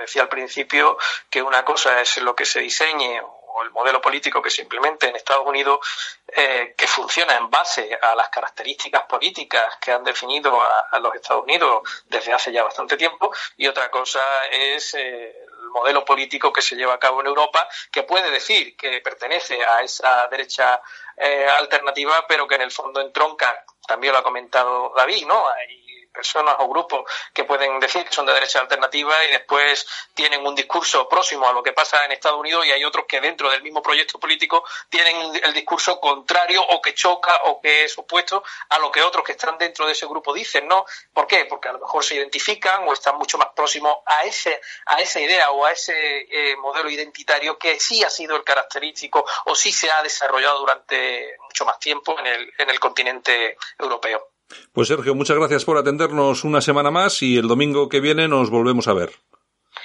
decía 0.03 0.23
al 0.23 0.29
principio, 0.29 0.99
que 1.31 1.43
una 1.43 1.65
cosa 1.65 2.01
es 2.01 2.19
lo 2.19 2.35
que 2.37 2.45
se 2.45 2.61
diseñe 2.61 3.21
o 3.55 3.63
el 3.63 3.71
modelo 3.71 4.01
político 4.01 4.41
que 4.41 4.51
se 4.51 4.63
implemente 4.63 5.09
en 5.09 5.17
Estados 5.17 5.47
Unidos 5.47 5.81
eh, 6.27 6.75
que 6.77 6.87
funciona 6.87 7.37
en 7.37 7.51
base 7.51 7.99
a 8.01 8.15
las 8.15 8.29
características 8.29 9.03
políticas 9.05 9.77
que 9.81 9.93
han 9.93 10.05
definido 10.05 10.59
a, 10.61 10.99
los 10.99 11.15
Estados 11.15 11.45
Unidos 11.45 11.83
desde 12.07 12.33
hace 12.33 12.53
ya 12.53 12.63
bastante 12.63 12.97
tiempo 12.97 13.31
y 13.57 13.67
otra 13.67 13.91
cosa 13.91 14.21
es 14.51 14.95
eh, 14.95 15.37
el 15.63 15.69
modelo 15.69 16.05
político 16.05 16.53
que 16.53 16.63
se 16.63 16.77
lleva 16.77 16.95
a 16.95 16.99
cabo 16.99 17.21
en 17.21 17.27
Europa 17.27 17.69
que 17.91 18.05
puede 18.05 18.31
decir 18.31 18.77
que 18.77 19.01
pertenece 19.01 19.63
a 19.65 19.81
esa 19.81 20.27
derecha 20.29 20.81
eh, 21.17 21.47
alternativa 21.59 22.27
pero 22.27 22.49
que 22.49 22.55
en 22.55 22.63
el 22.63 22.71
fondo 22.71 23.01
entronca 23.01 23.65
también 23.87 24.13
lo 24.13 24.21
ha 24.21 24.23
comentado 24.23 24.93
David 24.97 25.27
no 25.27 25.47
Hay 25.49 25.92
personas 26.13 26.57
o 26.59 26.69
grupos 26.69 27.05
que 27.33 27.45
pueden 27.45 27.81
decir 27.81 28.05
que 28.05 28.13
son 28.13 28.27
de 28.27 28.33
derecha 28.33 28.61
alternativa 28.61 29.25
y 29.25 29.33
después 29.33 29.87
tienen 30.15 30.47
un 30.47 30.55
discurso 30.55 31.09
próximo 31.09 31.49
a 31.49 31.53
lo 31.53 31.63
que 31.63 31.73
pasa 31.73 32.05
en 32.05 32.13
Estados 32.13 32.39
Unidos 32.39 32.67
y 32.67 32.73
hay 32.73 32.85
otros 32.85 33.07
que 33.07 33.21
dentro 33.21 33.51
del 33.51 33.63
mismo 33.63 33.83
proyecto 33.83 34.19
político 34.19 34.65
tienen 34.89 35.35
el 35.43 35.53
discurso 35.53 35.99
contrario 36.01 36.63
o 36.63 36.81
que 36.81 36.95
choca 36.95 37.35
o 37.45 37.61
que 37.61 37.85
es 37.85 37.99
opuesto 37.99 38.45
a 38.69 38.79
lo 38.79 38.93
que 38.93 39.03
otros 39.03 39.25
que 39.25 39.33
están 39.33 39.59
dentro 39.59 39.87
de 39.87 39.93
ese 39.93 40.07
grupo 40.07 40.33
dicen, 40.33 40.69
¿no? 40.69 40.85
¿Por 41.13 41.27
qué? 41.27 41.47
Porque 41.47 41.69
a 41.69 41.73
lo 41.73 41.79
mejor 41.79 42.05
se 42.05 42.15
identifican 42.17 42.87
o 42.87 42.93
están 42.93 43.17
mucho 43.17 43.39
más 43.39 43.49
próximos 43.55 43.97
a 44.07 44.25
ese 44.25 44.61
a 44.87 45.01
esa 45.01 45.21
idea 45.21 45.51
o 45.51 45.65
a 45.65 45.73
ese 45.73 45.93
eh, 45.95 46.57
modelo 46.57 46.91
identitario 46.91 47.59
que 47.59 47.81
sí 47.81 48.03
ha 48.03 48.11
sido 48.11 48.37
el 48.37 48.45
característico 48.45 49.25
o 49.47 49.55
sí 49.55 49.73
se 49.73 49.91
ha 49.91 50.03
desarrollado 50.03 50.61
durante 50.61 51.37
mucho 51.43 51.65
más 51.65 51.79
tiempo 51.79 52.19
en 52.19 52.27
el, 52.27 52.53
en 52.59 52.71
el 52.71 52.81
continente 52.81 53.57
europeo. 53.79 54.32
Pues 54.73 54.89
Sergio, 54.89 55.15
muchas 55.15 55.37
gracias 55.37 55.65
por 55.65 55.79
atendernos 55.79 56.45
una 56.45 56.61
semana 56.61 56.91
más 56.91 57.23
y 57.23 57.37
el 57.37 57.49
domingo 57.49 57.89
que 57.89 58.01
viene 58.01 58.29
nos 58.29 58.51
volvemos 58.51 58.89
a 58.89 58.95
ver. 58.95 59.13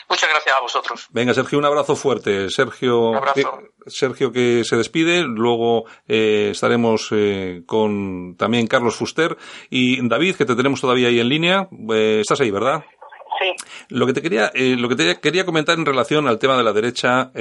Muchas 0.10 0.30
gracias 0.30 0.56
a 0.56 0.62
vosotros. 0.62 1.08
Venga, 1.12 1.34
Sergio, 1.34 1.60
un 1.60 1.66
abrazo 1.66 1.96
fuerte. 1.96 2.50
Sergio, 2.50 3.12
Sergio 3.86 4.32
que 4.32 4.64
se 4.64 4.78
despide. 4.78 5.24
Luego 5.24 5.86
eh, 6.08 6.50
estaremos 6.52 7.10
eh, 7.12 7.64
con 7.66 8.36
también 8.38 8.68
Carlos 8.68 8.96
Fuster 8.96 9.38
y 9.70 10.08
David, 10.08 10.36
que 10.36 10.46
te 10.46 10.56
tenemos 10.56 10.80
todavía 10.80 11.10
ahí 11.10 11.20
en 11.20 11.30
línea. 11.30 11.68
Eh, 11.94 12.20
estás 12.22 12.40
ahí, 12.40 12.52
¿verdad? 12.52 12.86
Sí. 13.40 13.66
Lo 13.90 14.08
que 14.08 14.14
te 14.14 14.22
quería, 14.22 14.52
lo 14.54 14.90
que 14.90 14.96
te 14.96 15.20
quería 15.20 15.46
comentar 15.46 15.78
en 15.78 15.86
relación 15.86 16.28
al 16.28 16.40
tema 16.40 16.58
de 16.58 16.64
la 16.64 16.74
derecha 16.74 17.32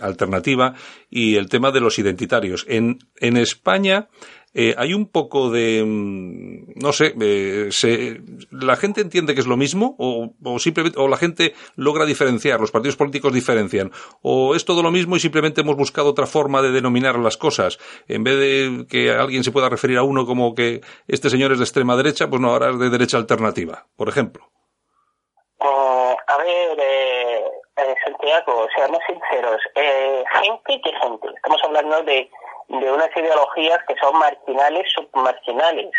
alternativa 0.00 0.74
y 1.10 1.36
el 1.36 1.48
tema 1.48 1.70
de 1.70 1.80
los 1.80 1.98
identitarios. 1.98 2.64
En, 2.68 2.98
en 3.20 3.36
España 3.36 4.08
eh, 4.56 4.72
hay 4.78 4.94
un 4.94 5.06
poco 5.08 5.50
de, 5.50 5.84
mm, 5.84 6.80
no 6.80 6.92
sé, 6.92 7.12
eh, 7.20 7.68
se, 7.72 8.20
la 8.52 8.76
gente 8.76 9.00
entiende 9.00 9.34
que 9.34 9.40
es 9.40 9.48
lo 9.48 9.56
mismo 9.56 9.96
o, 9.98 10.32
o, 10.44 10.58
simplemente, 10.60 10.98
o 11.00 11.08
la 11.08 11.16
gente 11.16 11.54
logra 11.74 12.06
diferenciar, 12.06 12.60
los 12.60 12.70
partidos 12.70 12.96
políticos 12.96 13.32
diferencian, 13.32 13.90
o 14.22 14.54
es 14.54 14.64
todo 14.64 14.84
lo 14.84 14.92
mismo 14.92 15.16
y 15.16 15.20
simplemente 15.20 15.62
hemos 15.62 15.76
buscado 15.76 16.10
otra 16.10 16.26
forma 16.26 16.62
de 16.62 16.70
denominar 16.70 17.18
las 17.18 17.36
cosas. 17.36 17.78
En 18.06 18.22
vez 18.22 18.38
de 18.38 18.86
que 18.88 19.10
alguien 19.10 19.42
se 19.42 19.50
pueda 19.50 19.68
referir 19.68 19.98
a 19.98 20.04
uno 20.04 20.24
como 20.24 20.54
que 20.54 20.82
este 21.08 21.30
señor 21.30 21.50
es 21.50 21.58
de 21.58 21.64
extrema 21.64 21.96
derecha, 21.96 22.30
pues 22.30 22.40
no, 22.40 22.50
ahora 22.50 22.70
es 22.70 22.78
de 22.78 22.90
derecha 22.90 23.16
alternativa, 23.16 23.88
por 23.96 24.08
ejemplo. 24.08 24.53
Eh, 26.46 27.46
a 27.76 27.82
ver, 27.84 27.90
eh, 27.90 27.94
Santiago, 28.04 28.66
seamos 28.74 28.98
sinceros, 29.06 29.60
gente 29.74 30.80
que 30.80 30.92
gente, 30.92 31.28
estamos 31.34 31.62
hablando 31.64 32.02
de 32.02 32.30
de 32.68 32.90
unas 32.90 33.10
ideologías 33.16 33.78
que 33.86 33.94
son 33.96 34.18
marginales, 34.18 34.90
submarginales. 34.92 35.90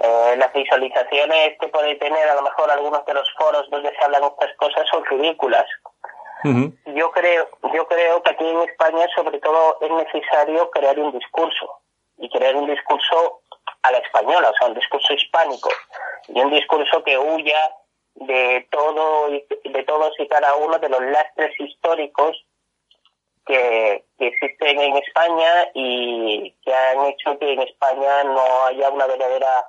Eh, 0.00 0.34
las 0.36 0.52
visualizaciones 0.52 1.58
que 1.58 1.68
puede 1.68 1.94
tener 1.96 2.28
a 2.28 2.34
lo 2.34 2.42
mejor 2.42 2.70
algunos 2.70 3.04
de 3.06 3.14
los 3.14 3.28
foros 3.38 3.68
donde 3.70 3.90
se 3.90 4.04
hablan 4.04 4.24
estas 4.24 4.54
cosas 4.56 4.86
son 4.90 5.04
ridículas. 5.06 5.66
Yo 6.86 7.12
creo, 7.12 7.48
yo 7.72 7.86
creo 7.86 8.22
que 8.22 8.30
aquí 8.30 8.48
en 8.48 8.62
España 8.62 9.06
sobre 9.14 9.38
todo 9.38 9.78
es 9.80 9.90
necesario 9.90 10.70
crear 10.70 10.98
un 10.98 11.12
discurso. 11.12 11.78
Y 12.18 12.28
crear 12.28 12.54
un 12.56 12.66
discurso 12.66 13.40
a 13.82 13.90
la 13.92 13.98
española, 13.98 14.50
o 14.50 14.54
sea, 14.54 14.68
un 14.68 14.74
discurso 14.74 15.12
hispánico. 15.12 15.70
Y 16.28 16.40
un 16.40 16.50
discurso 16.50 17.02
que 17.04 17.16
huya 17.16 17.74
de 18.14 18.66
todo 18.70 19.28
de 19.30 19.82
todos 19.84 20.12
y 20.18 20.28
cada 20.28 20.54
uno 20.56 20.78
de 20.78 20.88
los 20.88 21.02
lastres 21.02 21.58
históricos 21.58 22.44
que, 23.44 24.04
existen 24.18 24.80
en 24.80 24.96
España 24.98 25.70
y 25.74 26.54
que 26.64 26.72
han 26.72 27.06
hecho 27.06 27.38
que 27.38 27.52
en 27.52 27.62
España 27.62 28.24
no 28.24 28.64
haya 28.66 28.88
una 28.90 29.06
verdadera, 29.06 29.66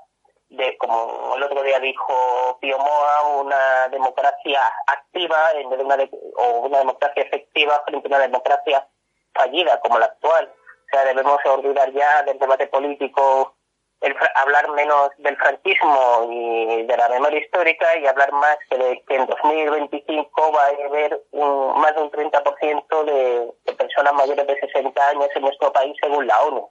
de 0.50 0.78
como 0.78 1.34
el 1.36 1.44
otro 1.44 1.64
día 1.64 1.80
dijo 1.80 2.58
Pío 2.62 2.78
Moa, 2.78 3.42
una 3.42 3.88
democracia 3.90 4.62
activa 4.86 5.52
en 5.56 5.70
vez 5.70 5.80
de 5.80 5.86
una 5.86 5.98
o 6.38 6.60
una 6.68 6.80
democracia 6.80 7.24
efectiva 7.24 7.82
frente 7.88 8.08
a 8.08 8.10
una 8.10 8.20
democracia 8.20 8.88
fallida 9.34 9.80
como 9.80 9.98
la 9.98 10.06
actual. 10.06 10.54
O 10.54 10.90
sea, 10.92 11.06
debemos 11.06 11.44
olvidar 11.46 11.92
ya 11.92 12.22
del 12.24 12.38
debate 12.38 12.68
político 12.68 13.56
el, 14.04 14.16
hablar 14.36 14.70
menos 14.72 15.10
del 15.18 15.36
franquismo 15.38 16.28
y 16.30 16.84
de 16.84 16.98
la 16.98 17.10
memoria 17.10 17.39
histórica 17.39 17.98
y 17.98 18.06
hablar 18.06 18.32
más 18.34 18.58
que, 18.70 19.04
que 19.08 19.16
en 19.16 19.26
2025 19.26 20.52
va 20.52 20.63
a 20.63 20.88
haber 20.88 21.22
un, 21.32 21.80
más 21.80 21.96
de 21.96 22.02
un 22.02 22.12
30% 22.12 23.04
de, 23.06 23.54
de 23.66 23.74
personas 23.74 24.13
mayores 24.13 24.46
de 24.46 24.60
60 24.60 25.08
años 25.10 25.28
en 25.36 25.42
nuestro 25.42 25.72
país 25.72 25.96
según 26.02 26.28
la 26.28 26.42
ONU, 26.44 26.70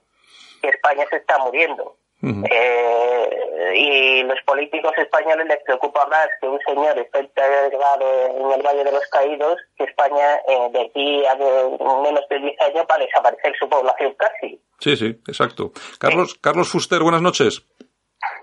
que 0.61 0.69
España 0.69 1.05
se 1.09 1.17
está 1.17 1.37
muriendo 1.39 1.97
eh, 2.23 3.73
y 3.75 4.23
los 4.23 4.39
políticos 4.45 4.93
españoles 4.97 5.45
les 5.47 5.61
preocupa 5.63 6.05
más 6.07 6.27
que 6.39 6.47
un 6.47 6.59
señor 6.65 6.97
esté 6.97 7.19
enterrado 7.19 8.27
en 8.27 8.51
el 8.51 8.61
Valle 8.61 8.83
de 8.83 8.91
los 8.91 9.05
Caídos 9.11 9.57
que 9.77 9.83
España 9.83 10.35
eh, 10.47 10.69
de 10.71 10.81
aquí 10.81 11.25
a 11.25 11.35
menos 11.35 12.23
de 12.29 12.39
10 12.39 12.61
años 12.61 12.85
va 12.89 12.95
a 12.95 12.99
desaparecer 12.99 13.53
su 13.59 13.67
población 13.67 14.15
casi. 14.17 14.61
Sí, 14.79 14.95
sí, 14.95 15.07
exacto. 15.27 15.71
Carlos, 15.99 16.35
Carlos 16.35 16.69
Fuster, 16.69 17.01
buenas 17.01 17.21
noches. 17.21 17.63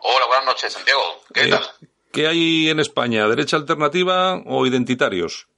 Hola, 0.03 0.27
buenas 0.27 0.45
noches, 0.47 0.73
Santiago. 0.73 1.03
¿Qué 1.33 1.45
eh, 1.45 1.51
tal? 1.51 1.63
¿Qué 2.13 2.27
hay 2.27 2.69
en 2.69 2.81
España? 2.81 3.27
¿Derecha 3.29 3.57
alternativa 3.57 4.43
o 4.47 4.67
identitarios? 4.67 5.49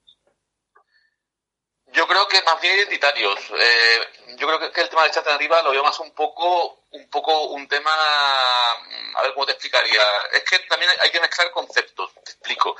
Yo 1.92 2.06
creo 2.06 2.26
que 2.28 2.42
más 2.44 2.60
bien 2.60 2.76
identitarios. 2.78 3.34
Eh, 3.50 4.36
yo 4.38 4.46
creo 4.46 4.58
que, 4.58 4.80
el 4.80 4.88
tema 4.88 5.02
de 5.02 5.08
la 5.08 5.14
alternativa 5.14 5.62
lo 5.62 5.70
veo 5.70 5.82
más 5.82 5.98
un 6.00 6.12
poco, 6.12 6.81
un 6.92 7.08
poco 7.08 7.48
un 7.48 7.66
tema, 7.68 7.90
mm, 7.90 9.16
a 9.16 9.22
ver 9.22 9.34
cómo 9.34 9.46
te 9.46 9.52
explicaría. 9.52 10.02
Es 10.32 10.44
que 10.44 10.58
también 10.60 10.90
hay 11.00 11.10
que 11.10 11.20
mezclar 11.20 11.50
conceptos, 11.50 12.12
te 12.24 12.32
explico. 12.32 12.76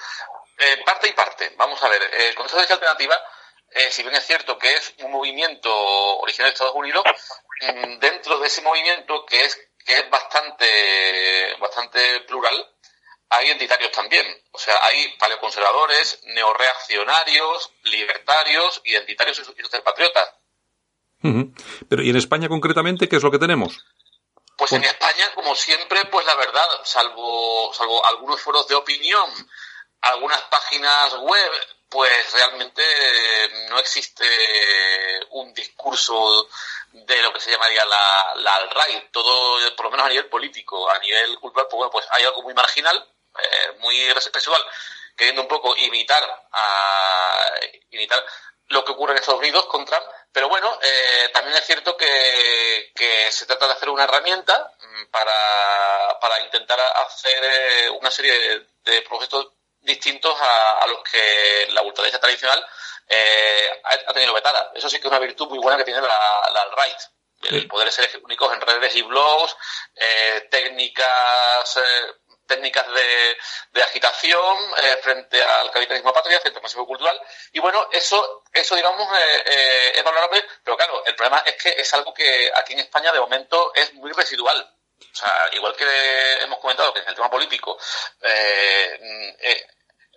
Eh, 0.58 0.82
parte 0.84 1.08
y 1.08 1.12
parte. 1.12 1.52
Vamos 1.56 1.82
a 1.82 1.88
ver, 1.88 2.02
eh, 2.02 2.28
el 2.28 2.34
concepto 2.34 2.64
de 2.64 2.72
alternativa, 2.74 3.18
si 3.90 4.02
bien 4.02 4.14
es 4.14 4.26
cierto 4.26 4.58
que 4.58 4.70
es 4.74 4.92
un 4.98 5.10
movimiento 5.10 5.72
originario 6.18 6.50
de 6.50 6.54
Estados 6.54 6.74
Unidos, 6.74 7.02
mm, 7.60 7.98
dentro 7.98 8.38
de 8.38 8.46
ese 8.46 8.60
movimiento 8.60 9.24
que 9.24 9.44
es, 9.44 9.58
que 9.84 9.94
es 9.94 10.10
bastante, 10.10 11.56
bastante 11.58 12.20
plural, 12.20 12.68
hay 13.32 13.46
identitarios 13.46 13.90
también. 13.92 14.26
O 14.52 14.58
sea, 14.58 14.74
hay 14.82 15.16
paleoconservadores, 15.18 16.20
neoreaccionarios, 16.26 17.72
libertarios, 17.84 18.82
identitarios 18.84 19.38
y 19.38 19.44
socialpatriotas. 19.44 20.34
Pero 21.88 22.02
¿y 22.02 22.10
en 22.10 22.16
España 22.16 22.48
concretamente 22.48 23.08
qué 23.08 23.16
es 23.16 23.22
lo 23.22 23.30
que 23.30 23.38
tenemos? 23.38 23.84
Pues 24.56 24.72
en 24.72 24.84
España, 24.84 25.32
como 25.34 25.54
siempre, 25.54 26.04
pues 26.06 26.24
la 26.26 26.34
verdad, 26.34 26.68
salvo, 26.84 27.72
salvo 27.74 28.04
algunos 28.04 28.40
foros 28.40 28.68
de 28.68 28.74
opinión 28.74 29.30
algunas 30.02 30.40
páginas 30.42 31.14
web, 31.18 31.52
pues 31.88 32.32
realmente 32.32 32.82
no 33.68 33.78
existe 33.78 34.24
un 35.30 35.52
discurso 35.54 36.48
de 36.92 37.22
lo 37.22 37.32
que 37.32 37.40
se 37.40 37.50
llamaría 37.50 37.84
la, 37.84 38.34
la 38.36 38.56
alt-right, 38.56 39.10
todo, 39.10 39.74
por 39.76 39.86
lo 39.86 39.90
menos 39.92 40.06
a 40.06 40.08
nivel 40.10 40.28
político, 40.28 40.90
a 40.90 40.98
nivel 40.98 41.38
cultural, 41.38 41.68
pues, 41.70 41.78
bueno, 41.78 41.90
pues 41.90 42.06
hay 42.10 42.24
algo 42.24 42.42
muy 42.42 42.54
marginal, 42.54 43.08
eh, 43.38 43.76
muy 43.78 43.96
sexual, 44.20 44.62
queriendo 45.16 45.42
un 45.42 45.48
poco 45.48 45.76
imitar 45.76 46.22
a, 46.52 47.50
imitar 47.90 48.24
lo 48.68 48.84
que 48.84 48.92
ocurre 48.92 49.12
en 49.12 49.18
Estados 49.18 49.40
Unidos 49.40 49.66
con 49.66 49.84
Trump, 49.84 50.04
pero 50.32 50.48
bueno, 50.48 50.78
eh, 50.82 51.28
también 51.32 51.56
es 51.56 51.64
cierto 51.66 51.96
que, 51.96 52.92
que, 52.94 53.30
se 53.30 53.46
trata 53.46 53.66
de 53.66 53.74
hacer 53.74 53.90
una 53.90 54.04
herramienta 54.04 54.72
mm, 54.80 55.10
para, 55.10 56.18
para 56.20 56.40
intentar 56.40 56.80
hacer 56.80 57.44
eh, 57.44 57.90
una 57.90 58.10
serie 58.10 58.32
de, 58.32 58.66
de 58.90 59.02
procesos 59.02 59.52
distintos 59.80 60.34
a, 60.40 60.78
a, 60.78 60.86
los 60.86 61.02
que 61.02 61.68
la 61.72 61.82
ultraderecha 61.82 62.20
tradicional 62.20 62.64
eh, 63.08 63.82
ha, 63.84 64.12
tenido 64.12 64.32
vetada. 64.32 64.72
Eso 64.74 64.88
sí 64.88 64.96
que 64.96 65.06
es 65.06 65.10
una 65.10 65.18
virtud 65.18 65.48
muy 65.48 65.58
buena 65.58 65.76
que 65.76 65.84
tiene 65.84 66.00
la, 66.00 66.08
la 66.52 66.62
alt-right. 66.62 66.98
El 67.42 67.66
poder 67.66 67.90
ser 67.90 68.08
únicos 68.22 68.52
en 68.52 68.60
redes 68.60 68.94
y 68.94 69.02
blogs, 69.02 69.56
eh, 69.96 70.46
técnicas 70.48 71.76
eh, 71.76 72.14
técnicas 72.46 72.86
de, 72.92 73.38
de 73.72 73.82
agitación 73.82 74.56
eh, 74.76 74.96
frente 75.02 75.42
al 75.42 75.70
capitalismo 75.70 76.12
patria, 76.12 76.40
frente 76.40 76.58
al 76.58 76.62
masivo 76.62 76.86
cultural. 76.86 77.20
Y 77.52 77.60
bueno, 77.60 77.88
eso, 77.92 78.44
eso 78.52 78.74
digamos, 78.74 79.08
eh, 79.18 79.42
eh, 79.46 79.92
es 79.96 80.04
valorable, 80.04 80.44
pero 80.62 80.76
claro, 80.76 81.04
el 81.04 81.14
problema 81.14 81.42
es 81.46 81.56
que 81.56 81.70
es 81.70 81.94
algo 81.94 82.12
que 82.12 82.52
aquí 82.54 82.74
en 82.74 82.80
España 82.80 83.12
de 83.12 83.20
momento 83.20 83.72
es 83.74 83.92
muy 83.94 84.12
residual. 84.12 84.76
O 85.00 85.14
sea, 85.14 85.48
igual 85.52 85.74
que 85.76 86.42
hemos 86.42 86.58
comentado 86.58 86.92
que 86.92 87.00
en 87.00 87.08
el 87.08 87.14
tema 87.14 87.30
político, 87.30 87.78
eh, 88.22 89.34
eh, 89.40 89.66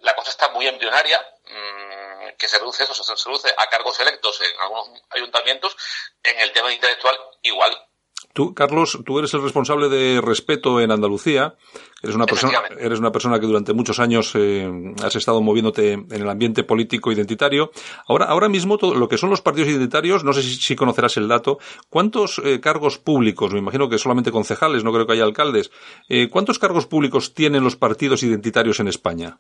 la 0.02 0.16
cosa 0.16 0.30
está 0.30 0.50
muy 0.50 0.68
embrionaria, 0.68 1.20
mmm, 1.46 2.30
que 2.38 2.48
se 2.48 2.60
reduce 2.60 2.84
eso, 2.84 2.94
se 2.94 3.26
reduce 3.26 3.54
a 3.58 3.68
cargos 3.68 4.00
electos 4.00 4.40
en 4.42 4.60
algunos 4.60 5.02
ayuntamientos, 5.10 5.76
en 6.24 6.40
el 6.40 6.52
tema 6.52 6.72
intelectual 6.72 7.20
igual. 7.42 7.88
Tú, 8.34 8.54
Carlos, 8.54 9.00
tú 9.06 9.20
eres 9.20 9.34
el 9.34 9.42
responsable 9.42 9.90
de 9.90 10.22
respeto 10.22 10.82
en 10.82 10.92
Andalucía. 10.92 11.56
Eres 12.04 12.16
una 12.16 12.26
persona, 12.26 12.62
eres 12.80 13.00
una 13.00 13.12
persona 13.12 13.40
que 13.40 13.48
durante 13.48 13.74
muchos 13.74 14.00
años 14.00 14.32
eh, 14.36 14.70
has 15.04 15.16
estado 15.16 15.42
moviéndote 15.42 15.94
en 15.94 16.12
el 16.12 16.30
ambiente 16.30 16.64
político 16.64 17.12
identitario. 17.12 17.72
Ahora, 18.08 18.26
ahora 18.26 18.50
mismo 18.50 18.78
todo 18.78 18.94
lo 18.94 19.08
que 19.08 19.18
son 19.18 19.30
los 19.30 19.42
partidos 19.42 19.70
identitarios, 19.70 20.24
no 20.24 20.34
sé 20.34 20.44
si, 20.44 20.56
si 20.56 20.76
conocerás 20.76 21.18
el 21.18 21.28
dato. 21.28 21.60
¿Cuántos 21.90 22.42
eh, 22.44 22.60
cargos 22.60 22.98
públicos? 22.98 23.54
Me 23.54 23.60
imagino 23.60 23.90
que 23.90 23.98
solamente 23.98 24.32
concejales, 24.32 24.84
no 24.84 24.92
creo 24.94 25.08
que 25.08 25.14
haya 25.14 25.24
alcaldes. 25.24 25.72
Eh, 26.10 26.30
¿Cuántos 26.30 26.60
cargos 26.60 26.86
públicos 26.86 27.34
tienen 27.34 27.64
los 27.64 27.76
partidos 27.76 28.24
identitarios 28.24 28.80
en 28.80 28.88
España? 28.88 29.40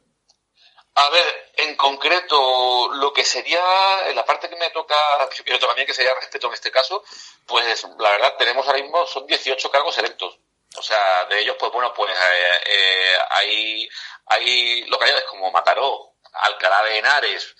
A 0.95 1.09
ver, 1.09 1.25
en 1.57 1.75
concreto, 1.75 2.93
lo 2.93 3.11
que 3.11 3.25
sería, 3.25 3.61
en 4.09 4.15
la 4.15 4.25
parte 4.25 4.49
que 4.49 4.55
me 4.55 4.69
toca, 4.69 4.95
que 5.29 5.51
me 5.51 5.59
toca 5.59 5.73
a 5.73 5.75
mí, 5.75 5.85
que 5.85 5.93
sería 5.93 6.15
respeto 6.15 6.47
en 6.47 6.53
este 6.53 6.71
caso, 6.71 7.03
pues 7.45 7.85
la 7.99 8.11
verdad 8.11 8.35
tenemos 8.37 8.65
ahora 8.67 8.81
mismo, 8.81 9.05
son 9.05 9.25
18 9.27 9.71
cargos 9.71 9.97
electos. 9.97 10.39
O 10.77 10.81
sea, 10.81 11.25
de 11.25 11.39
ellos, 11.39 11.55
pues 11.59 11.71
bueno, 11.71 11.93
pues 11.93 12.11
eh, 12.11 12.61
eh, 12.65 13.17
hay, 13.29 13.89
hay 14.25 14.83
localidades 14.85 15.25
como 15.25 15.51
Mataró, 15.51 16.15
Alcalá 16.33 16.83
de 16.83 16.97
Henares, 16.97 17.55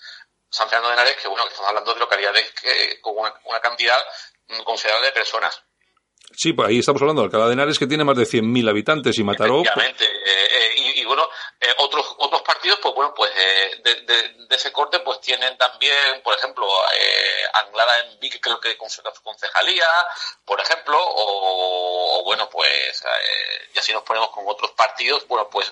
San 0.50 0.68
Fernando 0.68 0.88
de 0.88 0.94
Henares, 0.94 1.16
que 1.16 1.28
bueno, 1.28 1.44
que 1.44 1.50
estamos 1.50 1.68
hablando 1.70 1.94
de 1.94 2.00
localidades 2.00 2.52
que, 2.52 3.00
con 3.00 3.16
una, 3.16 3.34
una 3.44 3.60
cantidad 3.60 4.04
considerable 4.64 5.06
de 5.06 5.12
personas. 5.12 5.62
Sí, 6.32 6.52
pues 6.52 6.68
ahí 6.68 6.78
estamos 6.78 7.00
hablando. 7.02 7.22
De 7.22 7.26
Alcalá 7.26 7.46
de 7.46 7.54
Henares, 7.54 7.78
que 7.78 7.86
tiene 7.86 8.04
más 8.04 8.16
de 8.16 8.24
100.000 8.24 8.68
habitantes, 8.68 9.18
y 9.18 9.24
Mataró... 9.24 9.62
Efectivamente, 9.62 10.04
eh, 10.04 10.48
eh, 10.50 10.74
y, 10.76 11.00
y, 11.00 11.04
bueno, 11.04 11.28
eh, 11.60 11.68
otros 11.78 12.14
otros 12.18 12.42
partidos, 12.42 12.78
pues 12.82 12.94
bueno, 12.94 13.14
pues 13.14 13.30
eh, 13.36 13.80
de, 13.82 14.54
ese 14.54 14.72
corte, 14.72 15.00
pues 15.00 15.20
tienen 15.20 15.56
también, 15.58 16.22
por 16.22 16.34
ejemplo, 16.34 16.66
Anglada 17.52 17.92
en 18.00 18.18
Vic, 18.20 18.40
creo 18.40 18.58
que 18.58 18.76
con 18.78 18.88
su 18.88 19.02
concejalía, 19.22 19.86
por 20.46 20.58
ejemplo, 20.60 20.98
o, 20.98 22.20
o 22.20 22.24
bueno, 22.24 22.48
pues, 22.48 23.04
y 23.74 23.78
así 23.78 23.92
nos 23.92 24.02
ponemos 24.02 24.30
con 24.30 24.44
otros 24.46 24.70
partidos, 24.72 25.26
bueno, 25.28 25.48
pues 25.50 25.70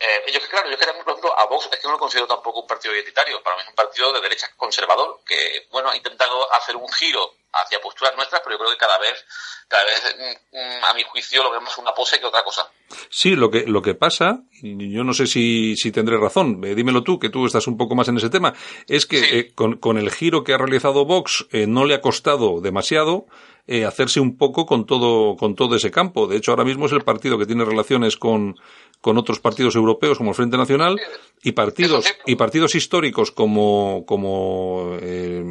eh, 0.00 0.32
yo 0.32 0.40
que 0.40 0.48
claro, 0.48 0.70
yo 0.70 0.78
que 0.78 0.86
por 0.86 1.12
ejemplo, 1.12 1.38
a 1.38 1.44
Vox 1.44 1.68
es 1.70 1.78
que 1.78 1.86
no 1.86 1.92
lo 1.92 1.98
considero 1.98 2.26
tampoco 2.26 2.60
un 2.60 2.66
partido 2.66 2.94
identitario, 2.94 3.42
para 3.42 3.56
mí 3.56 3.62
es 3.62 3.68
un 3.68 3.74
partido 3.74 4.10
de 4.14 4.22
derecha 4.22 4.48
conservador, 4.56 5.20
que, 5.26 5.66
bueno, 5.70 5.90
ha 5.90 5.96
intentado 5.96 6.50
hacer 6.54 6.74
un 6.74 6.90
giro 6.90 7.34
hacia 7.52 7.80
posturas 7.80 8.16
nuestras, 8.16 8.40
pero 8.42 8.54
yo 8.54 8.60
creo 8.60 8.70
que 8.70 8.78
cada 8.78 8.98
vez, 8.98 9.22
cada 9.68 9.84
vez, 9.84 10.16
mm, 10.52 10.84
a 10.84 10.94
mi 10.94 11.02
juicio, 11.02 11.42
lo 11.42 11.50
vemos 11.50 11.76
una 11.76 11.92
pose 11.92 12.18
que 12.18 12.24
otra 12.24 12.42
cosa. 12.42 12.70
Sí, 13.10 13.36
lo 13.36 13.50
que, 13.50 13.66
lo 13.66 13.82
que 13.82 13.94
pasa, 13.94 14.40
yo 14.62 15.04
no 15.04 15.12
sé 15.12 15.26
si, 15.26 15.76
si 15.76 15.92
tendré 15.92 16.16
razón, 16.16 16.62
eh, 16.64 16.74
dímelo 16.74 17.02
tú, 17.02 17.18
que 17.18 17.28
tú 17.28 17.44
estás 17.44 17.66
un 17.66 17.76
poco 17.76 17.94
más 17.94 18.08
en 18.08 18.16
ese 18.16 18.30
tema, 18.30 18.54
es 18.88 19.04
que 19.04 19.18
sí. 19.18 19.26
eh, 19.30 19.52
con, 19.54 19.76
con, 19.76 19.98
el 19.98 20.10
giro 20.10 20.44
que 20.44 20.54
ha 20.54 20.58
realizado 20.58 21.04
Vox 21.04 21.46
eh, 21.52 21.66
no 21.66 21.84
le 21.84 21.94
ha 21.94 22.00
costado 22.00 22.62
demasiado, 22.62 23.26
eh, 23.72 23.84
hacerse 23.84 24.18
un 24.18 24.36
poco 24.36 24.66
con 24.66 24.84
todo, 24.84 25.36
con 25.36 25.54
todo 25.54 25.76
ese 25.76 25.92
campo. 25.92 26.26
De 26.26 26.36
hecho, 26.36 26.50
ahora 26.50 26.64
mismo 26.64 26.86
es 26.86 26.92
el 26.92 27.02
partido 27.02 27.38
que 27.38 27.46
tiene 27.46 27.64
relaciones 27.64 28.16
con, 28.16 28.58
con 29.00 29.18
otros 29.18 29.40
partidos 29.40 29.76
europeos 29.76 30.18
como 30.18 30.30
el 30.30 30.36
Frente 30.36 30.56
Nacional 30.56 31.00
y 31.42 31.52
partidos 31.52 32.04
y 32.26 32.36
partidos 32.36 32.74
históricos 32.74 33.30
como 33.30 34.04
como 34.06 34.96
eh, 35.00 35.42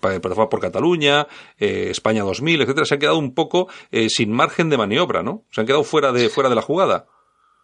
por 0.00 0.60
Cataluña, 0.60 1.26
eh, 1.58 1.88
España 1.90 2.22
2000, 2.22 2.62
etcétera, 2.62 2.86
se 2.86 2.94
han 2.94 3.00
quedado 3.00 3.18
un 3.18 3.34
poco 3.34 3.68
eh, 3.92 4.08
sin 4.08 4.32
margen 4.32 4.70
de 4.70 4.76
maniobra, 4.76 5.22
¿no? 5.22 5.44
Se 5.52 5.60
han 5.60 5.66
quedado 5.66 5.84
fuera 5.84 6.12
de 6.12 6.28
fuera 6.28 6.48
de 6.48 6.56
la 6.56 6.62
jugada. 6.62 7.06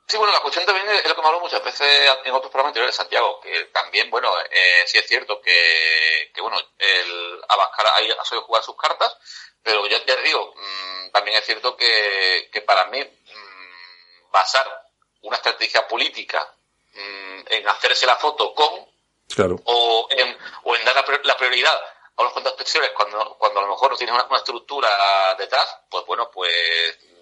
Sí, 0.07 0.19
bueno, 0.19 0.35
la 0.35 0.41
cuestión 0.41 0.67
también 0.67 0.87
es 0.89 1.09
lo 1.09 1.15
que 1.15 1.23
me 1.23 1.29
hablo 1.29 1.41
muchas 1.41 1.65
veces 1.65 1.89
en 2.25 2.35
otros 2.35 2.51
programas 2.51 2.71
anteriores 2.71 2.95
de 2.95 3.03
Santiago, 3.03 3.41
que 3.43 3.71
también, 3.73 4.11
bueno, 4.11 4.29
eh, 4.51 4.85
sí 4.85 4.99
es 4.99 5.07
cierto 5.07 5.41
que, 5.41 6.31
que 6.35 6.43
bueno, 6.43 6.59
el 6.79 7.41
Abascal 7.49 7.87
ha 7.87 8.25
sabido 8.25 8.45
jugar 8.45 8.63
sus 8.63 8.77
cartas, 8.77 9.17
pero 9.63 9.87
ya 9.87 10.05
te 10.05 10.15
digo, 10.23 10.53
mmm, 10.55 11.11
también 11.11 11.39
es 11.39 11.47
cierto 11.47 11.75
que, 11.75 12.51
que 12.53 12.61
para 12.61 12.85
mí 12.91 13.01
mmm, 13.01 14.31
basar 14.31 14.84
una 15.25 15.37
estrategia 15.37 15.87
política 15.87 16.41
mmm, 16.95 17.41
en 17.51 17.69
hacerse 17.69 18.07
la 18.07 18.17
foto 18.17 18.55
con 18.55 18.87
claro. 19.35 19.61
o, 19.65 20.09
en, 20.11 20.37
o 20.63 20.77
en 20.77 20.85
dar 20.85 20.95
la, 20.95 21.21
la 21.25 21.37
prioridad 21.37 21.75
a 22.17 22.23
unas 22.23 22.33
cuantas 22.33 22.53
pensiones 22.55 22.91
cuando, 22.97 23.37
cuando 23.39 23.61
a 23.61 23.63
lo 23.65 23.71
mejor 23.71 23.91
no 23.91 23.97
tiene 23.97 24.13
una, 24.13 24.25
una, 24.25 24.39
estructura 24.39 24.89
detrás, 25.39 25.67
pues 25.91 26.05
bueno, 26.07 26.31
pues 26.33 26.53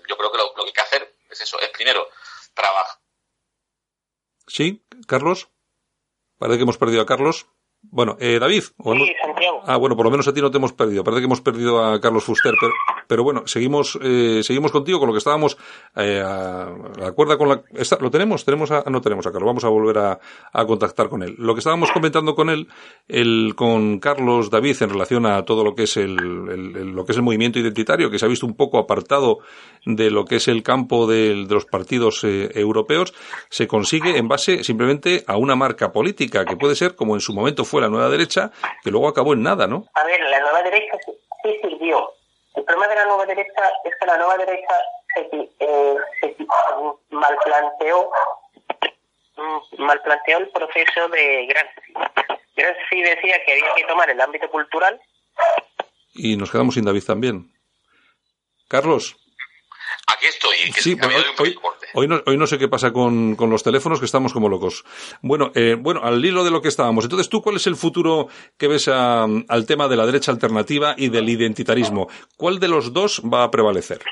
yo 0.09 0.17
creo 0.17 0.31
que 0.31 0.39
lo, 0.39 0.53
lo 0.57 0.65
que 0.65 0.69
hay 0.69 0.73
que 0.73 0.81
hacer 0.81 1.15
es 1.31 1.41
eso, 1.41 1.59
es 1.61 1.71
primero 1.71 2.09
trabajar. 2.55 2.99
Sí, 4.47 4.85
Carlos. 5.07 5.49
Parece 6.39 6.59
que 6.59 6.63
hemos 6.65 6.77
perdido 6.77 7.03
a 7.03 7.07
Carlos. 7.07 7.47
Bueno, 7.83 8.17
eh, 8.21 8.39
David. 8.39 8.65
¿o 8.79 8.95
sí, 8.95 9.15
Santiago. 9.21 9.63
Ah, 9.67 9.77
bueno, 9.77 9.97
por 9.97 10.05
lo 10.05 10.11
menos 10.11 10.29
a 10.29 10.35
ti 10.35 10.41
no 10.41 10.51
te 10.51 10.59
hemos 10.59 10.73
perdido. 10.73 11.05
Parece 11.05 11.21
que 11.21 11.27
hemos 11.27 11.41
perdido 11.41 11.85
a 11.85 12.01
Carlos 12.01 12.25
Fuster, 12.25 12.55
pero, 12.61 12.73
pero 13.13 13.25
bueno, 13.25 13.43
seguimos, 13.45 13.99
eh, 14.01 14.41
seguimos 14.43 14.73
contigo 14.73 14.99
con 14.99 15.07
lo 15.07 15.13
que 15.13 15.19
estábamos, 15.19 15.59
eh, 15.97 16.23
la 16.23 17.13
cuerda 17.15 17.37
con 17.37 17.51
la, 17.51 17.63
esta, 17.75 17.99
¿lo 18.01 18.11
tenemos? 18.11 18.43
Tenemos 18.43 18.71
a, 18.71 18.85
no 18.89 19.03
tenemos 19.03 19.27
a 19.27 19.33
Carlos, 19.33 19.49
vamos 19.49 19.65
a 19.65 19.69
volver 19.69 19.99
a, 19.99 20.19
a 20.51 20.65
contactar 20.65 21.11
con 21.11 21.23
él. 21.23 21.35
Lo 21.37 21.53
que 21.53 21.59
estábamos 21.59 21.93
comentando 21.93 22.35
con 22.35 22.49
él, 22.49 22.69
el, 23.09 23.53
con 23.55 23.99
Carlos 23.99 24.49
David 24.49 24.77
en 24.81 24.89
relación 24.89 25.27
a 25.27 25.45
todo 25.45 25.63
lo 25.63 25.75
que 25.75 25.83
es 25.83 25.99
el, 25.99 26.17
lo 26.17 27.05
que 27.05 27.13
es 27.13 27.19
el 27.19 27.23
movimiento 27.23 27.59
identitario, 27.59 28.11
que 28.11 28.19
se 28.19 28.25
ha 28.25 28.29
visto 28.29 28.47
un 28.47 28.57
poco 28.57 28.79
apartado 28.79 29.41
de 29.85 30.11
lo 30.11 30.25
que 30.25 30.37
es 30.37 30.49
el 30.49 30.63
campo 30.63 31.07
de, 31.07 31.45
de 31.45 31.55
los 31.55 31.67
partidos 31.67 32.25
eh, 32.25 32.49
europeos, 32.55 33.13
se 33.51 33.67
consigue 33.67 34.17
en 34.17 34.27
base 34.27 34.65
simplemente 34.65 35.23
a 35.27 35.37
una 35.37 35.55
marca 35.55 35.93
política, 35.93 36.47
que 36.47 36.57
puede 36.57 36.77
ser 36.77 36.95
como 36.95 37.15
en 37.15 37.21
su 37.21 37.35
momento 37.35 37.67
fue 37.67 37.83
la 37.83 37.91
nueva 37.91 38.09
derecha, 38.09 38.53
que 38.83 38.91
luego 38.91 39.07
acabó 39.07 39.35
en 39.35 39.43
nada, 39.43 39.67
¿no? 39.67 39.85
A 39.93 40.07
ver, 40.07 40.19
la 40.31 40.41
nueva 40.41 40.63
derecha 40.63 40.97
sí 41.43 41.51
sirvió. 41.61 42.09
El 42.55 42.65
problema 42.65 42.89
de 42.89 42.95
la 42.97 43.05
nueva 43.07 43.27
derecha 43.27 43.63
es 43.85 43.95
que 43.99 44.07
la 44.07 44.17
nueva 44.17 44.37
derecha 44.37 44.75
se, 45.15 45.51
eh, 45.61 45.97
mal 47.11 47.37
planteó 47.45 48.11
mm, 49.37 49.83
mal 49.83 50.01
planteó 50.03 50.39
el 50.39 50.49
proceso 50.51 51.09
de 51.09 51.47
Gramsci. 51.47 51.93
Gramsci 52.57 53.03
decía 53.03 53.45
que 53.45 53.53
había 53.53 53.75
que 53.75 53.85
tomar 53.85 54.11
el 54.11 54.21
ámbito 54.21 54.51
cultural. 54.51 55.01
Y 56.15 56.37
nos 56.37 56.51
quedamos 56.51 56.75
sin 56.75 56.85
David 56.85 57.05
también. 57.07 57.53
Carlos. 58.69 59.17
Aquí 60.07 60.27
estoy. 60.27 60.73
Que 60.73 60.83
sí, 60.83 60.95
bueno, 60.95 61.17
hoy, 61.39 61.59
hoy, 61.95 62.09
no, 62.09 62.23
hoy, 62.27 62.37
no, 62.37 62.47
sé 62.47 62.59
qué 62.59 62.69
pasa 62.69 62.93
con, 62.93 63.37
con, 63.37 63.51
los 63.51 63.63
teléfonos, 63.63 63.99
que 64.01 64.07
estamos 64.07 64.33
como 64.33 64.49
locos. 64.49 64.85
Bueno, 65.21 65.53
eh, 65.55 65.77
bueno, 65.79 66.01
al 66.03 66.25
hilo 66.25 66.45
de 66.45 66.51
lo 66.51 66.61
que 66.61 66.69
estábamos. 66.69 67.05
Entonces, 67.05 67.29
¿tú 67.29 67.43
cuál 67.43 67.57
es 67.57 67.67
el 67.67 67.77
futuro 67.77 68.29
que 68.59 68.69
ves 68.69 68.89
a, 68.89 69.25
al 69.25 69.67
tema 69.67 69.89
de 69.89 69.97
la 69.97 70.07
derecha 70.07 70.33
alternativa 70.33 70.95
y 70.97 71.09
del 71.09 71.29
identitarismo? 71.29 72.09
¿Cuál 72.37 72.59
de 72.59 72.69
los 72.69 72.93
dos 72.93 73.23
va 73.23 73.45
a 73.45 73.51
prevalecer? 73.51 74.03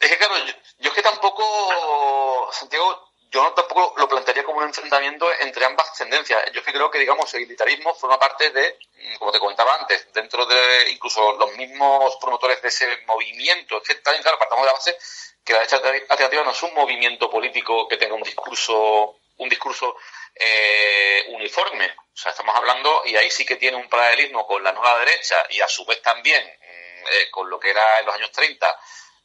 Es 0.00 0.10
que, 0.10 0.16
claro, 0.16 0.34
yo, 0.38 0.52
yo 0.80 0.88
es 0.88 0.94
que 0.94 1.02
tampoco, 1.02 2.48
Santiago, 2.52 3.04
yo 3.30 3.42
no 3.42 3.52
tampoco 3.52 3.94
lo 3.98 4.08
plantearía 4.08 4.44
como 4.44 4.58
un 4.58 4.64
enfrentamiento 4.64 5.26
entre 5.40 5.64
ambas 5.64 5.92
tendencias. 5.98 6.40
Yo 6.52 6.60
es 6.60 6.66
que 6.66 6.72
creo 6.72 6.90
que, 6.90 7.00
digamos, 7.00 7.32
el 7.34 7.40
identitarismo 7.40 7.92
forma 7.94 8.18
parte 8.18 8.50
de, 8.50 8.78
como 9.18 9.32
te 9.32 9.38
comentaba 9.38 9.74
antes, 9.74 10.12
dentro 10.12 10.46
de 10.46 10.90
incluso 10.90 11.32
los 11.34 11.56
mismos 11.56 12.16
promotores 12.20 12.60
de 12.62 12.68
ese 12.68 12.86
movimiento. 13.06 13.78
Es 13.78 13.88
que 13.88 13.94
también, 13.96 14.22
claro, 14.22 14.38
partamos 14.38 14.64
de 14.64 14.66
la 14.66 14.72
base 14.72 14.96
que 15.44 15.52
la 15.52 15.58
derecha 15.60 15.76
alternativa 15.76 16.42
no 16.42 16.52
es 16.52 16.62
un 16.62 16.74
movimiento 16.74 17.30
político 17.30 17.86
que 17.86 17.96
tenga 17.96 18.14
un 18.14 18.22
discurso 18.22 19.18
un 19.38 19.48
discurso 19.48 19.96
eh, 20.34 21.24
uniforme. 21.28 21.86
O 21.86 22.16
sea, 22.16 22.30
estamos 22.30 22.54
hablando, 22.54 23.02
y 23.04 23.16
ahí 23.16 23.30
sí 23.30 23.44
que 23.44 23.56
tiene 23.56 23.76
un 23.76 23.88
paralelismo 23.88 24.46
con 24.46 24.62
la 24.62 24.72
nueva 24.72 24.98
derecha 25.00 25.44
y 25.50 25.60
a 25.60 25.68
su 25.68 25.84
vez 25.84 26.00
también 26.02 26.42
eh, 26.42 27.30
con 27.30 27.50
lo 27.50 27.58
que 27.58 27.70
era 27.70 28.00
en 28.00 28.06
los 28.06 28.14
años 28.14 28.30
30 28.32 28.80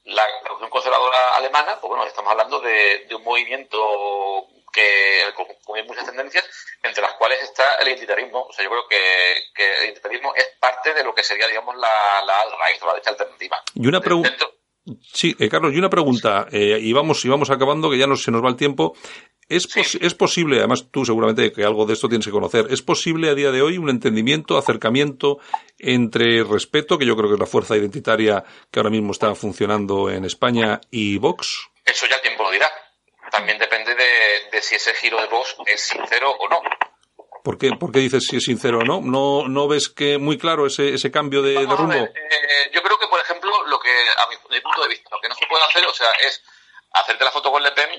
la 0.10 0.26
Revolución 0.44 0.70
Conservadora 0.70 1.36
Alemana, 1.36 1.78
pues 1.80 1.90
bueno, 1.90 2.06
estamos 2.06 2.32
hablando 2.32 2.60
de, 2.60 3.08
un 3.16 3.24
movimiento 3.24 4.48
que 4.72 5.24
con, 5.36 5.48
muchas 5.86 6.06
tendencias, 6.06 6.46
entre 6.84 7.02
las 7.02 7.14
cuales 7.14 7.42
está 7.42 7.76
el 7.76 7.90
identitarismo. 7.90 8.44
O 8.44 8.54
sea, 8.54 8.64
yo 8.64 8.70
creo 8.70 8.88
que, 8.88 9.78
el 9.78 9.86
identitarismo 9.86 10.34
es 10.36 10.46
parte 10.60 10.94
de 10.94 11.04
lo 11.04 11.14
que 11.14 11.24
sería, 11.24 11.48
digamos, 11.48 11.76
la, 11.76 12.22
la 12.26 12.42
alt-right, 12.42 12.82
la 12.84 12.94
derecha 12.94 13.10
alternativa. 13.12 13.64
Y 13.74 13.88
una 13.88 14.02
pregunta. 14.02 14.46
Sí, 15.14 15.36
eh, 15.40 15.50
Carlos, 15.50 15.74
y 15.74 15.78
una 15.78 15.90
pregunta, 15.90 16.48
eh, 16.52 16.80
y, 16.82 16.94
vamos, 16.94 17.24
y 17.26 17.30
vamos 17.30 17.50
acabando, 17.50 17.90
que 17.90 17.98
ya 17.98 18.08
no, 18.08 18.16
se 18.16 18.32
nos 18.32 18.44
va 18.44 18.50
el 18.50 18.56
tiempo. 18.56 18.96
¿Es, 19.50 19.68
¿Es 19.76 20.14
posible, 20.14 20.60
además 20.60 20.86
tú 20.92 21.04
seguramente 21.04 21.52
que 21.52 21.64
algo 21.64 21.88
de 21.88 21.94
esto 21.94 22.08
tienes 22.08 22.28
que 22.28 22.32
conocer, 22.32 22.68
¿es 22.70 22.84
posible 22.84 23.32
a 23.32 23.34
día 23.34 23.50
de 23.50 23.64
hoy 23.64 23.80
un 23.80 23.90
entendimiento, 23.90 24.60
acercamiento 24.60 25.40
entre 25.80 26.44
respeto, 26.44 27.00
que 27.00 27.06
yo 27.08 27.18
creo 27.18 27.30
que 27.30 27.34
es 27.34 27.40
la 27.40 27.48
fuerza 27.48 27.76
identitaria 27.76 28.44
que 28.70 28.80
ahora 28.80 28.92
mismo 28.92 29.12
está 29.12 29.34
funcionando 29.34 30.12
en 30.12 30.24
España, 30.24 30.80
y 30.92 31.18
Vox? 31.18 31.68
Eso 31.84 32.06
ya 32.06 32.18
el 32.18 32.22
tiempo 32.22 32.44
lo 32.44 32.52
dirá. 32.52 32.70
También 33.32 33.58
depende 33.58 33.96
de, 33.96 34.62
si 34.62 34.76
ese 34.76 34.94
giro 34.94 35.20
de 35.20 35.28
Vox 35.28 35.56
es 35.66 35.82
sincero 35.82 36.30
o 36.30 36.48
no. 36.48 36.62
¿Por 37.44 37.58
qué, 37.58 37.72
¿Por 37.72 37.92
qué 37.92 38.00
dices 38.00 38.28
si 38.30 38.38
es 38.38 38.44
sincero 38.44 38.80
o 38.80 38.84
no? 38.84 39.02
¿No, 39.02 39.48
no 39.48 39.68
ves 39.68 39.90
que 39.90 40.20
muy 40.20 40.38
claro 40.38 40.68
ese, 40.68 40.94
ese 40.94 41.10
cambio 41.10 41.42
de, 41.42 41.56
rumbo? 41.66 41.94
Eh, 41.94 42.70
yo 42.72 42.84
creo 42.84 43.00
que, 43.00 43.08
por 43.08 43.20
ejemplo, 43.20 43.50
lo 43.66 43.80
que, 43.80 43.90
a 43.90 44.28
mi, 44.30 44.62
punto 44.62 44.84
de 44.84 44.90
vista, 44.90 45.10
lo 45.12 45.20
que 45.20 45.30
no 45.30 45.34
se 45.34 45.48
puede 45.48 45.64
hacer, 45.64 45.84
o 45.88 45.94
sea, 45.94 46.10
es 46.22 46.44
hacerte 46.94 47.24
la 47.24 47.32
foto 47.32 47.52
con 47.52 47.64
Le 47.64 47.72
Pen 47.72 47.90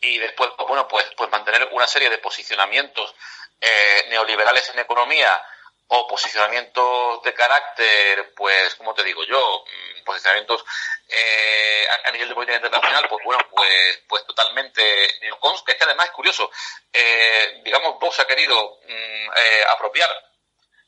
y 0.00 0.18
después, 0.18 0.50
pues, 0.56 0.68
bueno, 0.68 0.88
pues, 0.88 1.06
pues 1.16 1.30
mantener 1.30 1.68
una 1.72 1.86
serie 1.86 2.10
de 2.10 2.18
posicionamientos 2.18 3.14
eh, 3.60 4.06
neoliberales 4.08 4.68
en 4.70 4.78
economía 4.78 5.40
o 5.88 6.06
posicionamientos 6.06 7.22
de 7.22 7.34
carácter, 7.34 8.32
pues, 8.34 8.74
como 8.76 8.94
te 8.94 9.02
digo 9.02 9.24
yo, 9.24 9.64
mm, 9.66 10.04
posicionamientos 10.04 10.64
eh, 11.08 11.86
a, 12.04 12.10
nivel 12.12 12.28
de 12.28 12.34
política 12.34 12.56
internacional, 12.56 13.08
pues 13.08 13.24
bueno, 13.24 13.44
pues, 13.50 14.02
pues 14.08 14.24
totalmente 14.26 15.18
neocons, 15.20 15.62
que 15.62 15.76
que 15.76 15.84
además 15.84 16.06
es 16.06 16.12
curioso, 16.12 16.50
eh, 16.92 17.60
digamos, 17.64 17.98
Vox 17.98 18.20
ha 18.20 18.26
querido 18.26 18.78
mm, 18.86 19.30
eh, 19.36 19.64
apropiar 19.72 20.08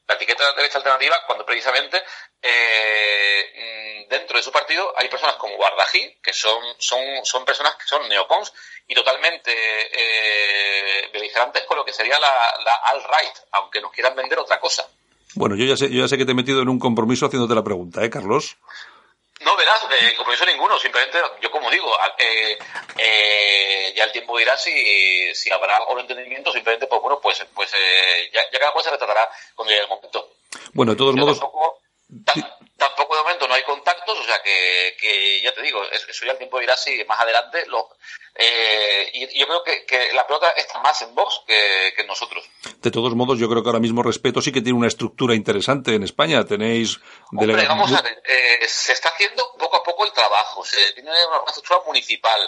la 0.08 0.14
etiqueta 0.14 0.50
de 0.50 0.56
derecha 0.56 0.78
alternativa 0.78 1.16
cuando 1.26 1.44
precisamente 1.44 2.02
eh, 2.42 4.04
mm, 4.06 4.08
dentro 4.08 4.36
de 4.36 4.42
su 4.42 4.52
partido 4.52 4.92
hay 4.96 5.08
personas 5.08 5.36
como 5.36 5.56
Guardají, 5.56 6.18
que 6.22 6.32
son, 6.32 6.62
son, 6.78 7.00
son 7.24 7.44
personas 7.44 7.76
que 7.76 7.86
son 7.86 8.08
neocons 8.08 8.52
y 8.88 8.94
totalmente 8.94 9.52
eh, 9.52 11.08
beligerantes 11.12 11.64
con 11.64 11.76
lo 11.76 11.84
que 11.84 11.92
sería 11.92 12.18
la, 12.18 12.32
la 12.64 12.74
alt-right, 12.92 13.36
aunque 13.52 13.80
nos 13.80 13.92
quieran 13.92 14.16
vender 14.16 14.38
otra 14.38 14.58
cosa. 14.60 14.86
Bueno, 15.34 15.56
yo 15.56 15.64
ya 15.64 15.76
sé, 15.76 15.88
yo 15.90 16.02
ya 16.02 16.08
sé 16.08 16.18
que 16.18 16.26
te 16.26 16.32
he 16.32 16.34
metido 16.34 16.60
en 16.60 16.68
un 16.68 16.78
compromiso 16.78 17.26
haciéndote 17.26 17.54
la 17.54 17.64
pregunta, 17.64 18.04
¿eh, 18.04 18.10
Carlos? 18.10 18.56
No, 19.44 19.56
verás, 19.56 19.84
eh, 19.90 20.14
compromiso 20.16 20.46
ninguno, 20.46 20.78
simplemente, 20.78 21.18
yo 21.40 21.50
como 21.50 21.70
digo, 21.70 21.90
eh, 22.18 22.58
eh, 22.98 23.92
ya 23.96 24.04
el 24.04 24.12
tiempo 24.12 24.38
dirá 24.38 24.56
si, 24.56 25.34
si 25.34 25.50
habrá 25.50 25.76
algún 25.76 26.00
entendimiento, 26.00 26.52
simplemente, 26.52 26.86
pues 26.86 27.02
bueno, 27.02 27.18
pues, 27.20 27.44
pues 27.54 27.72
eh, 27.74 28.30
ya, 28.32 28.40
ya, 28.52 28.58
cada 28.58 28.72
cual 28.72 28.84
se 28.84 28.90
retratará 28.90 29.28
cuando 29.54 29.70
llegue 29.70 29.84
el 29.84 29.88
momento. 29.88 30.30
Bueno, 30.72 30.92
de 30.92 30.98
todos 30.98 31.14
modos... 31.14 31.40
Tampoco, 32.76 33.16
de 33.16 33.22
momento 33.22 33.48
no 33.48 33.54
hay 33.54 33.62
o 34.22 34.26
sea 34.26 34.42
que, 34.42 34.96
que 35.00 35.42
ya 35.42 35.52
te 35.52 35.62
digo, 35.62 35.82
eso 35.90 36.24
ya 36.24 36.32
el 36.32 36.38
tiempo 36.38 36.60
dirá 36.60 36.76
si 36.76 37.04
más 37.04 37.20
adelante 37.20 37.64
lo, 37.66 37.88
eh, 38.34 39.10
y 39.12 39.38
yo 39.38 39.46
creo 39.46 39.62
que, 39.62 39.84
que, 39.84 40.12
la 40.14 40.26
pelota 40.26 40.50
está 40.50 40.78
más 40.80 41.02
en 41.02 41.14
vos 41.14 41.44
que, 41.46 41.92
que, 41.94 42.02
en 42.02 42.08
nosotros. 42.08 42.48
De 42.78 42.90
todos 42.90 43.14
modos, 43.14 43.38
yo 43.38 43.48
creo 43.48 43.62
que 43.62 43.68
ahora 43.68 43.80
mismo 43.80 44.02
Respeto 44.02 44.40
sí 44.40 44.52
que 44.52 44.62
tiene 44.62 44.78
una 44.78 44.88
estructura 44.88 45.34
interesante 45.34 45.94
en 45.94 46.02
España. 46.02 46.44
Tenéis 46.44 46.98
Hombre, 47.30 47.66
vamos 47.66 47.92
a 47.92 48.00
ver, 48.00 48.22
eh, 48.24 48.66
se 48.66 48.92
está 48.92 49.10
haciendo 49.10 49.54
poco 49.58 49.76
a 49.76 49.82
poco 49.82 50.06
el 50.06 50.12
trabajo. 50.12 50.64
Se 50.64 50.92
tiene 50.92 51.10
una 51.10 51.42
estructura 51.46 51.80
municipal. 51.86 52.40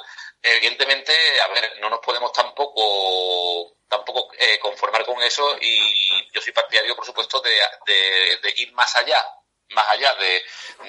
Evidentemente, 0.42 1.12
a 1.40 1.48
ver, 1.48 1.72
no 1.80 1.90
nos 1.90 2.00
podemos 2.00 2.32
tampoco 2.32 3.76
tampoco 3.86 4.32
eh, 4.38 4.58
conformar 4.58 5.04
con 5.04 5.22
eso 5.22 5.56
y 5.60 6.32
yo 6.32 6.40
soy 6.40 6.52
partidario, 6.52 6.96
por 6.96 7.04
supuesto, 7.04 7.40
de, 7.40 7.50
de, 7.86 8.38
de 8.42 8.54
ir 8.56 8.72
más 8.72 8.96
allá, 8.96 9.22
más 9.70 9.86
allá 9.88 10.14
de, 10.14 10.42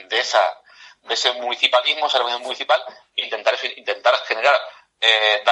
de 0.08 0.19
esa 0.19 0.39
de 1.05 1.13
ese 1.13 1.31
municipalismo, 1.33 2.07
esa 2.07 2.19
reunión 2.19 2.41
municipal, 2.41 2.83
intentar, 3.15 3.57
intentar 3.77 4.15
generar 4.25 4.59
eh, 5.01 5.43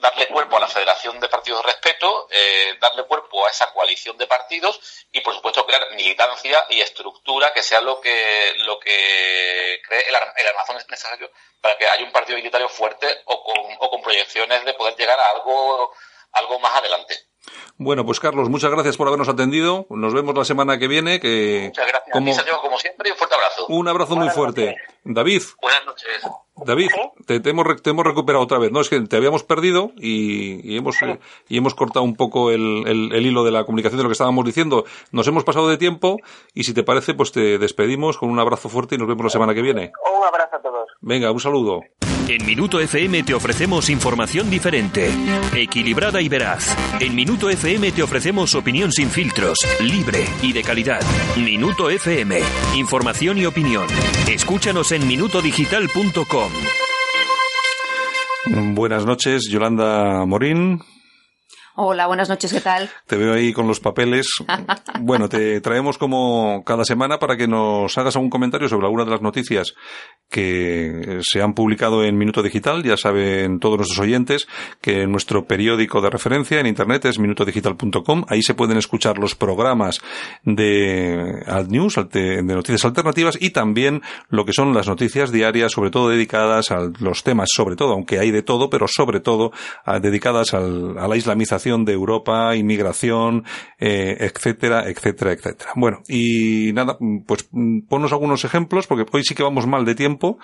darle 0.00 0.28
cuerpo 0.28 0.56
a 0.56 0.60
la 0.60 0.68
Federación 0.68 1.18
de 1.20 1.28
Partidos 1.28 1.60
de 1.60 1.72
Respeto, 1.72 2.28
eh, 2.30 2.76
darle 2.80 3.04
cuerpo 3.04 3.46
a 3.46 3.50
esa 3.50 3.72
coalición 3.72 4.16
de 4.16 4.26
partidos 4.26 4.80
y, 5.10 5.20
por 5.20 5.34
supuesto, 5.34 5.66
crear 5.66 5.90
militancia 5.94 6.64
y 6.70 6.80
estructura 6.80 7.52
que 7.52 7.62
sea 7.62 7.80
lo 7.80 8.00
que, 8.00 8.54
lo 8.58 8.78
que 8.78 9.80
cree 9.86 10.08
el, 10.08 10.14
el 10.14 10.46
armazón 10.48 10.76
necesario 10.88 11.30
para 11.60 11.76
que 11.76 11.88
haya 11.88 12.04
un 12.04 12.12
partido 12.12 12.38
unitario 12.38 12.68
fuerte 12.68 13.22
o 13.26 13.42
con, 13.42 13.76
o 13.80 13.90
con 13.90 14.02
proyecciones 14.02 14.64
de 14.64 14.74
poder 14.74 14.96
llegar 14.96 15.18
a 15.18 15.30
algo, 15.30 15.92
algo 16.32 16.58
más 16.60 16.76
adelante. 16.76 17.31
Bueno, 17.76 18.04
pues 18.04 18.20
Carlos, 18.20 18.48
muchas 18.48 18.70
gracias 18.70 18.96
por 18.96 19.08
habernos 19.08 19.28
atendido. 19.28 19.86
Nos 19.90 20.14
vemos 20.14 20.34
la 20.36 20.44
semana 20.44 20.78
que 20.78 20.88
viene. 20.88 21.20
Que 21.20 21.64
muchas 21.66 21.86
gracias. 21.86 22.12
Como, 22.12 22.60
como 22.60 22.78
siempre, 22.78 23.10
un 23.10 23.16
fuerte 23.16 23.34
abrazo. 23.34 23.66
Un 23.68 23.88
abrazo 23.88 24.16
muy 24.16 24.30
fuerte. 24.30 24.76
David. 25.04 25.42
Buenas 25.60 25.84
noches. 25.86 26.22
David, 26.64 26.90
te, 27.26 27.34
hemos, 27.48 27.82
te, 27.82 27.90
hemos, 27.90 28.06
recuperado 28.06 28.44
otra 28.44 28.58
vez. 28.58 28.70
No, 28.70 28.80
es 28.80 28.88
que 28.88 29.00
te 29.00 29.16
habíamos 29.16 29.42
perdido 29.42 29.90
y, 29.96 30.76
hemos, 30.76 30.96
y 31.48 31.56
hemos 31.56 31.74
cortado 31.74 32.04
un 32.04 32.14
poco 32.14 32.50
el, 32.50 32.84
el, 32.86 33.26
hilo 33.26 33.42
de 33.42 33.50
la 33.50 33.64
comunicación 33.64 33.96
de 33.96 34.02
lo 34.04 34.08
que 34.10 34.12
estábamos 34.12 34.44
diciendo. 34.44 34.84
Nos 35.10 35.26
hemos 35.26 35.44
pasado 35.44 35.68
de 35.68 35.78
tiempo 35.78 36.18
y 36.54 36.64
si 36.64 36.74
te 36.74 36.82
parece, 36.82 37.14
pues 37.14 37.32
te 37.32 37.58
despedimos 37.58 38.18
con 38.18 38.30
un 38.30 38.38
abrazo 38.38 38.68
fuerte 38.68 38.94
y 38.94 38.98
nos 38.98 39.08
vemos 39.08 39.24
la 39.24 39.30
semana 39.30 39.54
que 39.54 39.62
viene. 39.62 39.92
Un 40.16 40.24
abrazo 40.24 40.56
a 40.56 40.62
todos. 40.62 40.90
Venga, 41.00 41.32
un 41.32 41.40
saludo. 41.40 41.80
En 42.28 42.46
Minuto 42.46 42.80
FM 42.80 43.24
te 43.24 43.34
ofrecemos 43.34 43.90
información 43.90 44.48
diferente, 44.48 45.10
equilibrada 45.54 46.20
y 46.20 46.28
veraz. 46.28 46.76
En 47.00 47.14
Minuto 47.14 47.50
FM 47.50 47.92
te 47.92 48.02
ofrecemos 48.02 48.54
opinión 48.54 48.92
sin 48.92 49.10
filtros, 49.10 49.58
libre 49.80 50.24
y 50.40 50.52
de 50.52 50.62
calidad. 50.62 51.00
Minuto 51.36 51.90
FM, 51.90 52.40
información 52.76 53.38
y 53.38 53.46
opinión. 53.46 53.86
Escúchanos 54.28 54.92
en 54.92 55.06
minutodigital.com. 55.06 56.52
Buenas 58.74 59.04
noches, 59.04 59.48
Yolanda 59.50 60.24
Morín. 60.26 60.80
Hola, 61.74 62.06
buenas 62.06 62.28
noches, 62.28 62.52
¿qué 62.52 62.60
tal? 62.60 62.90
Te 63.06 63.16
veo 63.16 63.32
ahí 63.32 63.54
con 63.54 63.66
los 63.66 63.80
papeles. 63.80 64.26
bueno, 65.00 65.30
te 65.30 65.60
traemos 65.62 65.96
como 65.96 66.62
cada 66.66 66.84
semana 66.84 67.18
para 67.18 67.38
que 67.38 67.48
nos 67.48 67.96
hagas 67.96 68.14
algún 68.14 68.28
comentario 68.28 68.68
sobre 68.68 68.86
alguna 68.86 69.06
de 69.06 69.10
las 69.10 69.22
noticias 69.22 69.74
que 70.28 71.20
se 71.22 71.40
han 71.40 71.54
publicado 71.54 72.04
en 72.04 72.18
Minuto 72.18 72.42
Digital. 72.42 72.82
Ya 72.82 72.98
saben 72.98 73.58
todos 73.58 73.78
nuestros 73.78 74.00
oyentes 74.00 74.48
que 74.82 75.06
nuestro 75.06 75.46
periódico 75.46 76.02
de 76.02 76.10
referencia 76.10 76.60
en 76.60 76.66
internet 76.66 77.06
es 77.06 77.18
minutodigital.com. 77.18 78.24
Ahí 78.28 78.42
se 78.42 78.52
pueden 78.52 78.76
escuchar 78.76 79.16
los 79.16 79.34
programas 79.34 80.00
de 80.44 81.42
Alt 81.46 81.70
News, 81.70 81.98
de 82.10 82.42
noticias 82.42 82.84
alternativas 82.84 83.38
y 83.40 83.50
también 83.50 84.02
lo 84.28 84.44
que 84.44 84.52
son 84.52 84.74
las 84.74 84.88
noticias 84.88 85.32
diarias, 85.32 85.72
sobre 85.72 85.90
todo 85.90 86.10
dedicadas 86.10 86.70
a 86.70 86.90
los 87.00 87.22
temas, 87.22 87.48
sobre 87.50 87.76
todo, 87.76 87.92
aunque 87.92 88.18
hay 88.18 88.30
de 88.30 88.42
todo, 88.42 88.68
pero 88.68 88.86
sobre 88.88 89.20
todo 89.20 89.52
dedicadas 90.00 90.52
al, 90.52 90.98
a 90.98 91.08
la 91.08 91.16
islamización 91.16 91.61
de 91.62 91.92
Europa, 91.92 92.56
inmigración, 92.56 93.44
eh, 93.78 94.16
etcétera, 94.18 94.88
etcétera, 94.88 95.32
etcétera. 95.32 95.72
Bueno, 95.76 96.02
y 96.08 96.72
nada, 96.72 96.98
pues 97.26 97.48
ponnos 97.88 98.12
algunos 98.12 98.44
ejemplos, 98.44 98.86
porque 98.86 99.06
hoy 99.12 99.22
sí 99.22 99.34
que 99.34 99.44
vamos 99.44 99.66
mal 99.66 99.84
de 99.84 99.94
tiempo. 99.94 100.38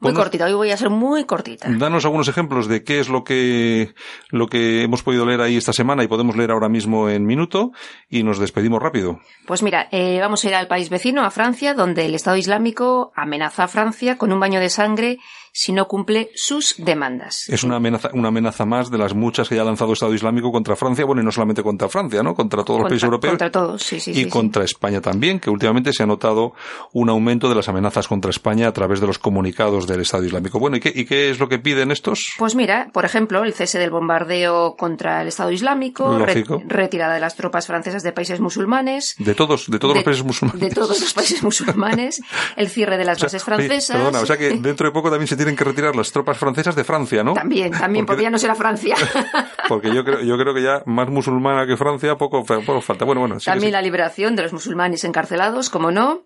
muy 0.00 0.14
cortita, 0.14 0.46
hoy 0.46 0.54
voy 0.54 0.70
a 0.70 0.76
ser 0.76 0.88
muy 0.88 1.24
cortita. 1.24 1.68
Danos 1.70 2.04
algunos 2.06 2.28
ejemplos 2.28 2.68
de 2.68 2.82
qué 2.84 3.00
es 3.00 3.10
lo 3.10 3.22
que, 3.22 3.94
lo 4.30 4.46
que 4.46 4.82
hemos 4.82 5.02
podido 5.02 5.26
leer 5.26 5.42
ahí 5.42 5.56
esta 5.56 5.74
semana 5.74 6.04
y 6.04 6.08
podemos 6.08 6.36
leer 6.36 6.52
ahora 6.52 6.70
mismo 6.70 7.10
en 7.10 7.26
minuto 7.26 7.72
y 8.08 8.22
nos 8.22 8.38
despedimos 8.38 8.82
rápido. 8.82 9.20
Pues 9.46 9.62
mira, 9.62 9.88
eh, 9.92 10.18
vamos 10.20 10.44
a 10.44 10.48
ir 10.48 10.54
al 10.54 10.68
país 10.68 10.88
vecino, 10.88 11.22
a 11.22 11.30
Francia, 11.30 11.74
donde 11.74 12.06
el 12.06 12.14
Estado 12.14 12.36
Islámico 12.36 13.12
amenaza 13.14 13.64
a 13.64 13.68
Francia 13.68 14.16
con 14.16 14.32
un 14.32 14.40
baño 14.40 14.58
de 14.58 14.70
sangre 14.70 15.18
si 15.52 15.72
no 15.72 15.86
cumple 15.86 16.30
sus 16.34 16.74
demandas. 16.78 17.48
Es 17.48 17.62
una 17.62 17.76
amenaza, 17.76 18.10
una 18.14 18.28
amenaza 18.28 18.64
más 18.64 18.90
de 18.90 18.98
las 18.98 19.14
muchas 19.14 19.48
que 19.48 19.56
ya 19.56 19.62
ha 19.62 19.64
lanzado 19.64 19.90
el 19.90 19.94
Estado 19.94 20.14
Islámico 20.14 20.50
contra 20.50 20.76
Francia, 20.76 21.04
bueno, 21.04 21.20
y 21.20 21.24
no 21.24 21.30
solamente 21.30 21.62
contra 21.62 21.88
Francia, 21.88 22.22
¿no? 22.22 22.34
Contra 22.34 22.64
todos 22.64 22.80
los 22.80 22.88
países 22.88 23.04
europeos. 23.04 23.32
Contra 23.32 23.50
todos, 23.50 23.82
sí, 23.82 24.00
sí. 24.00 24.12
Y 24.14 24.28
contra 24.28 24.64
España 24.64 25.00
también, 25.00 25.38
que 25.38 25.50
últimamente 25.50 25.92
se 25.92 26.02
ha 26.02 26.06
notado 26.06 26.54
un 26.92 27.10
aumento 27.10 27.48
de 27.48 27.54
las 27.54 27.68
amenazas 27.68 28.08
contra 28.08 28.30
España 28.30 28.68
a 28.68 28.72
través 28.72 29.00
de 29.00 29.06
los 29.06 29.18
comunicados 29.18 29.86
del 29.86 30.00
Estado 30.00 30.24
Islámico. 30.24 30.58
Bueno, 30.58 30.78
¿y 30.78 30.80
qué, 30.80 30.92
y 30.94 31.04
qué 31.04 31.30
es 31.30 31.38
lo 31.38 31.48
que 31.48 31.58
piden 31.58 31.90
estos? 31.90 32.32
Pues 32.38 32.54
mira, 32.54 32.88
por 32.92 33.04
ejemplo, 33.04 33.44
el 33.44 33.52
cese 33.52 33.78
del 33.78 33.90
bombardeo 33.90 34.76
contra 34.76 35.20
el 35.20 35.28
Estado 35.28 35.50
Islámico, 35.50 36.18
retirada 36.66 37.14
de 37.14 37.20
las 37.20 37.36
tropas 37.36 37.66
francesas 37.66 38.02
de 38.02 38.12
países 38.12 38.40
musulmanes. 38.40 39.14
De 39.18 39.34
todos, 39.34 39.70
de 39.70 39.78
todos 39.78 39.96
los 39.96 40.04
países 40.04 40.24
musulmanes. 40.24 40.60
De 40.60 40.70
todos 40.70 41.00
los 41.00 41.12
países 41.12 41.42
musulmanes, 41.42 42.22
el 42.56 42.68
cierre 42.68 42.96
de 42.96 43.04
las 43.04 43.18
bases 43.22 43.44
francesas. 43.44 43.96
perdona, 43.96 44.20
o 44.20 44.26
sea 44.26 44.38
que 44.38 44.50
dentro 44.60 44.86
de 44.86 44.92
poco 44.92 45.10
también 45.10 45.28
se 45.28 45.36
tienen 45.42 45.56
que 45.56 45.64
retirar 45.64 45.96
las 45.96 46.12
tropas 46.12 46.38
francesas 46.38 46.76
de 46.76 46.84
Francia, 46.84 47.24
¿no? 47.24 47.34
También, 47.34 47.72
también, 47.72 48.06
porque, 48.06 48.22
ya 48.22 48.30
no 48.30 48.38
será 48.38 48.54
Francia. 48.54 48.94
porque 49.68 49.92
yo 49.92 50.04
creo, 50.04 50.20
yo 50.20 50.38
creo 50.38 50.54
que 50.54 50.62
ya 50.62 50.82
más 50.86 51.08
musulmana 51.08 51.66
que 51.66 51.76
Francia 51.76 52.16
poco, 52.16 52.44
poco 52.44 52.80
falta. 52.80 53.04
Bueno, 53.04 53.20
bueno. 53.22 53.38
también 53.44 53.72
la 53.72 53.82
liberación 53.82 54.36
de 54.36 54.42
los 54.42 54.52
musulmanes 54.52 55.02
encarcelados, 55.02 55.68
como 55.68 55.90
no. 55.90 56.22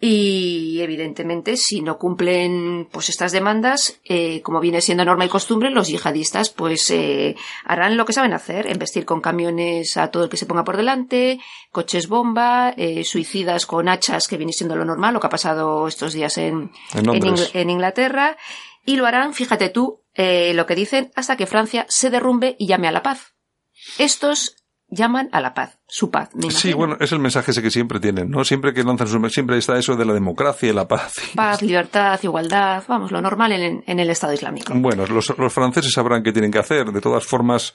Y 0.00 0.80
evidentemente, 0.82 1.56
si 1.56 1.80
no 1.80 1.98
cumplen 1.98 2.88
pues 2.90 3.08
estas 3.08 3.32
demandas, 3.32 4.00
eh, 4.04 4.42
como 4.42 4.60
viene 4.60 4.80
siendo 4.80 5.04
norma 5.04 5.24
y 5.24 5.28
costumbre, 5.28 5.70
los 5.70 5.88
yihadistas 5.88 6.50
pues 6.50 6.90
eh, 6.90 7.36
harán 7.64 7.96
lo 7.96 8.04
que 8.04 8.12
saben 8.12 8.32
hacer, 8.32 8.68
investir 8.68 9.04
con 9.04 9.20
camiones 9.20 9.96
a 9.96 10.10
todo 10.10 10.24
el 10.24 10.30
que 10.30 10.36
se 10.36 10.46
ponga 10.46 10.64
por 10.64 10.76
delante, 10.76 11.40
coches 11.70 12.08
bomba, 12.08 12.74
eh, 12.76 13.04
suicidas 13.04 13.66
con 13.66 13.88
hachas, 13.88 14.26
que 14.26 14.36
viene 14.36 14.52
siendo 14.52 14.76
lo 14.76 14.84
normal, 14.84 15.14
lo 15.14 15.20
que 15.20 15.28
ha 15.28 15.30
pasado 15.30 15.86
estos 15.86 16.12
días 16.12 16.36
en, 16.38 16.72
en, 16.92 17.70
Inglaterra, 17.70 18.36
y 18.84 18.96
lo 18.96 19.06
harán, 19.06 19.32
fíjate 19.32 19.70
tú, 19.70 20.02
lo 20.16 20.66
que 20.66 20.74
dicen, 20.74 21.12
hasta 21.14 21.36
que 21.36 21.46
Francia 21.46 21.86
se 21.88 22.10
derrumbe 22.10 22.56
y 22.58 22.66
llame 22.66 22.88
a 22.88 22.92
la 22.92 23.02
paz. 23.02 23.34
Estos 23.98 24.56
llaman 24.88 25.28
a 25.32 25.40
la 25.40 25.54
paz, 25.54 25.78
su 25.86 26.10
paz. 26.10 26.30
sí, 26.48 26.72
bueno, 26.72 26.96
es 26.98 27.12
el 27.12 27.18
mensaje 27.18 27.50
ese 27.50 27.62
que 27.62 27.70
siempre 27.70 28.00
tienen, 28.00 28.30
¿no? 28.30 28.44
Siempre 28.44 28.72
que 28.72 28.82
lanzan 28.82 29.06
su 29.06 29.28
siempre 29.28 29.58
está 29.58 29.78
eso 29.78 29.96
de 29.96 30.04
la 30.04 30.12
democracia 30.12 30.70
y 30.70 30.72
la 30.72 30.88
paz. 30.88 31.14
Paz, 31.34 31.62
libertad, 31.62 32.18
igualdad, 32.22 32.82
vamos, 32.88 33.12
lo 33.12 33.20
normal 33.20 33.52
en, 33.52 33.84
en 33.86 34.00
el 34.00 34.10
Estado 34.10 34.32
Islámico. 34.32 34.72
Bueno, 34.74 35.06
los, 35.06 35.36
los, 35.38 35.52
franceses 35.52 35.92
sabrán 35.92 36.22
qué 36.22 36.32
tienen 36.32 36.50
que 36.50 36.58
hacer. 36.58 36.90
De 36.90 37.00
todas 37.00 37.24
formas, 37.24 37.74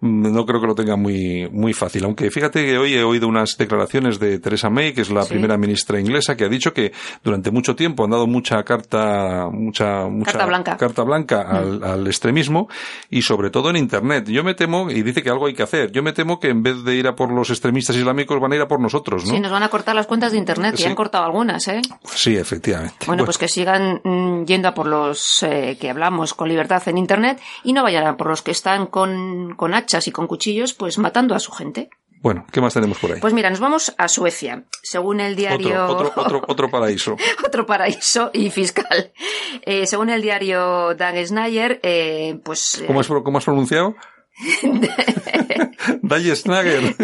no 0.00 0.44
creo 0.44 0.60
que 0.60 0.66
lo 0.66 0.74
tenga 0.74 0.96
muy, 0.96 1.48
muy 1.50 1.72
fácil. 1.72 2.04
Aunque 2.04 2.30
fíjate 2.30 2.64
que 2.64 2.76
hoy 2.76 2.94
he 2.94 3.04
oído 3.04 3.28
unas 3.28 3.56
declaraciones 3.56 4.18
de 4.18 4.38
Theresa 4.38 4.68
May, 4.68 4.92
que 4.92 5.00
es 5.00 5.10
la 5.10 5.24
primera 5.24 5.56
ministra 5.56 5.98
inglesa, 5.98 6.36
que 6.36 6.44
ha 6.44 6.48
dicho 6.48 6.74
que 6.74 6.92
durante 7.22 7.50
mucho 7.50 7.74
tiempo 7.74 8.04
han 8.04 8.10
dado 8.10 8.26
mucha 8.26 8.62
carta, 8.64 9.48
mucha, 9.50 10.06
mucha 10.06 10.32
carta 10.32 10.46
blanca, 10.46 10.76
carta 10.76 11.02
blanca 11.04 11.44
mm. 11.44 11.56
al, 11.56 11.84
al, 11.84 12.06
extremismo 12.06 12.68
y 13.08 13.22
sobre 13.22 13.50
todo 13.50 13.70
en 13.70 13.76
Internet. 13.76 14.28
Yo 14.28 14.44
me 14.44 14.54
temo, 14.54 14.90
y 14.90 15.02
dice 15.02 15.22
que 15.22 15.30
algo 15.30 15.46
hay 15.46 15.54
que 15.54 15.62
hacer, 15.62 15.90
yo 15.92 16.02
me 16.02 16.12
temo 16.12 16.38
que 16.38 16.48
en 16.48 16.62
vez 16.62 16.84
de 16.84 16.96
ir 16.96 17.06
a 17.06 17.14
por 17.14 17.32
los 17.32 17.43
extremistas 17.50 17.96
islámicos 17.96 18.40
van 18.40 18.52
a 18.52 18.56
ir 18.56 18.62
a 18.62 18.68
por 18.68 18.80
nosotros, 18.80 19.24
¿no? 19.24 19.30
Sí, 19.30 19.40
nos 19.40 19.52
van 19.52 19.62
a 19.62 19.68
cortar 19.68 19.94
las 19.94 20.06
cuentas 20.06 20.32
de 20.32 20.38
Internet, 20.38 20.78
y 20.78 20.84
han 20.84 20.94
cortado 20.94 21.24
algunas, 21.24 21.66
¿eh? 21.68 21.82
Sí, 22.04 22.36
efectivamente. 22.36 23.06
Bueno, 23.06 23.24
pues 23.24 23.38
que 23.38 23.48
sigan 23.48 24.00
mm, 24.02 24.44
yendo 24.44 24.68
a 24.68 24.74
por 24.74 24.86
los 24.86 25.42
eh, 25.42 25.76
que 25.80 25.90
hablamos 25.90 26.34
con 26.34 26.48
libertad 26.48 26.82
en 26.86 26.98
Internet 26.98 27.40
y 27.62 27.72
no 27.72 27.82
vayan 27.82 28.06
a 28.06 28.16
por 28.16 28.28
los 28.28 28.42
que 28.42 28.50
están 28.50 28.86
con, 28.86 29.54
con 29.56 29.72
y 30.06 30.10
con 30.10 30.26
cuchillos, 30.26 30.72
pues 30.74 30.98
matando 30.98 31.34
a 31.34 31.40
su 31.40 31.52
gente. 31.52 31.90
Bueno, 32.24 32.46
¿qué 32.50 32.62
más 32.62 32.72
tenemos 32.72 32.98
por 32.98 33.12
ahí? 33.12 33.20
Pues 33.20 33.34
mira, 33.34 33.50
nos 33.50 33.60
vamos 33.60 33.94
a 33.98 34.08
Suecia. 34.08 34.64
Según 34.82 35.20
el 35.20 35.36
diario... 35.36 35.86
Otro, 35.86 36.12
otro, 36.16 36.42
otro, 36.48 36.70
paraíso. 36.70 37.16
otro 37.46 37.66
paraíso 37.66 38.30
y 38.32 38.48
fiscal. 38.48 39.12
Eh, 39.60 39.86
según 39.86 40.08
el 40.08 40.22
diario 40.22 40.94
Dan 40.94 41.22
Snyder, 41.26 41.80
eh, 41.82 42.40
pues... 42.42 42.82
¿Cómo, 42.86 43.00
has, 43.00 43.08
¿Cómo 43.08 43.36
has 43.36 43.44
pronunciado? 43.44 43.94
Dalle 46.02 46.34
Snagger. 46.36 46.96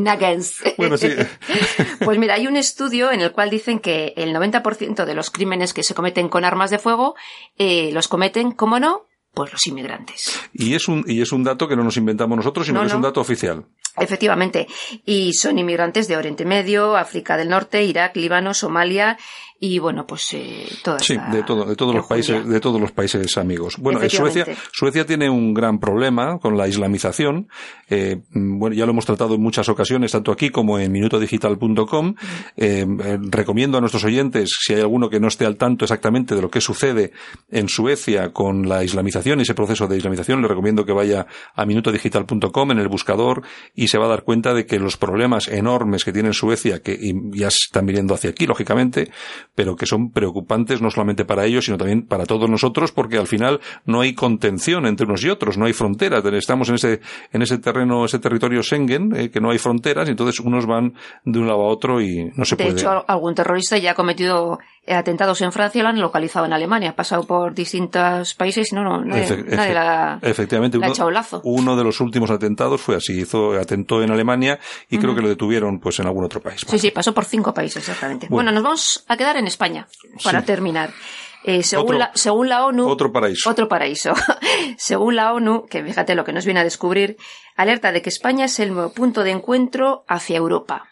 Nuggets. 0.00 0.62
Bueno, 0.76 0.96
sí. 0.96 1.08
pues 2.04 2.18
mira, 2.18 2.34
hay 2.34 2.46
un 2.46 2.56
estudio 2.56 3.10
en 3.12 3.20
el 3.20 3.32
cual 3.32 3.50
dicen 3.50 3.78
que 3.78 4.12
el 4.16 4.34
90% 4.34 5.04
de 5.04 5.14
los 5.14 5.30
crímenes 5.30 5.72
que 5.72 5.82
se 5.82 5.94
cometen 5.94 6.28
con 6.28 6.44
armas 6.44 6.70
de 6.70 6.78
fuego 6.78 7.14
eh, 7.56 7.90
los 7.92 8.08
cometen, 8.08 8.52
como 8.52 8.78
no, 8.78 9.06
pues 9.32 9.52
los 9.52 9.66
inmigrantes. 9.66 10.38
Y 10.52 10.74
es 10.74 10.88
un, 10.88 11.04
y 11.06 11.20
es 11.20 11.32
un 11.32 11.44
dato 11.44 11.68
que 11.68 11.76
no 11.76 11.84
nos 11.84 11.96
inventamos 11.96 12.36
nosotros, 12.36 12.66
sino 12.66 12.80
que 12.80 12.86
es 12.86 12.94
un 12.94 13.02
dato 13.02 13.20
oficial. 13.20 13.66
Efectivamente. 13.98 14.66
Y 15.04 15.32
son 15.32 15.58
inmigrantes 15.58 16.08
de 16.08 16.16
Oriente 16.16 16.44
Medio, 16.44 16.96
África 16.96 17.36
del 17.36 17.48
Norte, 17.48 17.82
Irak, 17.84 18.16
Líbano, 18.16 18.54
Somalia 18.54 19.18
y 19.58 19.78
bueno, 19.78 20.06
pues 20.06 20.34
eh, 20.34 20.68
toda 20.82 20.98
Sí, 20.98 21.16
de, 21.32 21.42
todo, 21.42 21.64
de 21.64 21.76
todos 21.76 21.94
los 21.94 22.06
países, 22.06 22.46
de 22.46 22.60
todos 22.60 22.80
los 22.80 22.92
países 22.92 23.38
amigos. 23.38 23.76
Bueno, 23.78 24.00
Suecia, 24.08 24.46
Suecia 24.72 25.06
tiene 25.06 25.30
un 25.30 25.54
gran 25.54 25.78
problema 25.78 26.38
con 26.38 26.56
la 26.58 26.68
islamización. 26.68 27.48
Eh, 27.88 28.22
bueno, 28.32 28.74
ya 28.74 28.84
lo 28.84 28.92
hemos 28.92 29.06
tratado 29.06 29.34
en 29.34 29.42
muchas 29.42 29.68
ocasiones, 29.68 30.12
tanto 30.12 30.30
aquí 30.30 30.50
como 30.50 30.78
en 30.78 30.92
minutodigital.com. 30.92 32.14
Eh, 32.56 32.86
eh, 33.04 33.18
recomiendo 33.30 33.78
a 33.78 33.80
nuestros 33.80 34.04
oyentes, 34.04 34.50
si 34.60 34.74
hay 34.74 34.80
alguno 34.80 35.08
que 35.08 35.20
no 35.20 35.28
esté 35.28 35.46
al 35.46 35.56
tanto 35.56 35.84
exactamente 35.84 36.34
de 36.34 36.42
lo 36.42 36.50
que 36.50 36.60
sucede 36.60 37.12
en 37.50 37.68
Suecia 37.68 38.32
con 38.32 38.68
la 38.68 38.84
islamización, 38.84 39.40
ese 39.40 39.54
proceso 39.54 39.86
de 39.86 39.96
islamización, 39.96 40.42
le 40.42 40.48
recomiendo 40.48 40.84
que 40.84 40.92
vaya 40.92 41.26
a 41.54 41.64
minutodigital.com 41.64 42.70
en 42.72 42.78
el 42.78 42.88
buscador 42.88 43.42
y 43.74 43.88
se 43.88 43.98
va 43.98 44.06
a 44.06 44.08
dar 44.08 44.22
cuenta 44.22 44.52
de 44.52 44.66
que 44.66 44.78
los 44.78 44.96
problemas 44.96 45.48
enormes 45.48 46.04
que 46.04 46.12
tiene 46.12 46.32
Suecia, 46.32 46.82
que 46.82 46.98
ya 47.32 47.48
están 47.48 47.86
viniendo 47.86 48.14
hacia 48.14 48.30
aquí, 48.30 48.46
lógicamente, 48.46 49.10
pero 49.56 49.74
que 49.74 49.86
son 49.86 50.10
preocupantes 50.12 50.80
no 50.80 50.90
solamente 50.90 51.24
para 51.24 51.46
ellos, 51.46 51.64
sino 51.64 51.78
también 51.78 52.06
para 52.06 52.26
todos 52.26 52.48
nosotros, 52.48 52.92
porque 52.92 53.16
al 53.16 53.26
final 53.26 53.60
no 53.86 54.02
hay 54.02 54.14
contención 54.14 54.86
entre 54.86 55.06
unos 55.06 55.24
y 55.24 55.30
otros, 55.30 55.58
no 55.58 55.64
hay 55.64 55.72
fronteras. 55.72 56.22
Estamos 56.24 56.68
en 56.68 56.76
ese, 56.76 57.00
en 57.32 57.42
ese 57.42 57.58
terreno, 57.58 58.04
ese 58.04 58.18
territorio 58.18 58.62
Schengen, 58.62 59.16
eh, 59.16 59.30
que 59.30 59.40
no 59.40 59.50
hay 59.50 59.58
fronteras, 59.58 60.08
y 60.08 60.10
entonces 60.12 60.38
unos 60.40 60.66
van 60.66 60.92
de 61.24 61.38
un 61.38 61.46
lado 61.48 61.62
a 61.62 61.68
otro 61.68 62.00
y 62.00 62.30
no 62.36 62.44
se 62.44 62.56
puede. 62.56 62.74
De 62.74 62.80
hecho, 62.80 63.04
algún 63.08 63.34
terrorista 63.34 63.78
ya 63.78 63.92
ha 63.92 63.94
cometido 63.94 64.58
atentados 64.94 65.40
en 65.40 65.52
Francia 65.52 65.82
lo 65.82 65.88
han 65.88 66.00
localizado 66.00 66.46
en 66.46 66.52
Alemania. 66.52 66.90
Ha 66.90 66.96
pasado 66.96 67.24
por 67.24 67.54
distintos 67.54 68.34
países 68.34 68.72
y 68.72 68.74
no, 68.74 68.82
no, 68.82 69.04
nadie, 69.04 69.44
la, 69.74 70.18
efectivamente, 70.22 70.78
uno, 70.78 70.86
ha 70.86 71.10
lazo. 71.10 71.40
Uno 71.44 71.76
de 71.76 71.84
los 71.84 72.00
últimos 72.00 72.30
atentados 72.30 72.80
fue 72.80 72.96
así. 72.96 73.20
Hizo, 73.20 73.52
atentó 73.54 74.02
en 74.02 74.10
Alemania 74.10 74.58
y 74.88 74.98
creo 74.98 75.14
que 75.14 75.22
lo 75.22 75.28
detuvieron 75.28 75.80
pues 75.80 75.98
en 75.98 76.06
algún 76.06 76.24
otro 76.24 76.40
país. 76.40 76.64
Sí, 76.66 76.78
sí, 76.78 76.90
pasó 76.90 77.12
por 77.12 77.24
cinco 77.24 77.52
países 77.52 77.76
exactamente. 77.76 78.28
Bueno, 78.30 78.52
nos 78.52 78.62
vamos 78.62 79.04
a 79.08 79.16
quedar 79.16 79.36
en 79.36 79.46
España 79.46 79.86
para 80.22 80.42
terminar. 80.42 80.90
Eh, 81.44 81.62
según, 81.62 82.00
la, 82.00 82.10
según 82.14 82.48
la 82.48 82.66
ONU. 82.66 82.88
Otro 82.88 83.12
paraíso. 83.12 83.48
Otro 83.48 83.68
paraíso. 83.68 84.12
según 84.78 85.14
la 85.14 85.32
ONU, 85.32 85.66
que 85.66 85.84
fíjate 85.84 86.16
lo 86.16 86.24
que 86.24 86.32
nos 86.32 86.44
viene 86.44 86.58
a 86.58 86.64
descubrir, 86.64 87.16
alerta 87.54 87.92
de 87.92 88.02
que 88.02 88.08
España 88.08 88.46
es 88.46 88.58
el 88.58 88.74
nuevo 88.74 88.92
punto 88.92 89.22
de 89.22 89.30
encuentro 89.30 90.04
hacia 90.08 90.36
Europa. 90.36 90.88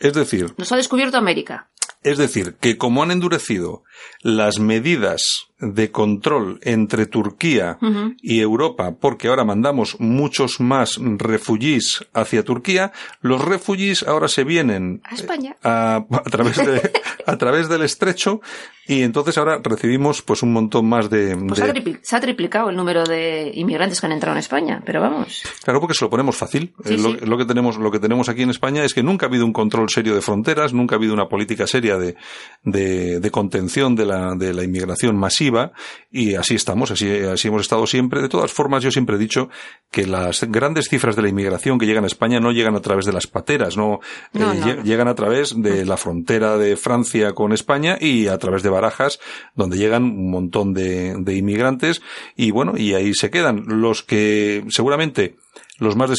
Es 0.00 0.14
decir. 0.14 0.52
Nos 0.56 0.72
ha 0.72 0.76
descubierto 0.76 1.16
América. 1.18 1.70
Es 2.02 2.18
decir, 2.18 2.54
que 2.60 2.76
como 2.78 3.02
han 3.02 3.10
endurecido 3.10 3.84
las 4.22 4.58
medidas 4.58 5.52
de 5.62 5.92
control 5.92 6.58
entre 6.62 7.06
Turquía 7.06 7.78
y 8.20 8.40
Europa, 8.40 8.96
porque 9.00 9.28
ahora 9.28 9.44
mandamos 9.44 9.96
muchos 10.00 10.60
más 10.60 10.98
refugiés 11.00 12.04
hacia 12.12 12.42
Turquía, 12.42 12.92
los 13.20 13.42
refugiés 13.44 14.02
ahora 14.02 14.26
se 14.26 14.42
vienen 14.42 15.00
a 15.04 15.14
España 15.14 15.56
a, 15.62 16.04
través 16.30 16.56
de, 16.56 16.92
a 17.26 17.38
través 17.38 17.68
del 17.68 17.82
estrecho 17.82 18.40
y 18.88 19.02
entonces 19.02 19.38
ahora 19.38 19.60
recibimos 19.62 20.22
pues 20.22 20.42
un 20.42 20.52
montón 20.52 20.88
más 20.88 21.08
de, 21.08 21.36
pues 21.36 21.60
Se, 22.02 22.16
ha 22.16 22.20
triplicado 22.20 22.70
el 22.70 22.76
número 22.76 23.04
de 23.04 23.52
inmigrantes 23.54 24.00
que 24.00 24.06
han 24.06 24.12
entrado 24.12 24.34
en 24.34 24.40
España, 24.40 24.82
pero 24.84 25.00
vamos. 25.00 25.44
Claro, 25.62 25.78
porque 25.78 25.94
se 25.94 26.04
lo 26.04 26.10
ponemos 26.10 26.36
fácil. 26.36 26.74
Eh, 26.84 26.96
lo, 27.24 27.38
que 27.38 27.44
tenemos, 27.44 27.76
lo 27.76 27.92
que 27.92 28.00
tenemos 28.00 28.28
aquí 28.28 28.42
en 28.42 28.50
España 28.50 28.84
es 28.84 28.92
que 28.92 29.04
nunca 29.04 29.26
ha 29.26 29.28
habido 29.28 29.46
un 29.46 29.52
control 29.52 29.88
serio 29.88 30.16
de 30.16 30.20
fronteras, 30.20 30.72
nunca 30.72 30.96
ha 30.96 30.98
habido 30.98 31.14
una 31.14 31.28
política 31.28 31.68
seria 31.68 31.96
de, 31.96 32.16
de, 32.64 33.20
de 33.20 33.30
contención 33.30 33.91
de 33.94 34.06
la, 34.06 34.34
de 34.34 34.52
la 34.54 34.64
inmigración 34.64 35.16
masiva 35.16 35.72
y 36.10 36.34
así 36.34 36.54
estamos, 36.54 36.90
así, 36.90 37.08
así 37.10 37.48
hemos 37.48 37.62
estado 37.62 37.86
siempre. 37.86 38.20
De 38.20 38.28
todas 38.28 38.52
formas, 38.52 38.82
yo 38.82 38.90
siempre 38.90 39.16
he 39.16 39.18
dicho 39.18 39.48
que 39.90 40.06
las 40.06 40.44
grandes 40.44 40.88
cifras 40.88 41.16
de 41.16 41.22
la 41.22 41.28
inmigración 41.28 41.78
que 41.78 41.86
llegan 41.86 42.04
a 42.04 42.08
España 42.08 42.40
no 42.40 42.52
llegan 42.52 42.76
a 42.76 42.80
través 42.80 43.06
de 43.06 43.12
las 43.12 43.26
pateras, 43.26 43.76
no, 43.76 44.00
eh, 44.34 44.78
llegan 44.84 45.08
a 45.08 45.14
través 45.14 45.54
de 45.60 45.84
la 45.84 45.96
frontera 45.96 46.56
de 46.56 46.76
Francia 46.76 47.32
con 47.32 47.52
España 47.52 47.96
y 48.00 48.28
a 48.28 48.38
través 48.38 48.62
de 48.62 48.70
Barajas, 48.70 49.20
donde 49.54 49.78
llegan 49.78 50.04
un 50.04 50.30
montón 50.30 50.74
de, 50.74 51.14
de 51.18 51.34
inmigrantes 51.34 52.02
y 52.36 52.50
bueno, 52.50 52.74
y 52.76 52.94
ahí 52.94 53.14
se 53.14 53.30
quedan. 53.30 53.64
Los 53.66 54.02
que 54.02 54.64
seguramente 54.68 55.36
los 55.78 55.96
más 55.96 56.10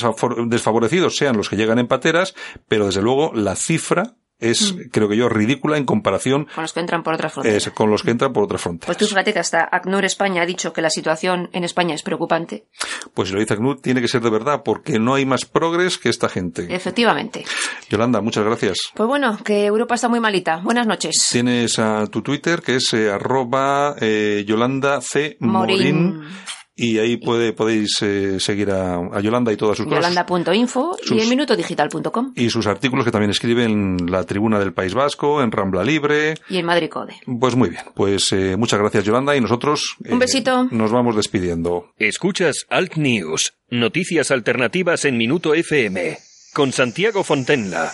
desfavorecidos 0.47 1.15
sean 1.15 1.37
los 1.37 1.49
que 1.49 1.55
llegan 1.55 1.79
en 1.79 1.87
pateras, 1.87 2.35
pero 2.67 2.87
desde 2.87 3.01
luego 3.01 3.31
la 3.33 3.55
cifra 3.55 4.15
es, 4.43 4.73
mm. 4.73 4.89
creo 4.91 5.07
que 5.09 5.17
yo, 5.17 5.29
ridícula 5.29 5.77
en 5.77 5.85
comparación 5.85 6.45
con 6.53 6.63
los 6.63 6.73
que 6.73 6.79
entran 6.79 7.03
por 7.03 7.13
otras 7.13 7.33
fronteras. 7.33 7.69
con 7.71 7.89
los 7.89 8.03
que 8.03 8.11
entran 8.11 8.33
por 8.33 8.43
otras 8.43 8.61
fronteras. 8.61 8.87
Pues 8.87 8.97
tú 8.97 9.05
fíjate 9.05 9.33
que 9.33 9.39
hasta 9.39 9.67
ACNUR 9.71 10.05
España 10.05 10.41
ha 10.41 10.45
dicho 10.45 10.73
que 10.73 10.81
la 10.81 10.89
situación 10.89 11.49
en 11.53 11.63
España 11.63 11.95
es 11.95 12.03
preocupante. 12.03 12.65
Pues 13.13 13.29
si 13.29 13.33
lo 13.33 13.39
dice 13.39 13.53
ACNUR, 13.53 13.81
tiene 13.81 14.01
que 14.01 14.07
ser 14.07 14.21
de 14.21 14.29
verdad, 14.29 14.61
porque 14.63 14.99
no 14.99 15.15
hay 15.15 15.25
más 15.25 15.45
progres 15.45 15.97
que 15.97 16.09
esta 16.09 16.29
gente. 16.29 16.67
Efectivamente. 16.69 17.45
Yolanda, 17.89 18.21
muchas 18.21 18.43
gracias. 18.43 18.77
Pues 18.93 19.07
bueno, 19.07 19.37
que 19.43 19.65
Europa 19.65 19.95
está 19.95 20.09
muy 20.09 20.19
malita. 20.19 20.57
Buenas 20.63 20.87
noches. 20.87 21.27
Tienes 21.31 21.79
a 21.79 22.07
tu 22.07 22.21
Twitter, 22.21 22.61
que 22.61 22.75
es 22.75 22.93
eh, 22.93 23.09
arroba 23.09 23.95
eh, 23.99 24.43
Yolanda 24.45 25.01
C. 25.01 25.37
Morín 25.39 26.23
y 26.75 26.97
ahí 26.97 27.17
puede, 27.17 27.53
podéis 27.53 28.01
eh, 28.01 28.39
seguir 28.39 28.71
a, 28.71 29.19
Yolanda 29.21 29.51
y 29.51 29.57
todas 29.57 29.77
sus 29.77 29.85
cosas. 29.85 30.01
Yolanda.info 30.01 30.97
y 31.11 31.21
en 31.21 31.29
minutodigital.com. 31.29 32.33
Y 32.35 32.49
sus 32.49 32.65
artículos 32.65 33.05
que 33.05 33.11
también 33.11 33.31
escribe 33.31 33.63
en 33.63 34.09
la 34.09 34.23
Tribuna 34.23 34.59
del 34.59 34.73
País 34.73 34.93
Vasco, 34.93 35.41
en 35.43 35.51
Rambla 35.51 35.83
Libre. 35.83 36.35
Y 36.49 36.57
en 36.57 36.65
Madrid 36.65 36.89
Code. 36.89 37.13
Pues 37.39 37.55
muy 37.55 37.69
bien. 37.69 37.83
Pues 37.93 38.31
eh, 38.31 38.55
muchas 38.57 38.79
gracias 38.79 39.03
Yolanda 39.03 39.35
y 39.35 39.41
nosotros... 39.41 39.97
Un 40.09 40.19
besito. 40.19 40.63
Eh, 40.63 40.67
nos 40.71 40.91
vamos 40.91 41.15
despidiendo. 41.15 41.91
Escuchas 41.99 42.65
Alt 42.69 42.95
News, 42.95 43.53
noticias 43.69 44.31
alternativas 44.31 45.05
en 45.05 45.17
Minuto 45.17 45.53
FM, 45.53 46.17
con 46.53 46.71
Santiago 46.71 47.23
Fontenla. 47.23 47.91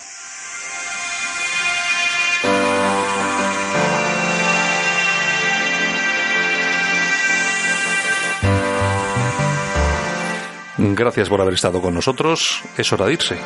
Gracias 10.80 11.28
por 11.28 11.40
haber 11.40 11.54
estado 11.54 11.82
con 11.82 11.92
nosotros. 11.92 12.62
Es 12.78 12.90
hora 12.92 13.06
de 13.06 13.12
irse. 13.12 13.36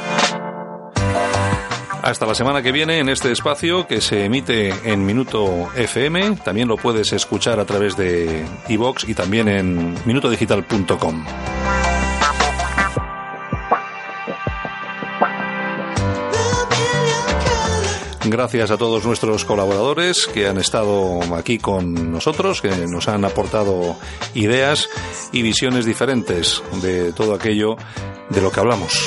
Hasta 2.03 2.27
la 2.27 2.35
semana 2.35 2.63
que 2.63 2.71
viene 2.71 2.99
en 2.99 3.09
este 3.09 3.33
espacio 3.33 3.87
que 3.87 4.01
se 4.01 4.25
emite 4.25 4.73
en 4.85 5.05
Minuto 5.05 5.69
FM. 5.75 6.37
También 6.45 6.69
lo 6.69 6.77
puedes 6.77 7.13
escuchar 7.13 7.59
a 7.59 7.65
través 7.65 7.97
de 7.97 8.45
iVox 8.69 9.09
y 9.09 9.15
también 9.15 9.49
en 9.49 9.95
minutodigital.com. 10.05 11.25
Gracias 18.35 18.73
a 18.73 18.77
todos 18.77 19.05
nuestros 19.05 19.45
colaboradores 19.45 20.27
que 20.27 20.49
han 20.49 20.59
estado 20.59 21.21
aquí 21.37 21.59
con 21.59 22.11
nosotros, 22.11 22.61
que 22.61 22.69
nos 22.89 23.07
han 23.07 23.25
aportado 23.25 23.95
ideas 24.35 24.89
y 25.31 25.43
visiones 25.43 25.85
diferentes 25.85 26.61
de 26.83 27.13
todo 27.13 27.35
aquello 27.35 27.77
de 28.31 28.41
lo 28.41 28.51
que 28.51 28.59
hablamos. 28.59 28.99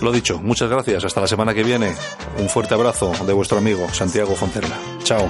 Lo 0.00 0.12
dicho, 0.12 0.38
muchas 0.38 0.70
gracias. 0.70 1.04
Hasta 1.04 1.22
la 1.22 1.26
semana 1.26 1.52
que 1.52 1.64
viene. 1.64 1.92
Un 2.38 2.48
fuerte 2.48 2.74
abrazo 2.74 3.10
de 3.26 3.32
vuestro 3.32 3.58
amigo 3.58 3.92
Santiago 3.92 4.36
Fonterla. 4.36 4.78
Chao. 5.02 5.28